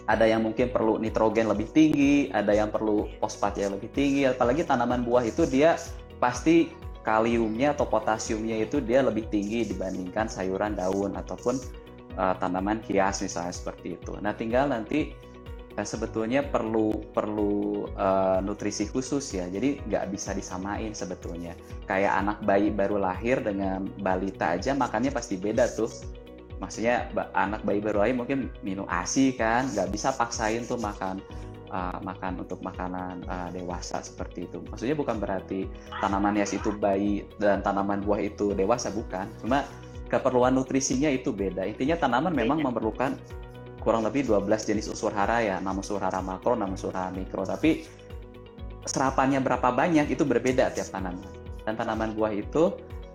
ada 0.06 0.26
yang 0.26 0.46
mungkin 0.46 0.70
perlu 0.70 1.02
nitrogen 1.02 1.50
lebih 1.50 1.70
tinggi, 1.74 2.30
ada 2.34 2.54
yang 2.54 2.70
perlu 2.70 3.10
fosfat 3.18 3.58
yang 3.58 3.74
lebih 3.78 3.90
tinggi, 3.94 4.30
apalagi 4.30 4.66
tanaman 4.66 5.06
buah 5.06 5.26
itu 5.26 5.46
dia 5.50 5.78
pasti 6.18 6.70
kaliumnya 7.10 7.74
atau 7.74 7.90
potasiumnya 7.90 8.62
itu 8.62 8.78
dia 8.86 9.02
lebih 9.02 9.26
tinggi 9.34 9.66
dibandingkan 9.66 10.30
sayuran 10.30 10.78
daun 10.78 11.18
ataupun 11.18 11.58
uh, 12.22 12.38
tanaman 12.38 12.86
hias 12.86 13.26
misalnya 13.26 13.50
seperti 13.50 13.98
itu. 13.98 14.14
Nah, 14.22 14.38
tinggal 14.38 14.70
nanti 14.70 15.18
uh, 15.74 15.82
sebetulnya 15.82 16.46
perlu 16.46 17.02
perlu 17.10 17.90
uh, 17.98 18.38
nutrisi 18.46 18.86
khusus 18.86 19.26
ya. 19.34 19.50
Jadi 19.50 19.82
nggak 19.90 20.14
bisa 20.14 20.38
disamain 20.38 20.94
sebetulnya. 20.94 21.58
Kayak 21.90 22.14
anak 22.22 22.38
bayi 22.46 22.70
baru 22.70 23.02
lahir 23.02 23.42
dengan 23.42 23.90
balita 24.06 24.54
aja 24.54 24.78
makannya 24.78 25.10
pasti 25.10 25.34
beda 25.42 25.66
tuh 25.74 25.90
maksudnya 26.60 27.08
anak 27.34 27.64
bayi 27.64 27.80
baru 27.80 28.04
lahir 28.04 28.20
mungkin 28.20 28.52
minum 28.62 28.84
asi 28.92 29.32
kan 29.32 29.66
nggak 29.72 29.96
bisa 29.96 30.12
paksain 30.12 30.68
tuh 30.68 30.76
makan 30.76 31.24
uh, 31.70 31.98
makan 32.04 32.44
untuk 32.44 32.60
makanan 32.62 33.24
uh, 33.26 33.50
dewasa 33.54 34.02
seperti 34.04 34.50
itu. 34.50 34.62
Maksudnya 34.70 34.98
bukan 34.98 35.18
berarti 35.22 35.70
tanaman 36.02 36.36
hias 36.38 36.54
itu 36.54 36.74
bayi 36.76 37.26
dan 37.38 37.62
tanaman 37.64 38.04
buah 38.04 38.22
itu 38.22 38.54
dewasa 38.54 38.92
bukan. 38.94 39.30
Cuma 39.42 39.66
keperluan 40.10 40.58
nutrisinya 40.58 41.08
itu 41.10 41.30
beda. 41.30 41.66
Intinya 41.66 41.96
tanaman 41.98 42.34
memang 42.34 42.66
memerlukan 42.66 43.16
kurang 43.80 44.04
lebih 44.04 44.28
12 44.28 44.50
jenis 44.68 44.92
unsur 44.92 45.14
hara 45.14 45.40
ya. 45.40 45.58
Nama 45.62 45.78
unsur 45.78 46.02
hara 46.02 46.20
makro 46.20 46.58
nama 46.58 46.74
unsur 46.74 46.92
hara 46.92 47.14
mikro. 47.14 47.46
Tapi 47.46 47.86
serapannya 48.84 49.40
berapa 49.40 49.70
banyak 49.70 50.10
itu 50.12 50.26
berbeda 50.26 50.74
tiap 50.74 50.90
tanaman. 50.92 51.30
Dan 51.64 51.78
tanaman 51.78 52.18
buah 52.18 52.34
itu 52.34 52.74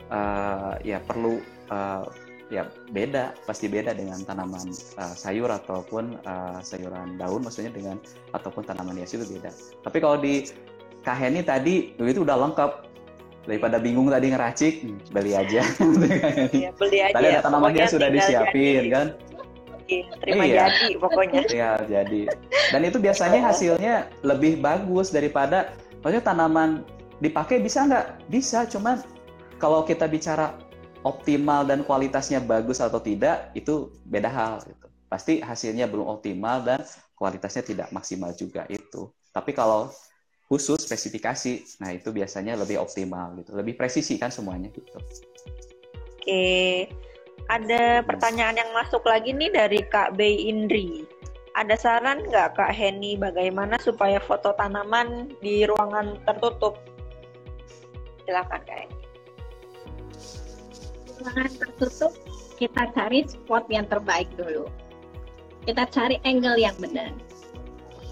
uh, 0.08 0.78
ya 0.86 1.02
perlu 1.02 1.42
uh, 1.68 2.06
ya 2.52 2.68
beda 2.92 3.32
pasti 3.48 3.72
beda 3.72 3.96
dengan 3.96 4.20
tanaman 4.20 4.68
uh, 5.00 5.14
sayur 5.16 5.48
ataupun 5.48 6.20
uh, 6.28 6.60
sayuran 6.60 7.16
daun 7.16 7.40
maksudnya 7.40 7.72
dengan 7.72 7.96
ataupun 8.36 8.64
tanaman 8.68 9.00
hias 9.00 9.16
itu 9.16 9.24
beda. 9.24 9.50
Tapi 9.80 9.98
kalau 10.00 10.20
di 10.20 10.48
kaheni 11.04 11.44
tadi 11.44 11.92
itu 11.96 12.20
udah 12.24 12.36
lengkap. 12.48 12.92
Daripada 13.44 13.76
bingung 13.76 14.08
tadi 14.08 14.32
ngeracik 14.32 14.88
beli 15.12 15.36
aja. 15.36 15.60
Ya, 16.64 16.72
beli 16.72 17.04
aja. 17.04 17.12
Tadi 17.12 17.26
ada 17.28 17.44
tanaman 17.44 17.76
hias 17.76 17.92
sudah 17.92 18.08
disiapin 18.08 18.88
jadi. 18.88 18.88
kan? 18.88 19.06
Terima 20.24 20.48
iya. 20.48 20.72
jadi 20.72 20.96
pokoknya. 20.96 21.42
Iya 21.60 21.70
jadi. 21.84 22.20
Dan 22.72 22.80
itu 22.88 22.96
biasanya 22.96 23.52
hasilnya 23.52 24.08
lebih 24.24 24.64
bagus 24.64 25.12
daripada 25.12 25.76
maksudnya 26.00 26.24
tanaman 26.24 26.88
dipakai 27.20 27.60
bisa 27.60 27.84
nggak? 27.84 28.32
Bisa 28.32 28.64
cuman 28.64 29.04
kalau 29.60 29.84
kita 29.84 30.08
bicara 30.08 30.56
optimal 31.04 31.68
dan 31.68 31.84
kualitasnya 31.84 32.40
bagus 32.40 32.80
atau 32.80 32.98
tidak 32.98 33.52
itu 33.52 33.92
beda 34.08 34.32
hal 34.32 34.64
gitu. 34.64 34.88
Pasti 35.06 35.44
hasilnya 35.44 35.86
belum 35.86 36.08
optimal 36.08 36.64
dan 36.64 36.80
kualitasnya 37.14 37.62
tidak 37.62 37.88
maksimal 37.92 38.32
juga 38.32 38.64
itu. 38.72 39.12
Tapi 39.30 39.52
kalau 39.52 39.92
khusus 40.48 40.80
spesifikasi, 40.80 41.78
nah 41.78 41.92
itu 41.92 42.08
biasanya 42.10 42.56
lebih 42.56 42.80
optimal 42.80 43.36
gitu, 43.38 43.52
lebih 43.52 43.76
presisi 43.76 44.16
kan 44.16 44.32
semuanya 44.32 44.72
gitu. 44.72 44.96
Oke, 46.18 46.88
ada 47.52 48.00
pertanyaan 48.00 48.56
yang 48.56 48.70
masuk 48.72 49.04
lagi 49.04 49.36
nih 49.36 49.52
dari 49.52 49.84
Kak 49.84 50.16
Bey 50.16 50.48
Indri. 50.48 51.04
Ada 51.54 51.78
saran 51.78 52.26
nggak 52.26 52.58
Kak 52.58 52.72
Heni 52.74 53.14
bagaimana 53.14 53.78
supaya 53.78 54.18
foto 54.18 54.56
tanaman 54.58 55.30
di 55.38 55.62
ruangan 55.68 56.18
tertutup? 56.26 56.80
Silakan 58.26 58.62
Kak 58.66 58.78
Heni 58.82 59.03
ruangan 61.20 61.52
tertutup, 61.54 62.12
kita 62.58 62.90
cari 62.94 63.26
spot 63.26 63.66
yang 63.68 63.86
terbaik 63.90 64.30
dulu. 64.38 64.70
Kita 65.64 65.88
cari 65.88 66.20
angle 66.28 66.60
yang 66.60 66.76
benar. 66.76 67.12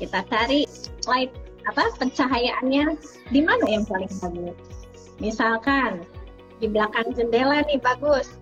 Kita 0.00 0.24
cari 0.26 0.66
light 1.06 1.30
apa 1.68 1.94
pencahayaannya 2.00 2.98
di 3.30 3.40
mana 3.44 3.64
yang 3.70 3.84
paling 3.86 4.10
bagus. 4.18 4.58
Misalkan 5.22 6.02
di 6.58 6.66
belakang 6.66 7.14
jendela 7.14 7.62
nih 7.66 7.78
bagus, 7.78 8.38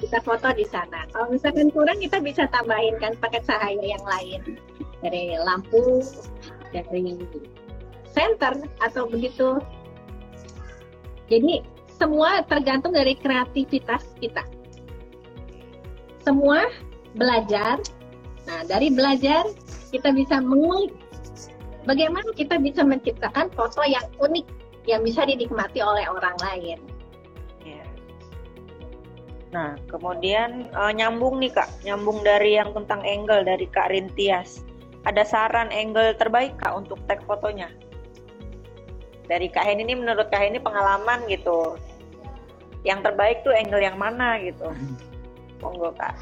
kita 0.00 0.20
foto 0.24 0.52
di 0.52 0.64
sana. 0.68 1.08
Kalau 1.12 1.32
misalkan 1.32 1.72
kurang 1.72 2.00
kita 2.00 2.20
bisa 2.20 2.48
tambahin 2.52 2.96
kan 3.00 3.16
pakai 3.20 3.40
cahaya 3.44 3.80
yang 3.80 4.04
lain 4.04 4.40
dari 5.00 5.36
lampu, 5.40 6.04
dari 6.72 7.16
center 8.12 8.60
atau 8.84 9.08
begitu. 9.08 9.60
Jadi 11.30 11.62
semua 12.00 12.40
tergantung 12.48 12.96
dari 12.96 13.12
kreativitas 13.12 14.08
kita. 14.16 14.40
Semua 16.24 16.64
belajar. 17.12 17.76
Nah, 18.48 18.64
dari 18.64 18.88
belajar 18.88 19.44
kita 19.92 20.10
bisa 20.16 20.40
mengulik 20.40 20.96
bagaimana 21.84 22.24
kita 22.32 22.56
bisa 22.56 22.80
menciptakan 22.80 23.52
foto 23.52 23.84
yang 23.84 24.04
unik 24.16 24.48
yang 24.88 25.04
bisa 25.04 25.28
dinikmati 25.28 25.84
oleh 25.84 26.08
orang 26.08 26.36
lain. 26.40 26.78
Ya. 27.62 27.84
Nah, 29.52 29.76
kemudian 29.92 30.72
uh, 30.72 30.88
nyambung 30.88 31.36
nih 31.36 31.52
Kak, 31.52 31.68
nyambung 31.84 32.24
dari 32.24 32.56
yang 32.56 32.72
tentang 32.72 33.04
angle 33.04 33.44
dari 33.44 33.68
Kak 33.68 33.92
Rintias. 33.92 34.64
Ada 35.04 35.24
saran 35.24 35.68
angle 35.72 36.16
terbaik 36.16 36.56
Kak 36.56 36.76
untuk 36.76 37.00
tag 37.04 37.20
fotonya? 37.28 37.68
Dari 39.28 39.46
Kak 39.46 39.62
Hen 39.62 39.84
ini 39.84 39.94
menurut 39.94 40.28
Kak 40.28 40.42
Hen 40.42 40.56
ini 40.56 40.60
pengalaman 40.60 41.24
gitu 41.30 41.78
yang 42.86 43.04
terbaik 43.04 43.44
tuh 43.44 43.52
angle 43.52 43.82
yang 43.82 43.96
mana 44.00 44.40
gitu. 44.40 44.72
Monggo 45.60 45.92
kak. 45.96 46.16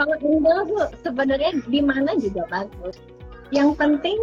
Kalau 0.00 0.16
angle 0.18 0.60
tuh 0.68 0.86
sebenarnya 1.04 1.58
di 1.68 1.80
mana 1.84 2.16
juga 2.16 2.48
bagus. 2.48 2.96
Yang 3.52 3.76
penting 3.76 4.18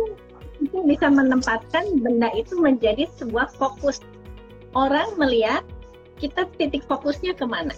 itu 0.64 0.78
bisa 0.88 1.12
menempatkan 1.12 2.00
benda 2.00 2.32
itu 2.34 2.56
menjadi 2.58 3.06
sebuah 3.20 3.54
fokus. 3.60 4.02
Orang 4.76 5.16
melihat 5.20 5.64
kita 6.20 6.48
titik 6.56 6.84
fokusnya 6.88 7.36
ke 7.36 7.44
mana 7.44 7.76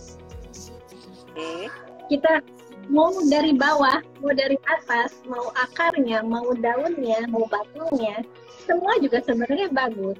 okay. 1.37 1.69
kita 2.09 2.41
mau 2.89 3.13
dari 3.29 3.53
bawah 3.53 4.01
mau 4.23 4.33
dari 4.33 4.57
atas 4.65 5.21
mau 5.29 5.53
akarnya 5.53 6.23
mau 6.25 6.55
daunnya 6.57 7.27
mau 7.29 7.45
batangnya 7.45 8.25
semua 8.67 8.99
juga 8.99 9.23
sebenarnya 9.23 9.71
bagus. 9.71 10.19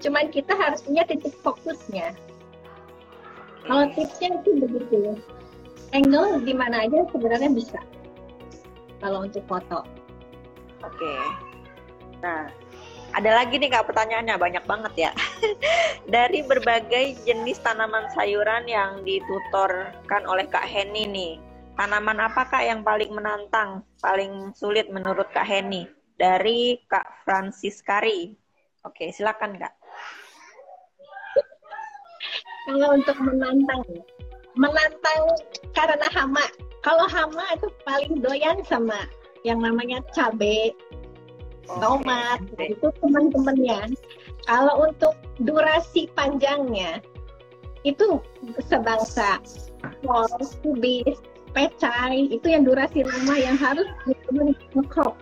Cuman 0.00 0.28
kita 0.32 0.52
harus 0.52 0.84
punya 0.84 1.04
titik 1.04 1.32
fokusnya 1.40 2.12
kalau 3.70 3.86
tipsnya 3.94 4.34
itu 4.42 4.50
begitu. 4.66 5.14
Angle 5.94 6.42
di 6.42 6.50
mana 6.50 6.90
aja 6.90 7.06
sebenarnya 7.14 7.54
bisa. 7.54 7.78
Kalau 8.98 9.22
untuk 9.22 9.46
foto. 9.46 9.86
Oke. 10.82 11.14
Nah, 12.18 12.50
ada 13.14 13.30
lagi 13.30 13.62
nih 13.62 13.70
kak 13.70 13.86
pertanyaannya 13.86 14.34
banyak 14.42 14.64
banget 14.66 14.94
ya. 15.06 15.10
Dari 16.14 16.42
berbagai 16.42 17.22
jenis 17.22 17.62
tanaman 17.62 18.10
sayuran 18.10 18.66
yang 18.66 19.06
ditutorkan 19.06 20.26
oleh 20.26 20.50
Kak 20.50 20.66
Heni 20.66 21.06
nih, 21.06 21.32
tanaman 21.78 22.18
apa 22.26 22.50
kak 22.50 22.66
yang 22.66 22.82
paling 22.82 23.14
menantang, 23.14 23.86
paling 24.02 24.50
sulit 24.58 24.90
menurut 24.90 25.30
Kak 25.30 25.46
Heni? 25.46 25.86
Dari 26.18 26.74
Kak 26.90 27.22
Franciscari. 27.22 28.34
Oke, 28.82 29.14
silakan 29.14 29.60
kak 29.60 29.79
kalau 32.70 32.88
untuk 32.94 33.18
menantang. 33.18 33.82
Menantang 34.54 35.22
karena 35.74 36.06
hama. 36.14 36.46
Kalau 36.86 37.04
hama 37.10 37.44
itu 37.58 37.68
paling 37.82 38.22
doyan 38.22 38.62
sama 38.64 39.04
yang 39.44 39.60
namanya 39.60 40.00
cabe 40.16 40.72
tomat 41.66 42.40
okay. 42.54 42.74
itu 42.74 42.88
teman-temannya. 43.02 43.94
Kalau 44.46 44.90
untuk 44.90 45.14
durasi 45.42 46.10
panjangnya 46.14 47.02
itu 47.82 48.22
sebangsa. 48.66 49.38
Kol, 50.04 50.28
kubis, 50.60 51.16
pecai 51.56 52.28
itu 52.28 52.46
yang 52.46 52.64
durasi 52.66 53.04
lama 53.04 53.34
yang 53.36 53.56
harus 53.56 53.88
ngekrop. 54.74 55.16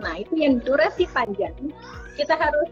Nah 0.00 0.22
itu 0.22 0.34
yang 0.38 0.58
durasi 0.62 1.06
panjang. 1.10 1.54
Kita 2.16 2.34
harus 2.34 2.68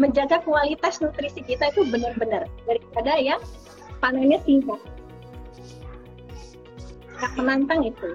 menjaga 0.00 0.40
kualitas 0.40 1.04
nutrisi 1.04 1.44
kita 1.44 1.68
itu 1.68 1.84
benar-benar 1.92 2.48
daripada 2.64 3.20
yang 3.20 3.40
panennya 4.00 4.40
singkat. 4.48 4.80
Yang 7.20 7.32
menantang 7.36 7.84
itu. 7.84 8.10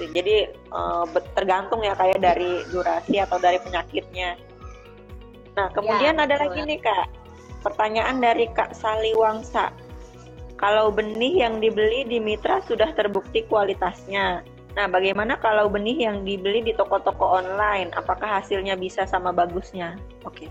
Jadi 0.00 0.48
uh, 0.72 1.04
tergantung 1.36 1.84
ya 1.84 1.92
kayak 1.92 2.24
dari 2.24 2.64
durasi 2.72 3.20
atau 3.20 3.36
dari 3.36 3.60
penyakitnya. 3.60 4.40
Nah 5.52 5.68
kemudian 5.76 6.16
ya, 6.16 6.24
ada 6.24 6.40
betul. 6.40 6.44
lagi 6.48 6.60
nih 6.72 6.80
kak, 6.80 7.06
pertanyaan 7.60 8.16
dari 8.24 8.48
kak 8.56 8.72
Sali 8.72 9.12
Wangsa. 9.12 9.68
Kalau 10.56 10.88
benih 10.88 11.44
yang 11.44 11.60
dibeli 11.60 12.08
di 12.08 12.16
Mitra 12.16 12.64
sudah 12.64 12.96
terbukti 12.96 13.44
kualitasnya, 13.48 14.40
Nah, 14.78 14.86
bagaimana 14.86 15.34
kalau 15.42 15.66
benih 15.66 16.06
yang 16.06 16.22
dibeli 16.22 16.62
di 16.62 16.72
toko-toko 16.78 17.42
online? 17.42 17.90
Apakah 17.98 18.38
hasilnya 18.38 18.78
bisa 18.78 19.02
sama 19.02 19.34
bagusnya? 19.34 19.98
Oke. 20.22 20.46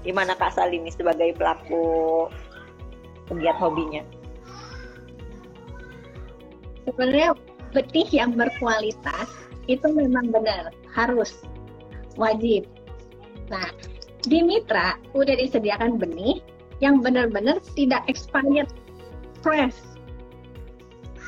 Gimana 0.00 0.32
Kak 0.32 0.56
Salini 0.56 0.88
sebagai 0.88 1.36
pelaku 1.36 2.26
pegiat 3.28 3.60
hobinya? 3.60 4.00
Sebenarnya 6.88 7.36
benih 7.76 8.08
yang 8.08 8.32
berkualitas 8.32 9.28
itu 9.68 9.84
memang 9.92 10.32
benar 10.32 10.72
harus 10.96 11.44
wajib. 12.16 12.64
Nah, 13.52 13.68
di 14.24 14.40
Mitra 14.40 14.96
udah 15.12 15.36
disediakan 15.36 16.00
benih 16.00 16.40
yang 16.80 17.04
benar-benar 17.04 17.60
tidak 17.76 18.00
expired 18.08 18.72
fresh. 19.44 19.76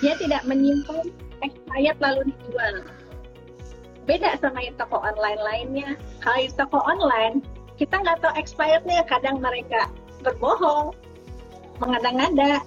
Dia 0.01 0.16
tidak 0.16 0.41
menyimpan 0.49 1.12
expired 1.43 1.99
lalu 2.01 2.30
dijual. 2.32 2.74
Beda 4.09 4.36
sama 4.41 4.64
yang 4.64 4.74
toko 4.80 4.99
online 4.99 5.41
lainnya. 5.41 5.91
Kalau 6.24 6.38
di 6.41 6.51
toko 6.53 6.78
online, 6.82 7.45
kita 7.76 8.01
nggak 8.01 8.20
tahu 8.24 8.32
expirednya. 8.34 9.05
Kadang 9.07 9.38
mereka 9.38 9.88
berbohong, 10.24 10.97
mengada-ngada. 11.80 12.64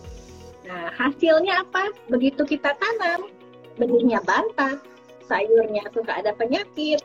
Nah, 0.63 0.87
hasilnya 0.95 1.67
apa? 1.67 1.91
Begitu 2.07 2.47
kita 2.47 2.71
tanam, 2.79 3.27
benihnya 3.75 4.23
bantat, 4.23 4.79
sayurnya 5.27 5.83
suka 5.91 6.23
ada 6.23 6.31
penyakit. 6.33 7.03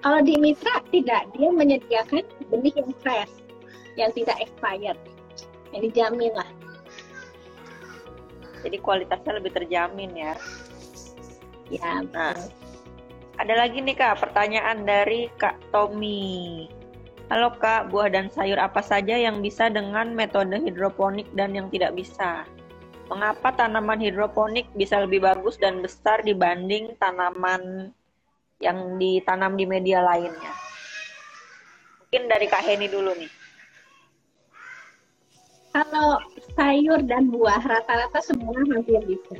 Kalau 0.00 0.24
di 0.24 0.40
Mitra 0.40 0.80
tidak, 0.88 1.28
dia 1.36 1.52
menyediakan 1.52 2.24
benih 2.48 2.72
yang 2.72 2.90
fresh, 3.04 3.34
yang 4.00 4.10
tidak 4.16 4.40
expired, 4.40 4.96
yang 5.76 5.82
dijamin 5.84 6.32
lah. 6.32 6.48
Jadi 8.64 8.76
kualitasnya 8.80 9.40
lebih 9.40 9.52
terjamin 9.52 10.10
ya. 10.16 10.32
Ya, 11.70 12.02
Nah, 12.02 12.34
ada 13.38 13.54
lagi 13.54 13.78
nih 13.78 13.94
Kak, 13.94 14.18
pertanyaan 14.18 14.82
dari 14.82 15.30
Kak 15.38 15.70
Tommy. 15.70 16.66
Halo 17.30 17.54
Kak, 17.62 17.94
buah 17.94 18.10
dan 18.10 18.26
sayur 18.26 18.58
apa 18.58 18.82
saja 18.82 19.14
yang 19.14 19.38
bisa 19.38 19.70
dengan 19.70 20.10
metode 20.10 20.58
hidroponik 20.58 21.30
dan 21.38 21.54
yang 21.54 21.70
tidak 21.70 21.94
bisa? 21.94 22.42
Mengapa 23.06 23.54
tanaman 23.54 24.02
hidroponik 24.02 24.66
bisa 24.74 24.98
lebih 25.06 25.22
bagus 25.22 25.54
dan 25.62 25.78
besar 25.78 26.26
dibanding 26.26 26.98
tanaman 26.98 27.94
yang 28.58 28.98
ditanam 28.98 29.54
di 29.54 29.62
media 29.62 30.02
lainnya? 30.02 30.50
Mungkin 32.02 32.26
dari 32.26 32.50
Kak 32.50 32.66
Heni 32.66 32.90
dulu 32.90 33.14
nih. 33.14 33.30
kalau 35.70 36.18
sayur 36.58 36.98
dan 37.06 37.30
buah 37.30 37.62
rata-rata 37.62 38.18
semua 38.26 38.58
hampir 38.58 38.98
bisa. 39.06 39.38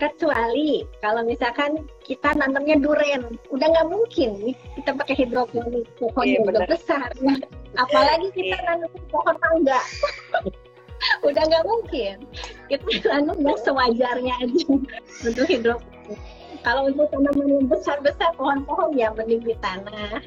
Kecuali 0.00 0.80
kalau 1.04 1.20
misalkan 1.28 1.84
kita 2.00 2.32
nanamnya 2.32 2.80
duren, 2.80 3.36
udah 3.52 3.66
nggak 3.68 3.88
mungkin 3.92 4.56
kita 4.80 4.96
pakai 4.96 5.12
hidroponik, 5.12 5.84
pohonnya 6.00 6.40
Iya, 6.40 6.48
udah 6.48 6.62
besar. 6.64 7.08
Nah, 7.20 7.36
apalagi 7.76 8.32
kita 8.32 8.56
Iya. 8.56 8.64
nanam 8.64 8.90
pohon 9.12 9.36
mangga, 9.36 9.76
udah 11.28 11.42
nggak 11.44 11.64
mungkin. 11.68 12.16
Kita 12.72 12.88
nanam 13.12 13.44
yang 13.44 13.60
sewajarnya 13.60 14.34
aja 14.40 14.64
untuk 15.28 15.44
hidroponik. 15.52 16.16
Kalau 16.64 16.88
untuk 16.88 17.08
tanaman 17.12 17.46
yang 17.60 17.66
besar-besar, 17.68 18.32
pohon-pohon 18.40 18.96
ya 18.96 19.12
mending 19.12 19.44
di 19.44 19.56
tanah. 19.60 20.20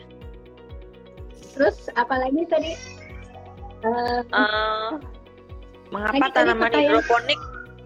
Terus 1.57 1.89
apalagi 1.97 2.45
tadi? 2.45 2.77
Eh, 3.83 4.21
Eh, 4.21 4.91
mengapa 5.89 6.25
tanaman 6.29 6.69
hidroponik 6.73 7.41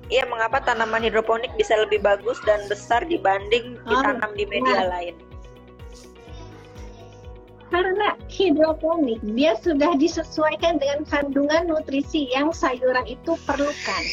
Iya, 0.08 0.24
mengapa 0.32 0.64
tanaman 0.64 1.04
hidroponik 1.04 1.52
bisa 1.60 1.76
lebih 1.76 2.00
bagus 2.00 2.40
dan 2.48 2.64
besar 2.72 3.04
dibanding 3.04 3.76
Oh, 3.84 3.92
ditanam 3.92 4.32
di 4.40 4.48
media 4.48 4.88
nah. 4.88 5.00
lain? 5.00 5.16
Karena 7.68 8.16
hidroponik 8.32 9.20
dia 9.36 9.60
sudah 9.60 9.92
disesuaikan 10.00 10.80
dengan 10.80 11.04
kandungan 11.04 11.68
nutrisi 11.68 12.32
yang 12.32 12.56
sayuran 12.56 13.04
itu 13.04 13.36
perlukan. 13.44 14.04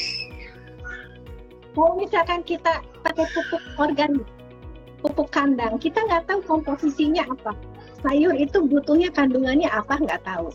Kalau 1.75 1.95
misalkan 1.95 2.43
kita 2.43 2.83
pakai 3.07 3.27
pupuk 3.31 3.63
organik, 3.79 4.27
pupuk 4.99 5.31
kandang, 5.31 5.79
kita 5.79 6.03
nggak 6.03 6.27
tahu 6.27 6.43
komposisinya 6.43 7.23
apa. 7.31 7.55
Sayur 8.03 8.35
itu 8.35 8.67
butuhnya 8.67 9.15
kandungannya 9.15 9.71
apa 9.71 10.03
nggak 10.03 10.27
tahu. 10.27 10.51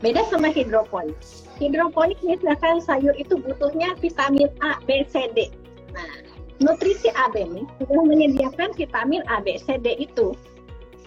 Beda 0.00 0.24
sama 0.32 0.48
hidroponik. 0.48 1.16
Hidroponik 1.58 2.18
misalkan 2.22 2.82
sayur 2.82 3.14
itu 3.14 3.38
butuhnya 3.38 3.94
vitamin 4.02 4.50
A, 4.58 4.82
B, 4.82 5.06
C, 5.06 5.30
D. 5.30 5.54
Nah, 5.94 6.14
nutrisi 6.58 7.10
AB 7.14 7.34
ini 7.38 7.62
sudah 7.78 8.02
menyediakan 8.02 8.74
vitamin 8.74 9.22
A, 9.30 9.38
B, 9.38 9.54
C, 9.62 9.78
D 9.78 9.94
itu. 10.02 10.34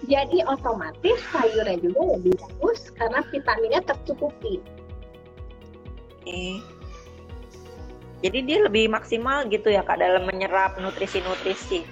Jadi 0.07 0.45
otomatis 0.45 1.19
sayurnya 1.33 1.81
juga 1.81 2.15
lebih 2.15 2.37
bagus 2.37 2.93
karena 2.95 3.19
vitaminnya 3.27 3.81
tercukupi. 3.83 4.61
Oke. 6.21 6.61
Jadi 8.21 8.39
dia 8.49 8.57
lebih 8.65 8.89
maksimal 8.89 9.45
gitu 9.49 9.69
ya 9.69 9.85
kak 9.85 10.01
dalam 10.01 10.25
menyerap 10.25 10.77
nutrisi-nutrisi. 10.81 11.85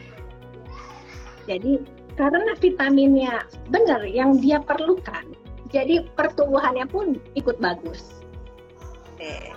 Jadi 1.45 1.81
karena 2.17 2.55
vitaminnya 2.57 3.45
benar 3.69 4.01
yang 4.07 4.39
dia 4.41 4.57
perlukan, 4.63 5.35
jadi 5.69 6.07
pertumbuhannya 6.17 6.87
pun 6.89 7.19
ikut 7.37 7.61
bagus. 7.61 8.24
Oke. 9.15 9.55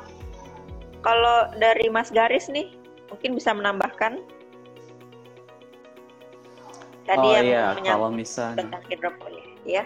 Kalau 1.03 1.51
dari 1.59 1.91
Mas 1.91 2.15
Garis 2.15 2.47
nih, 2.47 2.79
mungkin 3.11 3.35
bisa 3.35 3.51
menambahkan 3.51 4.23
tadi 7.09 7.27
oh 7.27 7.35
yang 7.35 7.47
iya, 7.49 7.67
kalau 7.83 8.13
misalnya 8.13 8.63
tentang 8.63 8.83
hidroponik, 8.87 9.47
ya. 9.67 9.83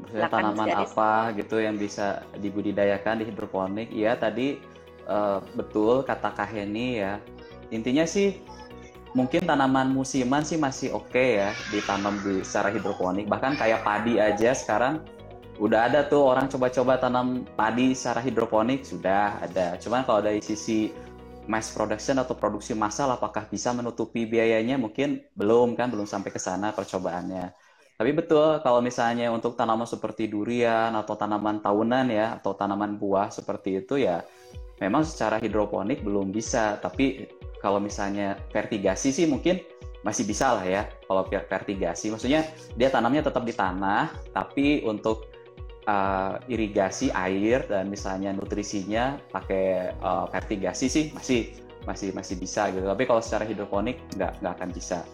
Maksudnya 0.00 0.28
Silakan, 0.30 0.42
tanaman 0.54 0.68
apa 0.72 1.12
gitu 1.34 1.56
yang 1.58 1.76
bisa 1.76 2.24
dibudidayakan 2.40 3.20
di 3.20 3.24
hidroponik? 3.28 3.88
Iya 3.92 4.16
tadi 4.16 4.62
eh, 5.04 5.38
betul 5.52 6.06
kata 6.06 6.32
Kak 6.32 6.56
Heni 6.56 7.02
ya. 7.04 7.20
Intinya 7.68 8.08
sih 8.08 8.40
mungkin 9.12 9.44
tanaman 9.44 9.92
musiman 9.92 10.44
sih 10.46 10.60
masih 10.60 10.94
oke 10.96 11.42
ya 11.42 11.52
ditanam 11.68 12.16
di 12.24 12.40
secara 12.46 12.72
hidroponik. 12.72 13.28
Bahkan 13.28 13.60
kayak 13.60 13.84
padi 13.84 14.22
aja 14.22 14.54
sekarang 14.56 15.04
udah 15.56 15.88
ada 15.88 16.04
tuh 16.04 16.20
orang 16.20 16.52
coba-coba 16.52 17.00
tanam 17.00 17.48
padi 17.56 17.96
secara 17.96 18.20
hidroponik 18.20 18.84
sudah 18.84 19.40
ada. 19.40 19.80
Cuman 19.80 20.04
kalau 20.04 20.20
dari 20.20 20.44
sisi 20.44 20.92
mass 21.48 21.72
production 21.72 22.18
atau 22.20 22.34
produksi 22.36 22.74
massal 22.74 23.08
apakah 23.14 23.46
bisa 23.48 23.70
menutupi 23.72 24.26
biayanya 24.26 24.76
mungkin 24.76 25.22
belum 25.38 25.78
kan 25.78 25.88
belum 25.88 26.04
sampai 26.04 26.30
ke 26.34 26.40
sana 26.42 26.74
percobaannya. 26.76 27.54
Tapi 27.96 28.10
betul 28.12 28.60
kalau 28.60 28.84
misalnya 28.84 29.32
untuk 29.32 29.56
tanaman 29.56 29.88
seperti 29.88 30.28
durian 30.28 30.92
atau 30.92 31.16
tanaman 31.16 31.64
tahunan 31.64 32.06
ya 32.12 32.36
atau 32.36 32.52
tanaman 32.52 33.00
buah 33.00 33.32
seperti 33.32 33.80
itu 33.80 33.96
ya 34.04 34.20
memang 34.84 35.00
secara 35.08 35.40
hidroponik 35.40 36.04
belum 36.04 36.28
bisa. 36.28 36.76
Tapi 36.76 37.24
kalau 37.64 37.80
misalnya 37.80 38.36
vertigasi 38.52 39.08
sih 39.16 39.24
mungkin 39.24 39.64
masih 40.04 40.28
bisa 40.28 40.60
lah 40.60 40.66
ya 40.68 40.82
kalau 41.08 41.24
ver- 41.24 41.48
vertigasi. 41.48 42.12
Maksudnya 42.12 42.44
dia 42.76 42.92
tanamnya 42.92 43.24
tetap 43.24 43.48
di 43.48 43.56
tanah 43.56 44.12
tapi 44.36 44.84
untuk 44.84 45.35
uh, 45.86 46.42
irigasi 46.50 47.08
air 47.14 47.64
dan 47.66 47.88
misalnya 47.88 48.34
nutrisinya 48.34 49.18
pakai 49.30 49.96
uh, 50.02 50.26
vertigasi 50.28 50.86
sih 50.90 51.04
masih 51.14 51.54
masih 51.86 52.10
masih 52.12 52.36
bisa 52.36 52.68
gitu. 52.74 52.84
Tapi 52.84 53.06
kalau 53.06 53.22
secara 53.22 53.46
hidroponik 53.46 54.02
nggak 54.18 54.42
nggak 54.42 54.52
akan 54.58 54.70
bisa. 54.74 55.06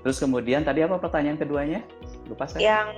Terus 0.00 0.16
kemudian 0.16 0.64
tadi 0.64 0.80
apa 0.80 0.96
pertanyaan 0.96 1.36
keduanya? 1.36 1.84
Lupa 2.24 2.48
saya. 2.48 2.80
Yang 2.80 2.88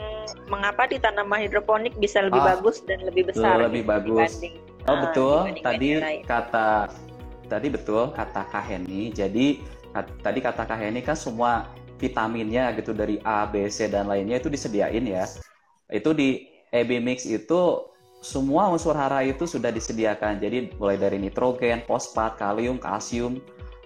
mengapa 0.46 0.86
di 0.86 1.02
tanaman 1.02 1.42
hidroponik 1.42 1.96
bisa 1.98 2.22
lebih 2.22 2.38
Ah, 2.38 2.54
bagus 2.54 2.84
dan 2.86 3.02
lebih 3.02 3.32
besar 3.34 3.58
lebih 3.58 3.82
gitu 3.82 3.90
bagus. 3.90 4.30
dibanding 4.38 4.56
Oh 4.82 4.94
ah, 4.94 5.00
betul, 5.06 5.36
dibanding 5.46 5.64
tadi 5.64 5.90
kata 6.26 6.68
tadi 7.46 7.66
betul 7.70 8.02
kata 8.14 8.42
Kak 8.50 8.64
Heni. 8.66 9.10
Jadi 9.10 9.62
tadi 10.22 10.38
kata 10.38 10.62
Kak 10.66 10.78
Heni 10.78 11.00
kan 11.02 11.14
semua 11.18 11.70
vitaminnya 12.02 12.74
gitu 12.74 12.90
dari 12.90 13.22
A, 13.22 13.46
B, 13.46 13.70
C 13.70 13.86
dan 13.86 14.10
lainnya 14.10 14.42
itu 14.42 14.50
disediain 14.50 15.02
ya. 15.06 15.26
Itu 15.86 16.14
di 16.14 16.51
EB 16.72 16.98
Mix 17.04 17.28
itu 17.28 17.86
semua 18.22 18.70
unsur 18.70 18.96
hara 18.96 19.20
itu 19.26 19.44
sudah 19.44 19.68
disediakan. 19.68 20.38
Jadi 20.40 20.72
mulai 20.78 20.96
dari 20.96 21.18
nitrogen, 21.18 21.82
fosfat, 21.84 22.38
kalium, 22.38 22.78
kalsium, 22.78 23.42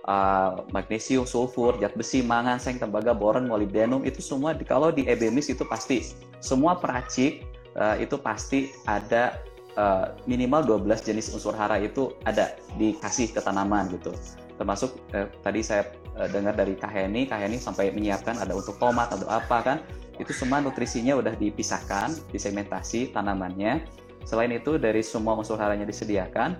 uh, 0.06 0.62
magnesium, 0.70 1.24
sulfur, 1.24 1.74
zat 1.82 1.96
besi, 1.98 2.20
mangan, 2.22 2.60
seng, 2.62 2.78
tembaga, 2.78 3.16
boron, 3.16 3.48
molybdenum 3.48 4.04
itu 4.04 4.20
semua 4.22 4.52
di, 4.54 4.62
kalau 4.62 4.92
di 4.94 5.08
EB 5.08 5.32
Mix 5.32 5.48
itu 5.50 5.64
pasti 5.66 6.14
semua 6.38 6.76
peracik 6.76 7.42
uh, 7.80 7.96
itu 7.98 8.14
pasti 8.20 8.70
ada 8.84 9.40
uh, 9.80 10.12
minimal 10.28 10.84
12 10.84 11.00
jenis 11.00 11.32
unsur 11.32 11.56
hara 11.56 11.80
itu 11.80 12.12
ada 12.28 12.56
dikasih 12.76 13.32
ke 13.32 13.40
tanaman 13.40 13.88
gitu. 13.92 14.12
Termasuk 14.56 14.96
eh, 15.12 15.28
tadi 15.44 15.60
saya 15.60 15.92
eh, 16.16 16.28
dengar 16.32 16.56
dari 16.56 16.74
Kak 16.74 16.88
Heni, 16.88 17.28
Kak 17.28 17.44
Heni 17.44 17.60
sampai 17.60 17.92
menyiapkan 17.92 18.40
ada 18.40 18.56
untuk 18.56 18.80
tomat 18.80 19.12
atau 19.12 19.28
apa 19.28 19.58
kan, 19.60 19.78
itu 20.16 20.32
semua 20.32 20.64
nutrisinya 20.64 21.16
udah 21.16 21.34
dipisahkan, 21.36 22.12
disegmentasi 22.32 23.12
tanamannya. 23.12 23.84
Selain 24.26 24.50
itu 24.50 24.76
dari 24.80 25.04
semua 25.06 25.38
unsur 25.38 25.54
haranya 25.60 25.86
disediakan, 25.86 26.58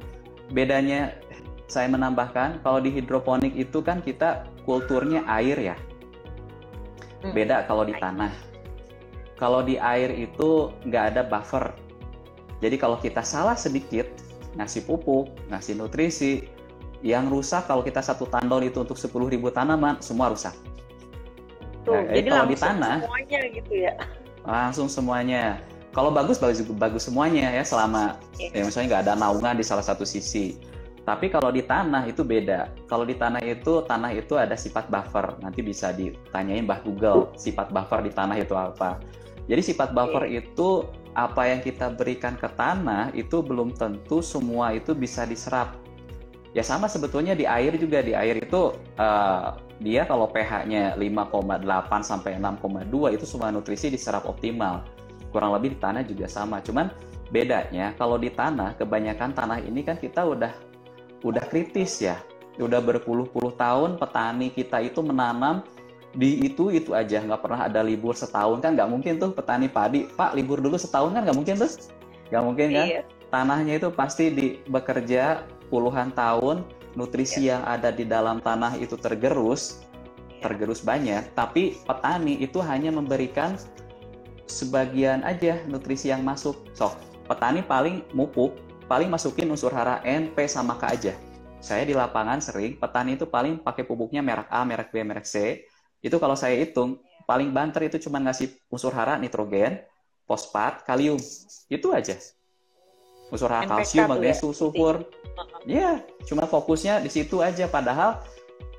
bedanya 0.54 1.18
saya 1.66 1.90
menambahkan 1.90 2.62
kalau 2.62 2.78
di 2.78 2.94
hidroponik 2.94 3.50
itu 3.58 3.82
kan 3.82 3.98
kita 3.98 4.46
kulturnya 4.62 5.26
air 5.26 5.58
ya. 5.58 5.76
Hmm. 7.26 7.34
Beda 7.34 7.66
kalau 7.66 7.82
di 7.82 7.94
tanah. 7.98 8.30
Kalau 9.36 9.60
di 9.60 9.76
air 9.76 10.14
itu 10.14 10.72
nggak 10.86 11.04
ada 11.12 11.22
buffer. 11.26 11.74
Jadi 12.62 12.76
kalau 12.80 12.96
kita 12.96 13.20
salah 13.20 13.58
sedikit 13.58 14.08
ngasih 14.56 14.88
pupuk, 14.88 15.28
ngasih 15.52 15.76
nutrisi, 15.76 16.48
yang 17.04 17.28
rusak 17.28 17.68
kalau 17.68 17.84
kita 17.84 18.00
satu 18.00 18.24
tandon 18.24 18.64
itu 18.64 18.80
untuk 18.80 18.96
10.000 18.96 19.36
tanaman 19.52 20.00
semua 20.00 20.32
rusak. 20.32 20.56
Tuh, 21.86 21.94
Nah, 21.94 22.10
jadi 22.10 22.28
kalau 22.28 22.46
di 22.50 22.58
tanah- 22.58 23.00
semuanya 23.06 23.40
gitu 23.54 23.72
ya. 23.78 23.94
Langsung 24.42 24.90
semuanya. 24.90 25.62
Kalau 25.94 26.10
bagus 26.12 26.36
bagus 26.36 26.60
bagus 26.76 27.08
semuanya 27.08 27.48
ya 27.48 27.64
selama 27.64 28.20
Iya. 28.36 28.60
ya 28.60 28.62
misalnya 28.66 28.86
nggak 28.92 29.02
ada 29.08 29.14
naungan 29.16 29.54
di 29.56 29.64
salah 29.64 29.86
satu 29.86 30.02
sisi. 30.04 30.58
Tapi 31.06 31.30
kalau 31.30 31.54
di 31.54 31.62
tanah 31.62 32.02
itu 32.10 32.26
beda. 32.26 32.74
Kalau 32.90 33.06
di 33.06 33.14
tanah 33.14 33.38
itu 33.40 33.86
tanah 33.86 34.10
itu 34.10 34.34
ada 34.34 34.58
sifat 34.58 34.90
buffer. 34.90 35.38
Nanti 35.38 35.62
bisa 35.62 35.94
ditanyain 35.94 36.66
Mbah 36.66 36.82
Google 36.82 37.30
sifat 37.38 37.70
buffer 37.70 38.02
di 38.02 38.10
tanah 38.10 38.34
itu 38.36 38.52
apa. 38.52 38.98
Jadi 39.46 39.62
sifat 39.62 39.94
buffer 39.94 40.26
itu 40.26 40.82
apa 41.14 41.48
yang 41.48 41.62
kita 41.62 41.94
berikan 41.94 42.34
ke 42.34 42.50
tanah 42.58 43.14
itu 43.14 43.38
belum 43.40 43.72
tentu 43.72 44.18
semua 44.18 44.74
itu 44.74 44.92
bisa 44.92 45.22
diserap. 45.22 45.78
Ya 46.52 46.66
sama 46.66 46.90
sebetulnya 46.90 47.32
di 47.32 47.46
air 47.46 47.72
juga 47.78 48.02
di 48.02 48.10
air 48.12 48.42
itu 48.42 48.74
eh, 48.98 49.48
dia 49.76 50.08
kalau 50.08 50.28
pH-nya 50.32 50.96
5,8 50.96 52.00
sampai 52.00 52.40
6,2 52.40 53.12
itu 53.12 53.24
semua 53.28 53.52
nutrisi 53.52 53.92
diserap 53.92 54.24
optimal. 54.24 54.84
Kurang 55.28 55.52
lebih 55.52 55.76
di 55.76 55.78
tanah 55.78 56.02
juga 56.06 56.24
sama. 56.30 56.64
Cuman 56.64 56.88
bedanya 57.28 57.92
kalau 58.00 58.16
di 58.16 58.32
tanah 58.32 58.72
kebanyakan 58.80 59.36
tanah 59.36 59.60
ini 59.60 59.84
kan 59.84 60.00
kita 60.00 60.24
udah 60.24 60.52
udah 61.20 61.44
kritis 61.52 62.00
ya. 62.00 62.16
Udah 62.56 62.80
berpuluh-puluh 62.80 63.52
tahun 63.60 64.00
petani 64.00 64.48
kita 64.48 64.80
itu 64.80 65.04
menanam 65.04 65.60
di 66.16 66.48
itu 66.48 66.72
itu 66.72 66.96
aja 66.96 67.20
nggak 67.20 67.44
pernah 67.44 67.68
ada 67.68 67.84
libur 67.84 68.16
setahun 68.16 68.64
kan 68.64 68.72
nggak 68.72 68.88
mungkin 68.88 69.20
tuh 69.20 69.36
petani 69.36 69.68
padi 69.68 70.08
pak 70.16 70.32
libur 70.32 70.64
dulu 70.64 70.80
setahun 70.80 71.12
kan 71.12 71.28
nggak 71.28 71.36
mungkin 71.36 71.60
tuh 71.60 71.68
nggak 72.32 72.42
mungkin 72.42 72.66
kan 72.72 72.86
Iya. 72.88 73.00
tanahnya 73.28 73.74
itu 73.76 73.88
pasti 73.92 74.32
di 74.32 74.46
bekerja 74.64 75.44
puluhan 75.68 76.16
tahun 76.16 76.64
nutrisi 76.96 77.52
yang 77.52 77.62
ada 77.62 77.92
di 77.92 78.08
dalam 78.08 78.40
tanah 78.40 78.80
itu 78.80 78.96
tergerus 78.96 79.84
tergerus 80.40 80.80
banyak 80.80 81.32
tapi 81.36 81.76
petani 81.84 82.40
itu 82.40 82.60
hanya 82.60 82.92
memberikan 82.92 83.56
sebagian 84.46 85.26
aja 85.26 85.60
nutrisi 85.66 86.08
yang 86.08 86.22
masuk. 86.22 86.56
So 86.72 86.94
petani 87.26 87.60
paling 87.60 88.06
mupuk 88.14 88.56
paling 88.86 89.10
masukin 89.10 89.50
unsur 89.50 89.74
hara 89.74 90.00
N, 90.06 90.30
P 90.32 90.46
sama 90.46 90.78
K 90.78 90.82
aja. 90.86 91.14
Saya 91.58 91.82
di 91.82 91.92
lapangan 91.92 92.38
sering 92.38 92.78
petani 92.78 93.18
itu 93.18 93.26
paling 93.26 93.58
pakai 93.58 93.82
pupuknya 93.82 94.22
merek 94.22 94.46
A, 94.48 94.62
merek 94.62 94.94
B, 94.94 95.02
merek 95.02 95.26
C. 95.26 95.66
Itu 95.98 96.22
kalau 96.22 96.38
saya 96.38 96.54
hitung 96.54 97.02
paling 97.26 97.50
banter 97.50 97.90
itu 97.90 97.98
cuma 98.06 98.22
ngasih 98.22 98.54
unsur 98.70 98.94
hara 98.94 99.18
nitrogen, 99.18 99.82
fosfat, 100.30 100.86
kalium. 100.86 101.18
Itu 101.66 101.90
aja. 101.90 102.14
Unsur 103.34 103.50
hara 103.50 103.66
NPK 103.66 103.74
kalsium, 103.74 104.06
ya, 104.06 104.06
magnesium, 104.06 104.52
sulfur 104.54 105.02
Ya, 105.66 106.00
cuma 106.24 106.46
fokusnya 106.46 107.02
di 107.02 107.10
situ 107.10 107.42
aja. 107.42 107.66
Padahal 107.66 108.22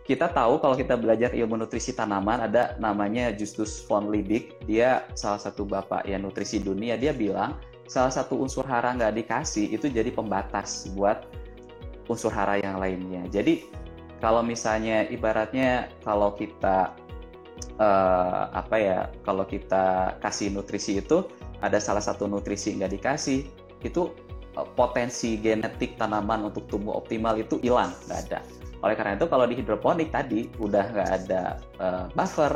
kita 0.08 0.32
tahu 0.32 0.64
kalau 0.64 0.76
kita 0.80 0.96
belajar 0.96 1.36
ilmu 1.36 1.60
nutrisi 1.60 1.92
tanaman 1.92 2.48
ada 2.48 2.80
namanya 2.80 3.36
Justus 3.36 3.84
von 3.84 4.08
Liebig. 4.08 4.56
Dia 4.64 5.04
salah 5.14 5.38
satu 5.38 5.68
bapak 5.68 6.08
ya 6.08 6.16
nutrisi 6.16 6.64
dunia. 6.64 6.96
Dia 6.96 7.12
bilang 7.12 7.60
salah 7.92 8.12
satu 8.12 8.40
unsur 8.40 8.64
hara 8.64 8.96
nggak 8.96 9.20
dikasih 9.24 9.72
itu 9.72 9.92
jadi 9.92 10.12
pembatas 10.12 10.88
buat 10.96 11.28
unsur 12.08 12.32
hara 12.32 12.60
yang 12.60 12.80
lainnya. 12.80 13.28
Jadi 13.28 13.68
kalau 14.24 14.42
misalnya 14.42 15.06
ibaratnya 15.12 15.92
kalau 16.08 16.34
kita 16.34 16.96
eh, 17.76 18.44
apa 18.56 18.76
ya 18.80 19.00
kalau 19.28 19.44
kita 19.44 20.16
kasih 20.24 20.56
nutrisi 20.56 21.04
itu 21.04 21.28
ada 21.60 21.84
salah 21.84 22.02
satu 22.02 22.32
nutrisi 22.32 22.80
nggak 22.80 22.96
dikasih 22.96 23.44
itu 23.84 24.10
potensi 24.74 25.38
genetik 25.38 26.00
tanaman 26.00 26.50
untuk 26.50 26.66
tumbuh 26.72 26.98
optimal 26.98 27.38
itu 27.38 27.60
hilang 27.62 27.94
nggak 28.08 28.20
ada. 28.30 28.40
Oleh 28.86 28.94
karena 28.94 29.18
itu 29.18 29.26
kalau 29.26 29.46
di 29.50 29.58
hidroponik 29.58 30.10
tadi 30.14 30.50
udah 30.62 30.86
nggak 30.94 31.10
ada 31.24 31.44
eh, 31.82 32.06
buffer. 32.14 32.54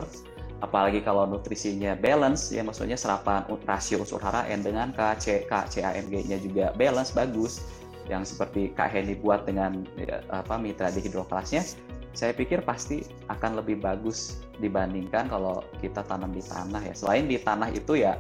Apalagi 0.61 1.01
kalau 1.01 1.25
nutrisinya 1.25 1.97
balance 1.97 2.53
ya 2.53 2.61
maksudnya 2.61 2.93
serapan 2.93 3.41
rasio 3.65 3.97
unsur 3.97 4.21
N 4.21 4.61
dengan 4.61 4.93
K, 4.93 5.17
C, 5.17 5.25
K, 5.49 5.65
CAMG-nya 5.65 6.37
juga 6.37 6.69
balance 6.77 7.09
bagus. 7.17 7.65
Yang 8.05 8.37
seperti 8.37 8.69
Kak 8.77 8.93
Henny 8.93 9.17
buat 9.17 9.49
dengan 9.49 9.81
ya, 9.97 10.21
apa 10.29 10.61
mitra 10.61 10.93
di 10.93 11.01
hidroklasnya 11.01 11.65
saya 12.11 12.35
pikir 12.35 12.61
pasti 12.67 13.07
akan 13.31 13.63
lebih 13.63 13.79
bagus 13.79 14.43
dibandingkan 14.59 15.31
kalau 15.31 15.63
kita 15.79 16.03
tanam 16.05 16.35
di 16.35 16.43
tanah 16.43 16.83
ya. 16.83 16.93
Selain 16.95 17.25
di 17.25 17.39
tanah 17.39 17.71
itu 17.71 17.97
ya 17.97 18.19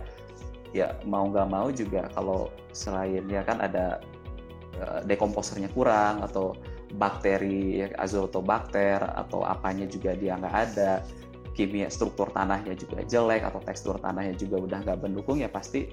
ya 0.71 0.95
mau 1.03 1.27
nggak 1.27 1.47
mau 1.51 1.67
juga 1.71 2.07
kalau 2.15 2.47
selain 2.71 3.27
ya 3.27 3.43
kan 3.43 3.59
ada 3.59 3.99
eh, 4.79 4.99
dekomposernya 5.07 5.67
kurang 5.75 6.23
atau 6.23 6.55
bakteri 6.95 7.83
ya, 7.83 7.87
azotobakter 7.99 8.99
atau 9.15 9.43
apanya 9.47 9.87
juga 9.87 10.15
dia 10.15 10.35
nggak 10.35 10.55
ada 10.71 11.03
kimia 11.51 11.91
struktur 11.91 12.31
tanahnya 12.31 12.75
juga 12.75 13.03
jelek 13.03 13.43
atau 13.43 13.59
tekstur 13.63 13.99
tanahnya 13.99 14.35
juga 14.39 14.63
udah 14.63 14.79
nggak 14.83 14.99
mendukung 15.03 15.39
ya 15.39 15.51
pasti 15.51 15.91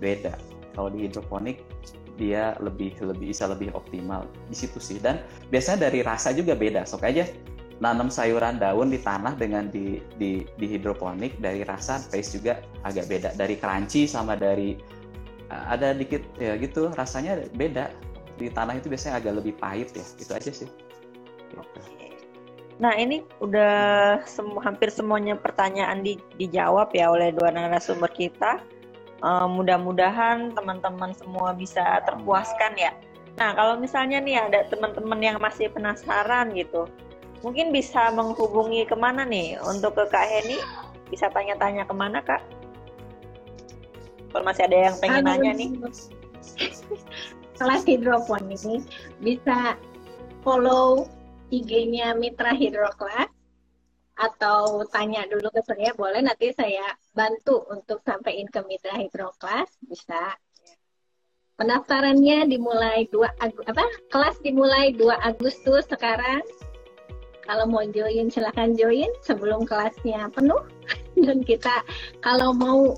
beda. 0.00 0.36
Kalau 0.74 0.90
di 0.90 1.06
hidroponik 1.06 1.62
dia 2.14 2.54
lebih 2.62 2.94
lebih 3.02 3.34
bisa 3.34 3.46
lebih 3.46 3.74
optimal 3.74 4.26
di 4.48 4.56
situ 4.56 4.80
sih. 4.80 4.98
Dan 4.98 5.22
biasanya 5.52 5.90
dari 5.90 6.00
rasa 6.02 6.32
juga 6.32 6.56
beda 6.56 6.88
sok 6.88 7.04
aja 7.06 7.28
nanam 7.82 8.06
sayuran 8.06 8.62
daun 8.62 8.90
di 8.90 9.02
tanah 9.02 9.34
dengan 9.34 9.66
di 9.70 9.98
di 10.18 10.46
di 10.58 10.66
hidroponik 10.70 11.38
dari 11.42 11.66
rasa 11.66 11.98
taste 12.10 12.38
juga 12.38 12.62
agak 12.86 13.10
beda 13.10 13.30
dari 13.34 13.58
crunchy 13.58 14.06
sama 14.06 14.38
dari 14.38 14.78
uh, 15.50 15.74
ada 15.74 15.90
dikit 15.90 16.22
ya 16.38 16.54
gitu 16.54 16.94
rasanya 16.94 17.46
beda 17.58 17.90
di 18.38 18.50
tanah 18.50 18.78
itu 18.78 18.90
biasanya 18.90 19.18
agak 19.22 19.42
lebih 19.42 19.54
pahit 19.58 19.90
ya 19.94 20.06
itu 20.18 20.32
aja 20.34 20.50
sih. 20.50 20.70
Nah 22.82 22.98
ini 22.98 23.22
udah 23.38 24.18
semu- 24.26 24.58
hampir 24.58 24.90
semuanya 24.90 25.38
pertanyaan 25.38 26.02
di- 26.02 26.18
dijawab 26.34 26.90
ya 26.90 27.10
oleh 27.10 27.30
dua 27.30 27.54
narasumber 27.54 28.10
kita. 28.10 28.58
Eh, 29.24 29.48
mudah-mudahan 29.48 30.52
teman-teman 30.52 31.14
semua 31.14 31.54
bisa 31.54 32.02
terpuaskan 32.04 32.74
ya. 32.76 32.92
Nah 33.38 33.54
kalau 33.54 33.78
misalnya 33.78 34.18
nih 34.20 34.36
ada 34.36 34.66
teman-teman 34.68 35.16
yang 35.22 35.36
masih 35.38 35.70
penasaran 35.70 36.52
gitu, 36.52 36.90
mungkin 37.44 37.68
bisa 37.76 38.08
menghubungi 38.16 38.88
ke 38.88 38.96
mana 38.96 39.28
nih? 39.28 39.60
Untuk 39.60 39.92
ke 40.00 40.08
Kak 40.08 40.24
Heni? 40.24 40.56
Bisa 41.12 41.28
tanya-tanya 41.28 41.84
ke 41.84 41.92
mana 41.92 42.24
Kak? 42.24 42.40
Kalau 44.32 44.44
masih 44.48 44.64
ada 44.64 44.78
yang 44.90 44.96
pengen 44.98 45.20
Halo, 45.22 45.28
nanya 45.30 45.52
nih. 45.52 45.70
kelas 47.54 47.86
hidroponik 47.86 48.58
bisa 49.26 49.78
follow 50.42 51.06
IG-nya 51.54 52.18
Mitra 52.18 52.50
Hidroklas 52.50 53.30
atau 54.18 54.82
tanya 54.90 55.22
dulu 55.30 55.54
ke 55.54 55.62
saya. 55.62 55.94
Boleh 55.94 56.18
nanti 56.24 56.50
saya 56.50 56.96
bantu 57.14 57.62
untuk 57.70 58.02
sampaikan 58.02 58.50
ke 58.50 58.60
Mitra 58.66 58.96
Hidroklas 58.98 59.70
bisa. 59.86 60.34
Pendaftarannya 61.54 62.50
dimulai 62.50 63.06
2 63.14 63.30
Agu- 63.38 63.62
apa? 63.70 63.86
Kelas 64.10 64.42
dimulai 64.42 64.90
2 64.98 65.14
Agustus 65.14 65.86
sekarang 65.86 66.42
kalau 67.44 67.64
mau 67.68 67.84
join 67.84 68.28
silahkan 68.32 68.72
join 68.74 69.08
sebelum 69.20 69.68
kelasnya 69.68 70.28
penuh 70.32 70.64
dan 71.24 71.44
kita 71.44 71.84
kalau 72.24 72.56
mau 72.56 72.96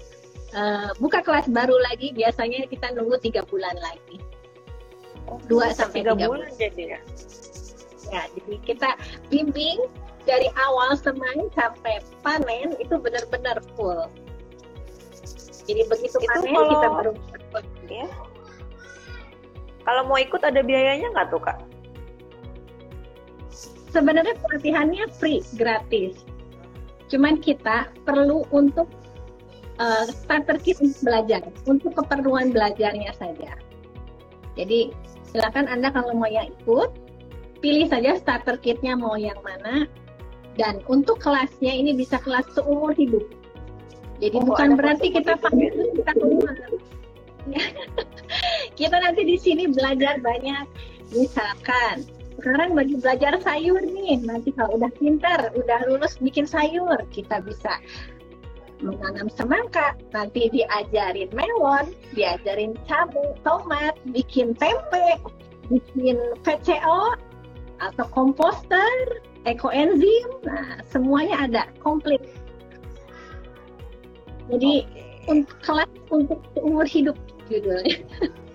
eh, 0.55 0.91
buka 1.03 1.21
kelas 1.23 1.51
baru 1.51 1.77
lagi 1.91 2.15
biasanya 2.15 2.67
kita 2.71 2.95
nunggu 2.95 3.19
tiga 3.21 3.43
bulan 3.47 3.75
lagi 3.83 4.23
Dua 5.51 5.75
sampai 5.75 6.07
tiga 6.07 6.15
tiga 6.15 6.27
bulan 6.31 6.51
jadi 6.55 6.83
ya. 6.97 7.01
ya 8.15 8.23
jadi 8.39 8.55
kita 8.63 8.91
bimbing 9.27 9.83
dari 10.23 10.47
awal 10.59 10.95
semai 10.95 11.51
sampai 11.55 11.99
panen 12.23 12.79
itu 12.79 12.95
benar-benar 12.95 13.59
full 13.75 14.07
jadi 15.67 15.83
begitu 15.91 16.23
Itu 16.23 16.27
panen 16.31 16.55
kalau- 16.55 16.71
kita 16.71 16.89
baru 16.91 17.13
Ya. 17.87 18.03
Kalau 19.87 20.03
mau 20.11 20.19
ikut 20.19 20.43
ada 20.43 20.59
biayanya 20.67 21.15
nggak 21.15 21.31
tuh 21.31 21.39
Kak? 21.39 21.63
Sebenarnya 23.97 24.37
pelatihannya 24.45 25.09
free 25.17 25.41
gratis. 25.57 26.21
Cuman 27.09 27.41
kita 27.41 27.89
perlu 28.05 28.45
untuk 28.53 28.93
eh, 29.81 30.05
starter 30.13 30.61
kit 30.61 30.77
untuk 30.85 31.01
belajar 31.01 31.41
untuk 31.65 31.97
keperluan 31.97 32.53
belajarnya 32.53 33.17
saja. 33.17 33.57
Jadi 34.61 34.93
silakan 35.33 35.65
anda 35.73 35.89
kalau 35.89 36.13
mau 36.13 36.29
yang 36.29 36.53
ikut 36.53 36.93
pilih 37.65 37.89
saja 37.89 38.21
starter 38.21 38.61
kitnya 38.61 38.93
mau 38.93 39.17
yang 39.17 39.41
mana. 39.41 39.89
Dan 40.57 40.81
untuk 40.89 41.21
kelasnya 41.21 41.69
ini 41.69 41.93
bisa 41.93 42.17
kelas 42.17 42.49
seumur 42.57 42.97
hidup. 42.97 43.25
Jadi 44.25 44.41
Oh, 44.41 44.49
bukan 44.49 44.73
berarti 44.81 45.13
kita 45.13 45.37
panggil 45.37 45.73
kita 46.01 46.13
keluar. 46.17 46.57
Kita 48.77 48.97
nanti 48.99 49.23
di 49.23 49.39
sini 49.39 49.71
belajar 49.71 50.19
banyak. 50.19 50.67
Misalkan 51.15 52.16
sekarang 52.37 52.77
bagi 52.77 53.01
belajar 53.01 53.41
sayur 53.41 53.81
nih, 53.81 54.21
nanti 54.25 54.53
kalau 54.53 54.77
udah 54.77 54.93
pintar, 55.01 55.51
udah 55.57 55.79
lulus 55.89 56.21
bikin 56.21 56.45
sayur, 56.45 57.01
kita 57.09 57.41
bisa 57.41 57.81
menanam 58.85 59.33
semangka, 59.33 59.97
nanti 60.13 60.53
diajarin 60.53 61.33
melon, 61.33 61.97
diajarin 62.13 62.77
cabai, 62.85 63.33
tomat, 63.41 63.97
bikin 64.13 64.53
tempe, 64.61 65.17
bikin 65.73 66.21
PCO 66.45 67.17
atau 67.81 68.07
komposter, 68.13 69.21
ekoenzim, 69.49 70.29
nah 70.45 70.81
semuanya 70.89 71.49
ada 71.49 71.63
komplit. 71.81 72.21
Jadi 74.53 74.85
Oke. 74.85 75.03
untuk 75.33 75.59
kelas 75.65 75.91
untuk 76.13 76.41
umur 76.61 76.87
hidup 76.87 77.17
judulnya. 77.49 77.99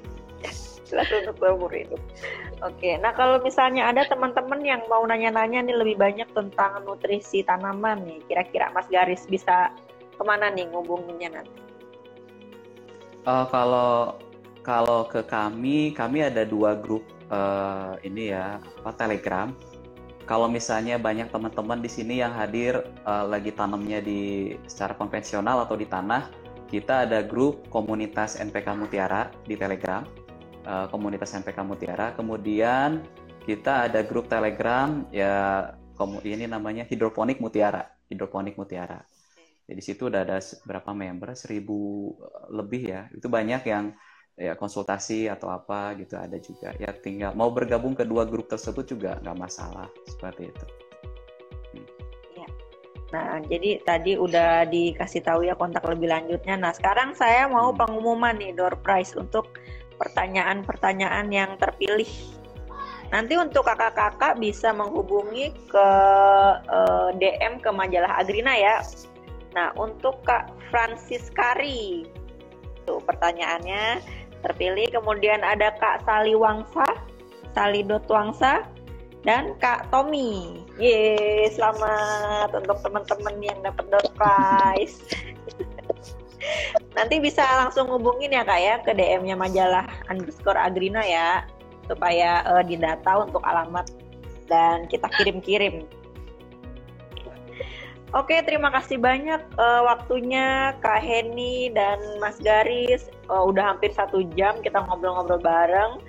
Kelas 0.92 1.08
untuk 1.24 1.40
seumur 1.40 1.72
hidup. 1.72 2.02
Oke, 2.68 3.00
nah 3.00 3.16
kalau 3.16 3.40
misalnya 3.40 3.88
ada 3.88 4.04
teman-teman 4.06 4.60
yang 4.60 4.84
mau 4.92 5.08
nanya-nanya 5.08 5.64
nih 5.64 5.76
lebih 5.80 5.96
banyak 5.96 6.28
tentang 6.36 6.84
nutrisi 6.84 7.48
tanaman 7.48 8.04
nih, 8.04 8.20
kira-kira 8.28 8.68
Mas 8.76 8.92
Garis 8.92 9.24
bisa 9.32 9.72
ke 10.20 10.24
mana 10.28 10.52
nih 10.52 10.68
ngubunginnya 10.68 11.40
nanti? 11.40 11.62
Eh, 13.24 13.46
kalau 13.50 14.20
kalau 14.62 15.08
ke 15.10 15.24
kami, 15.26 15.96
kami 15.96 16.28
ada 16.28 16.44
dua 16.44 16.76
grup 16.78 17.08
eh, 17.32 17.94
ini 18.06 18.36
ya, 18.36 18.60
apa 18.84 18.92
Telegram. 18.94 19.50
Kalau 20.30 20.46
misalnya 20.48 21.02
banyak 21.02 21.34
teman-teman 21.34 21.82
di 21.82 21.90
sini 21.90 22.22
yang 22.22 22.36
hadir 22.36 22.84
eh, 22.84 23.26
lagi 23.26 23.56
tanamnya 23.56 24.04
di 24.04 24.54
secara 24.68 24.94
konvensional 25.00 25.64
atau 25.66 25.80
di 25.80 25.88
tanah, 25.88 26.30
kita 26.72 27.10
ada 27.10 27.20
grup 27.20 27.68
komunitas 27.68 28.40
NPK 28.40 28.80
Mutiara 28.80 29.28
di 29.44 29.60
Telegram, 29.60 30.02
eh, 30.66 30.88
komunitas 30.90 31.34
NPK 31.34 31.58
Mutiara. 31.66 32.14
Kemudian 32.14 33.02
kita 33.46 33.90
ada 33.90 34.06
grup 34.06 34.30
Telegram 34.30 35.06
ya, 35.10 35.70
ini 36.26 36.46
namanya 36.50 36.86
Hidroponik 36.86 37.42
Mutiara, 37.42 37.86
Hidroponik 38.10 38.58
Mutiara. 38.58 39.02
Jadi 39.66 39.78
di 39.78 39.84
situ 39.86 40.10
udah 40.10 40.26
ada 40.26 40.38
berapa 40.66 40.92
member, 40.92 41.34
seribu 41.38 42.12
eh, 42.22 42.48
lebih 42.54 42.82
ya. 42.90 43.02
Itu 43.14 43.28
banyak 43.30 43.62
yang 43.68 43.94
ya 44.40 44.58
konsultasi 44.58 45.28
atau 45.30 45.52
apa 45.54 45.94
gitu 46.02 46.18
ada 46.18 46.38
juga. 46.42 46.74
Ya 46.82 46.90
tinggal 46.96 47.38
mau 47.38 47.54
bergabung 47.54 47.94
ke 47.94 48.08
dua 48.08 48.26
grup 48.26 48.50
tersebut 48.50 48.88
juga 48.90 49.22
nggak 49.22 49.38
masalah 49.38 49.92
seperti 50.08 50.50
itu. 50.50 50.68
Nah, 53.12 53.44
jadi 53.44 53.84
tadi 53.84 54.16
udah 54.16 54.64
dikasih 54.72 55.22
tahu 55.28 55.44
ya 55.44 55.54
kontak 55.60 55.84
lebih 55.84 56.08
lanjutnya. 56.08 56.56
Nah, 56.56 56.72
sekarang 56.72 57.12
saya 57.12 57.46
mau 57.52 57.76
Hmm. 57.76 57.80
pengumuman 57.84 58.40
nih 58.40 58.56
door 58.56 58.80
prize 58.80 59.12
untuk 59.20 59.60
pertanyaan-pertanyaan 60.02 61.30
yang 61.30 61.54
terpilih. 61.62 62.10
Nanti 63.14 63.38
untuk 63.38 63.70
kakak-kakak 63.70 64.42
bisa 64.42 64.74
menghubungi 64.74 65.54
ke 65.70 65.90
eh, 66.66 67.10
DM 67.22 67.62
ke 67.62 67.70
majalah 67.70 68.18
Agrina 68.18 68.58
ya. 68.58 68.82
Nah, 69.54 69.76
untuk 69.76 70.24
Kak 70.24 70.48
Francis 70.72 71.28
Kari, 71.36 72.08
tuh 72.88 73.04
pertanyaannya 73.04 74.00
terpilih. 74.42 74.88
Kemudian 74.96 75.44
ada 75.44 75.76
Kak 75.76 76.08
Sali 76.08 76.34
Wangsa, 76.34 76.88
Sali 77.52 77.84
Dot 77.84 78.08
Wangsa, 78.08 78.64
dan 79.28 79.54
Kak 79.60 79.92
Tommy. 79.94 80.64
Yeay, 80.80 81.52
selamat 81.54 82.58
untuk 82.58 82.80
teman-teman 82.82 83.36
yang 83.44 83.60
dapat 83.62 83.86
door 83.92 84.08
prize. 84.18 85.04
Nanti 86.98 87.22
bisa 87.24 87.44
langsung 87.60 87.88
hubungin 87.88 88.34
ya 88.34 88.44
Kak 88.44 88.60
ya 88.60 88.76
ke 88.84 88.92
DM-nya 88.92 89.38
majalah 89.38 89.88
underscore 90.12 90.60
Agrina 90.60 91.02
ya 91.06 91.46
supaya 91.88 92.44
eh, 92.46 92.64
didata 92.68 93.26
untuk 93.26 93.42
alamat 93.44 93.90
dan 94.52 94.86
kita 94.92 95.08
kirim-kirim. 95.16 95.88
Oke, 98.12 98.44
terima 98.44 98.68
kasih 98.76 99.00
banyak 99.00 99.40
eh, 99.40 99.82
waktunya 99.88 100.76
Kak 100.84 101.00
Heni 101.00 101.72
dan 101.72 102.00
Mas 102.20 102.36
Garis. 102.44 103.08
Eh, 103.08 103.44
udah 103.48 103.72
hampir 103.72 103.96
satu 103.96 104.28
jam 104.36 104.60
kita 104.60 104.84
ngobrol-ngobrol 104.84 105.40
bareng. 105.40 106.04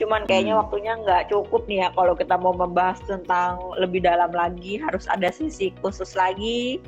Cuman 0.00 0.24
kayaknya 0.24 0.56
Hmm. 0.56 0.64
waktunya 0.64 0.92
nggak 0.96 1.28
cukup 1.28 1.68
nih 1.68 1.84
ya 1.84 1.88
kalau 1.92 2.16
kita 2.16 2.40
mau 2.40 2.56
membahas 2.56 2.98
tentang 3.04 3.60
lebih 3.76 4.00
dalam 4.00 4.32
lagi 4.32 4.80
harus 4.80 5.04
ada 5.12 5.28
sisi 5.28 5.76
khusus 5.84 6.16
lagi. 6.16 6.80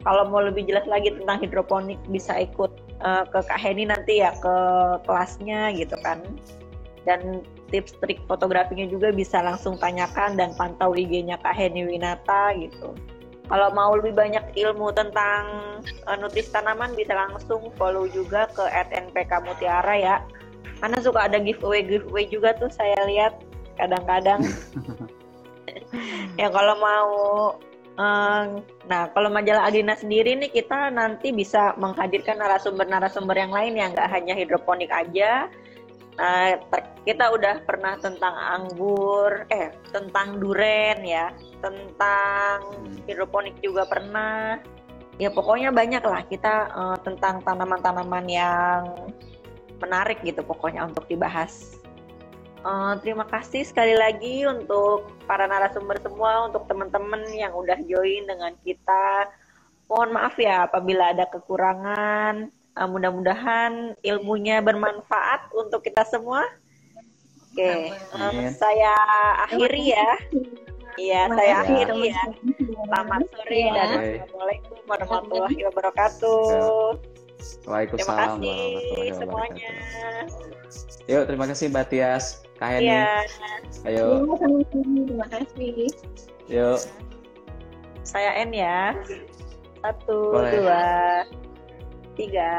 Kalau 0.00 0.24
mau 0.32 0.40
lebih 0.40 0.64
jelas 0.64 0.88
lagi 0.88 1.12
tentang 1.12 1.44
hidroponik 1.44 2.00
bisa 2.08 2.32
ikut 2.40 2.72
eh, 3.04 3.24
ke 3.28 3.38
Kak 3.44 3.60
Heni 3.60 3.84
nanti 3.84 4.24
ya 4.24 4.32
ke 4.40 4.56
kelasnya 5.04 5.76
gitu 5.76 5.96
kan. 6.00 6.24
Dan 7.04 7.44
tips 7.68 7.96
trik 8.00 8.20
fotografinya 8.24 8.88
juga 8.88 9.12
bisa 9.12 9.40
langsung 9.40 9.76
tanyakan 9.76 10.36
dan 10.40 10.56
pantau 10.56 10.96
IG-nya 10.96 11.36
Kak 11.40 11.52
Heni 11.52 11.84
Winata 11.84 12.56
gitu. 12.56 12.96
Kalau 13.50 13.68
mau 13.74 13.98
lebih 13.98 14.14
banyak 14.14 14.56
ilmu 14.56 14.94
tentang 14.96 15.44
eh, 15.84 16.16
nutrisi 16.16 16.48
tanaman 16.48 16.96
bisa 16.96 17.12
langsung 17.12 17.68
follow 17.76 18.08
juga 18.08 18.48
ke 18.56 18.64
@npk 18.88 19.32
Mutiara 19.44 19.94
ya. 20.00 20.16
Karena 20.80 20.96
suka 21.04 21.28
ada 21.28 21.36
giveaway 21.36 21.84
giveaway 21.84 22.24
juga 22.24 22.56
tuh 22.56 22.72
saya 22.72 22.96
lihat 23.04 23.36
kadang-kadang. 23.76 24.40
ya 26.40 26.48
kalau 26.48 26.74
mau 26.80 27.10
nah 28.88 29.12
kalau 29.12 29.28
majalah 29.28 29.68
Agrina 29.68 29.92
sendiri 29.92 30.32
nih 30.38 30.48
kita 30.48 30.88
nanti 30.88 31.34
bisa 31.34 31.76
menghadirkan 31.76 32.40
narasumber-narasumber 32.40 33.36
yang 33.36 33.52
lain 33.52 33.76
yang 33.76 33.90
nggak 33.92 34.08
hanya 34.08 34.32
hidroponik 34.32 34.88
aja. 34.88 35.50
Nah, 36.20 36.60
kita 37.08 37.32
udah 37.32 37.64
pernah 37.64 37.96
tentang 37.96 38.36
anggur, 38.36 39.48
eh 39.48 39.72
tentang 39.88 40.36
duren 40.36 41.00
ya, 41.00 41.32
tentang 41.64 42.60
hidroponik 43.08 43.56
juga 43.64 43.88
pernah. 43.88 44.60
Ya 45.16 45.32
pokoknya 45.32 45.72
banyak 45.72 46.04
lah 46.04 46.24
kita 46.28 46.54
eh, 46.72 46.96
tentang 47.04 47.40
tanaman-tanaman 47.44 48.24
yang 48.28 48.84
menarik 49.80 50.20
gitu 50.20 50.44
pokoknya 50.44 50.84
untuk 50.84 51.08
dibahas. 51.08 51.79
Eh, 52.60 52.94
terima 53.00 53.24
kasih 53.24 53.64
sekali 53.64 53.96
lagi 53.96 54.44
untuk 54.44 55.08
para 55.24 55.48
narasumber 55.48 55.96
semua, 56.04 56.44
untuk 56.44 56.68
teman-teman 56.68 57.24
yang 57.32 57.56
udah 57.56 57.80
join 57.88 58.28
dengan 58.28 58.52
kita. 58.60 59.32
Mohon 59.88 60.10
maaf 60.20 60.36
ya 60.36 60.68
apabila 60.68 61.16
ada 61.16 61.24
kekurangan. 61.32 62.52
Eh, 62.52 62.88
mudah-mudahan 62.88 63.96
ilmunya 64.04 64.60
bermanfaat 64.60 65.48
untuk 65.56 65.80
kita 65.80 66.04
semua. 66.04 66.44
Oke, 67.50 67.90
eh, 67.90 68.20
Amin. 68.20 68.52
saya 68.52 68.92
akhiri 69.48 69.96
ya. 69.96 70.10
Iya, 71.00 71.32
saya 71.32 71.54
kasih, 71.64 71.76
akhiri 71.80 72.12
ya. 72.12 72.22
Selamat 72.84 73.22
sore 73.32 73.60
dan 73.72 73.88
Oke. 73.88 74.04
assalamualaikum 74.20 74.76
warahmatullahi 74.84 75.58
wabarakatuh. 75.64 76.44
Terima 77.40 77.72
Waalaikumsalam 77.72 78.36
kasih 78.36 78.52
warahmatullahi 78.52 79.12
semuanya. 79.16 79.70
wabarakatuh. 79.72 81.08
Yuk, 81.10 81.22
terima 81.26 81.44
kasih 81.48 81.66
Mbak 81.72 81.86
Tias, 81.90 82.24
Kak 82.60 82.76
Heni. 82.76 82.92
Iya, 82.92 83.08
Ayo, 83.88 84.06
Iya. 84.28 84.68
Terima 85.08 85.26
kasih. 85.32 85.88
yuk. 86.52 86.80
saya 88.04 88.36
N 88.44 88.52
ya. 88.52 88.92
Satu, 89.80 90.28
Boleh. 90.36 90.52
dua, 90.60 90.84
tiga. 92.20 92.52